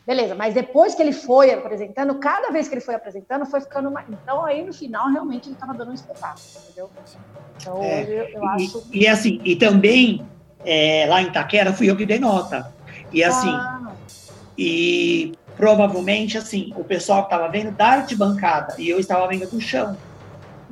[0.06, 3.92] Beleza, mas depois que ele foi apresentando, cada vez que ele foi apresentando, foi ficando
[3.92, 4.08] mais.
[4.10, 6.92] Então aí no final, realmente, ele estava dando um espetáculo, entendeu?
[7.56, 8.84] Então É, eu, eu E- acho.
[8.92, 10.28] E, assim, e também
[10.64, 12.74] é, lá em Itaquera fui eu que dei nota.
[13.12, 13.94] E assim, Ah,
[14.58, 19.60] e provavelmente assim, o pessoal que estava vendo da arquibancada e eu estava vendo do
[19.60, 19.98] chão.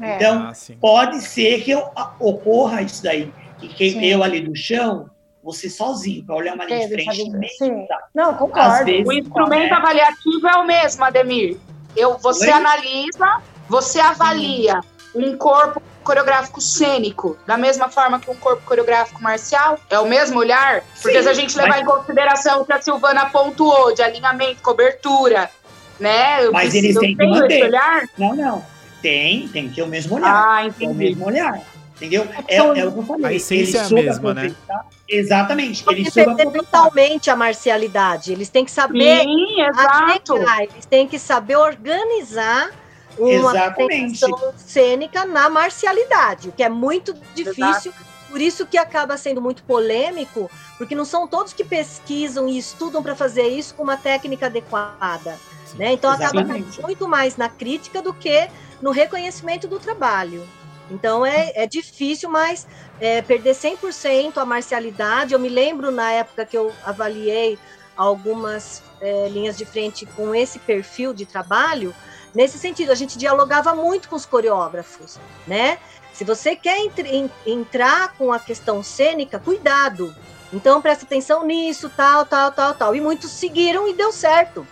[0.02, 0.16] é.
[0.16, 1.84] Então, Ah, pode ser que eu-
[2.20, 3.34] ocorra isso daí.
[3.62, 4.06] E quem Sim.
[4.06, 5.10] eu ali do chão,
[5.44, 7.16] você sozinho, para olhar uma linha de frente
[7.58, 7.88] sim.
[8.14, 8.86] Não, concordo.
[8.86, 9.76] Vezes- O instrumento É.
[9.78, 11.58] avaliativo é o mesmo, Ademir.
[11.96, 12.52] Eu, você Oi?
[12.52, 14.80] analisa, você avalia
[15.16, 19.78] um corpo coreográfico cênico, da mesma forma que um corpo coreográfico marcial?
[19.90, 20.82] É o mesmo olhar?
[21.02, 24.02] Porque Sim, se a gente levar mas- em consideração o que a Silvana pontuou de
[24.02, 25.50] alinhamento, cobertura,
[26.00, 26.46] né?
[26.46, 27.54] Eu Mas preciso- eles têm que manter.
[27.56, 28.04] esse olhar?
[28.18, 28.66] Não, não.
[29.02, 30.34] Tem, tem que ter o mesmo olhar.
[30.48, 30.94] Ah, É o entendi.
[30.94, 31.60] mesmo olhar.
[32.00, 32.26] Entendeu?
[32.48, 33.26] É, é o que eu falei.
[33.26, 34.56] A essência é a mesma, né?
[35.08, 35.84] Exatamente.
[35.90, 38.32] Eles perder totalmente a marcialidade.
[38.32, 40.38] Eles têm que saber Sim, exato.
[40.62, 42.72] eles têm que saber organizar
[43.18, 44.24] uma Exatamente.
[44.24, 47.92] apresentação cênica na marcialidade, o que é muito difícil.
[48.30, 53.02] Por isso que acaba sendo muito polêmico, porque não são todos que pesquisam e estudam
[53.02, 55.38] para fazer isso com uma técnica adequada.
[55.66, 55.80] Sim.
[55.80, 55.94] Né?
[55.94, 56.64] Então acaba Exatamente.
[56.66, 58.48] caindo muito mais na crítica do que
[58.82, 60.48] no reconhecimento do trabalho.
[60.90, 62.68] Então é, é difícil, mas
[63.00, 65.34] é, perder 100% a marcialidade.
[65.34, 67.58] Eu me lembro na época que eu avaliei
[67.96, 71.94] algumas é, linhas de frente com esse perfil de trabalho.
[72.34, 75.18] Nesse sentido, a gente dialogava muito com os coreógrafos,
[75.48, 75.78] né?
[76.14, 80.16] Se você quer entre- en- entrar com a questão cênica, cuidado.
[80.52, 82.96] Então presta atenção nisso, tal, tal, tal, tal.
[82.96, 84.66] E muitos seguiram e deu certo.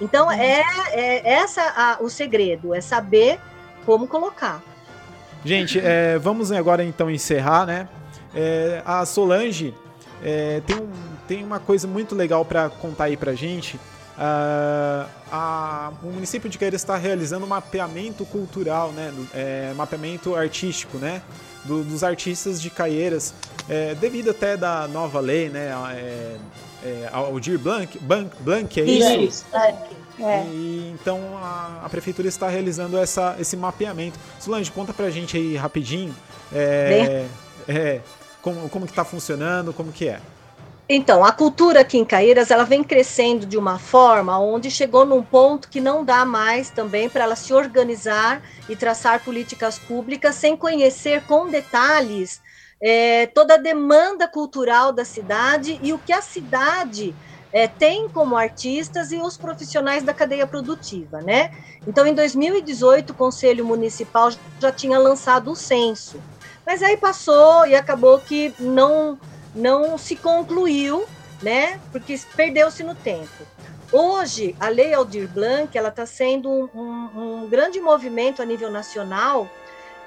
[0.00, 0.62] Então é,
[0.92, 3.40] é essa a- o segredo, é saber
[3.84, 4.62] como colocar.
[5.44, 7.88] Gente, é, vamos agora então encerrar, né?
[8.34, 9.74] É, a Solange
[10.22, 10.88] é, tem, um-
[11.26, 13.78] tem uma coisa muito legal para contar aí pra gente.
[14.16, 19.12] Ah, a- o município de Caeiras está realizando um mapeamento cultural, né?
[19.34, 21.22] é, mapeamento artístico, né?
[21.64, 23.32] do- dos artistas de Caieiras,
[23.68, 25.70] é, devido até da nova lei, né?
[25.94, 26.36] É,
[26.84, 29.20] é, Aldir Blanc, Blanc, Blanc é isso?
[29.20, 29.44] Isso.
[30.18, 30.44] É.
[30.44, 34.18] E, então a, a prefeitura está realizando essa, esse mapeamento.
[34.38, 36.14] Solange, conta pra gente aí rapidinho
[36.52, 37.26] é,
[37.66, 38.00] é,
[38.40, 40.20] como, como que tá funcionando, como que é.
[40.88, 45.22] Então, a cultura aqui em Caeiras, ela vem crescendo de uma forma onde chegou num
[45.22, 50.56] ponto que não dá mais também para ela se organizar e traçar políticas públicas sem
[50.56, 52.42] conhecer com detalhes
[52.82, 57.14] eh, toda a demanda cultural da cidade e o que a cidade
[57.52, 61.50] eh, tem como artistas e os profissionais da cadeia produtiva, né?
[61.86, 64.30] Então, em 2018, o Conselho Municipal
[64.60, 66.20] já tinha lançado o censo,
[66.66, 69.18] mas aí passou e acabou que não
[69.54, 71.04] não se concluiu,
[71.42, 71.78] né?
[71.92, 73.46] Porque perdeu-se no tempo.
[73.92, 78.70] Hoje, a Lei Aldir Blanc, ela está sendo um, um- um grande movimento a nível
[78.70, 79.46] nacional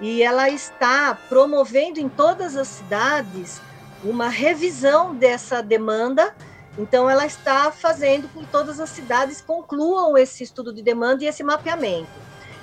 [0.01, 3.61] e ela está promovendo em todas as cidades
[4.03, 6.33] uma revisão dessa demanda.
[6.77, 11.27] Então, ela está fazendo com que todas as cidades concluam esse estudo de demanda e
[11.27, 12.09] esse mapeamento.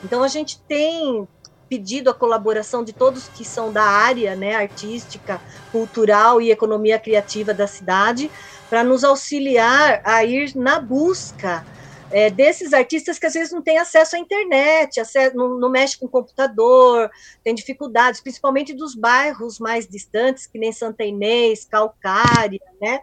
[0.04, 1.26] Então, a gente tem
[1.68, 5.40] pedido a colaboração de todos que são da área né, artística,
[5.70, 8.30] cultural e economia criativa da cidade,
[8.68, 11.64] para nos auxiliar a ir na busca
[12.12, 15.98] é, desses artistas que às vezes não têm acesso à internet, acesso, não, não mexe
[15.98, 17.10] com computador,
[17.42, 23.00] tem dificuldades, principalmente dos bairros mais distantes, que nem Santa Inês, Calcária, né?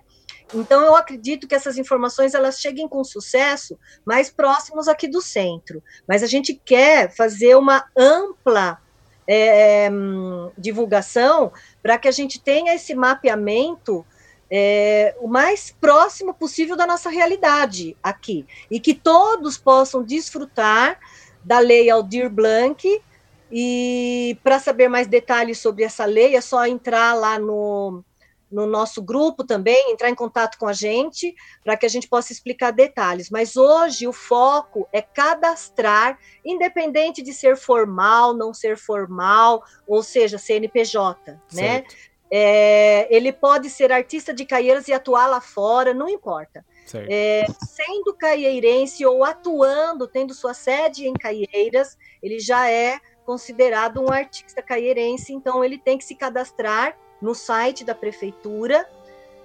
[0.54, 5.84] Então eu acredito que essas informações elas cheguem com sucesso mais próximos aqui do centro,
[6.08, 8.82] mas a gente quer fazer uma ampla
[9.28, 11.52] é, hum, divulgação
[11.84, 14.04] para que a gente tenha esse mapeamento
[14.50, 18.46] é, o mais próximo possível da nossa realidade aqui.
[18.72, 21.00] E que todos possam desfrutar
[21.44, 23.02] da lei Aldir Blanc.
[23.52, 28.04] E para saber mais detalhes sobre essa lei é só entrar lá no,
[28.52, 32.32] no nosso grupo também, entrar em contato com a gente para que a gente possa
[32.32, 33.30] explicar detalhes.
[33.30, 40.38] Mas hoje o foco é cadastrar, independente de ser formal, não ser formal, ou seja,
[40.38, 41.40] CNPJ, né?
[41.48, 41.96] Certo,
[42.32, 46.64] É, ele pode ser artista de Caieiras e atuar lá fora, não importa.
[47.10, 54.12] É, sendo caieirense ou atuando, tendo sua sede em Caieiras, ele já é considerado um
[54.12, 58.88] artista caieirense, então ele tem que se cadastrar no site da prefeitura.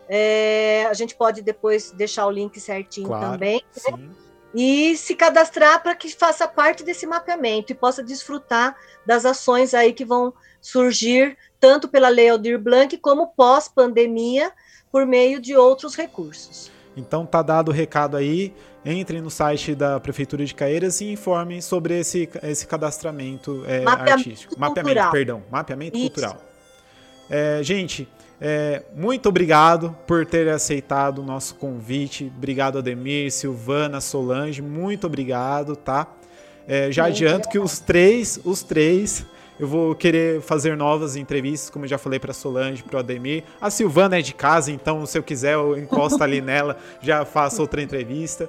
[0.09, 4.11] É, a gente pode depois deixar o link certinho Claro, também sim.
[4.55, 8.77] e se cadastrar para que faça parte desse mapeamento e possa desfrutar
[9.07, 14.53] das ações aí que vão surgir tanto pela Lei Aldir Blanc como pós-pandemia
[14.93, 16.71] por meio de outros recursos.
[16.97, 18.55] Então tá dado o recado aí.
[18.85, 24.19] Entrem no site da Prefeitura de Caeiras e informem sobre esse, esse cadastramento é, Mapeamento
[24.19, 24.55] artístico.
[24.61, 25.11] Mapeamento, cultural.
[25.11, 25.43] perdão.
[25.51, 26.07] Mapeamento Isso.
[26.11, 26.43] cultural.
[27.29, 28.09] É, gente,
[28.41, 32.33] é, muito obrigado por ter aceitado o nosso convite.
[32.37, 34.61] Obrigado, Ademir, Silvana, Solange.
[34.61, 36.07] Muito obrigado, tá?
[36.67, 39.25] É, já Muito adianto que os três, os três,
[39.59, 43.45] eu vou querer fazer novas entrevistas, como eu já falei para Solange, para o Ademir.
[43.61, 47.61] A Silvana é de casa, então se eu quiser eu encosto ali nela, já faço
[47.63, 48.49] outra entrevista.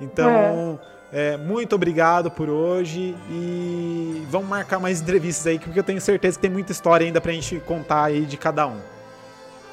[0.00, 0.95] Então, É,
[1.38, 6.42] muito obrigado por hoje e vamos marcar mais entrevistas aí, porque eu tenho certeza que
[6.42, 8.80] tem muita história ainda pra gente contar aí de cada um.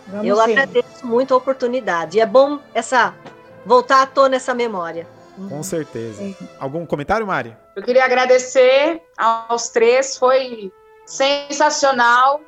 [0.08, 0.52] Vamos eu sim.
[0.52, 2.18] agradeço muito a oportunidade.
[2.18, 3.14] E é bom essa
[3.66, 5.08] voltar à tona essa memória.
[5.50, 6.18] Com certeza.
[6.20, 6.36] Sim.
[6.60, 7.56] Algum comentário, Mari?
[7.76, 10.72] Eu queria agradecer aos três, foi
[11.06, 12.42] sensacional.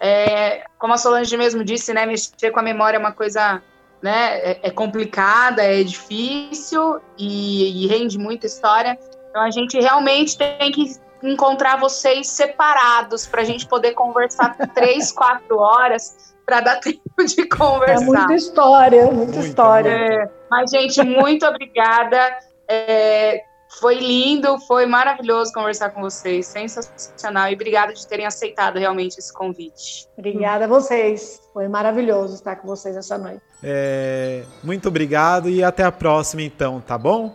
[0.00, 3.62] É, como a Solange mesmo disse, né, mexer com a memória é uma coisa
[4.04, 8.98] né, é, é complicada, é difícil e, e rende muita história.
[9.30, 15.10] Então a gente realmente tem que encontrar vocês separados para a gente poder conversar três,
[15.10, 18.02] quatro horas para dar tempo de conversar.
[18.02, 19.88] É muita história, muita história.
[19.88, 22.38] É, mas, gente, muito obrigada.
[22.68, 23.42] É,
[23.80, 27.50] foi lindo, foi maravilhoso conversar com vocês, sensacional.
[27.50, 30.08] E obrigada de terem aceitado realmente esse convite.
[30.16, 31.40] Obrigada a vocês.
[31.52, 33.42] Foi maravilhoso estar com vocês essa noite.
[33.62, 37.34] É, muito obrigado e até a próxima, então, tá bom?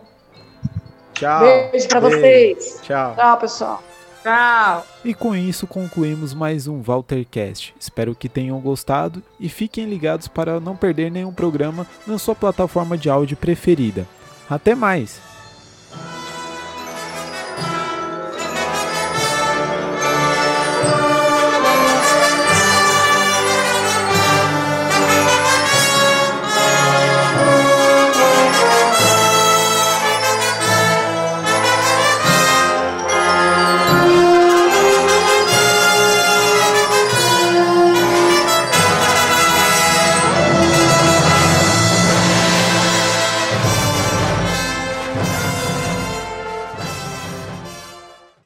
[1.14, 1.40] Tchau.
[1.70, 2.80] Beijo para vocês.
[2.82, 3.14] Tchau.
[3.14, 3.82] Tchau, pessoal.
[4.22, 4.86] Tchau.
[5.04, 7.74] E com isso concluímos mais um Waltercast.
[7.78, 12.96] Espero que tenham gostado e fiquem ligados para não perder nenhum programa na sua plataforma
[12.96, 14.06] de áudio preferida.
[14.48, 15.29] Até mais!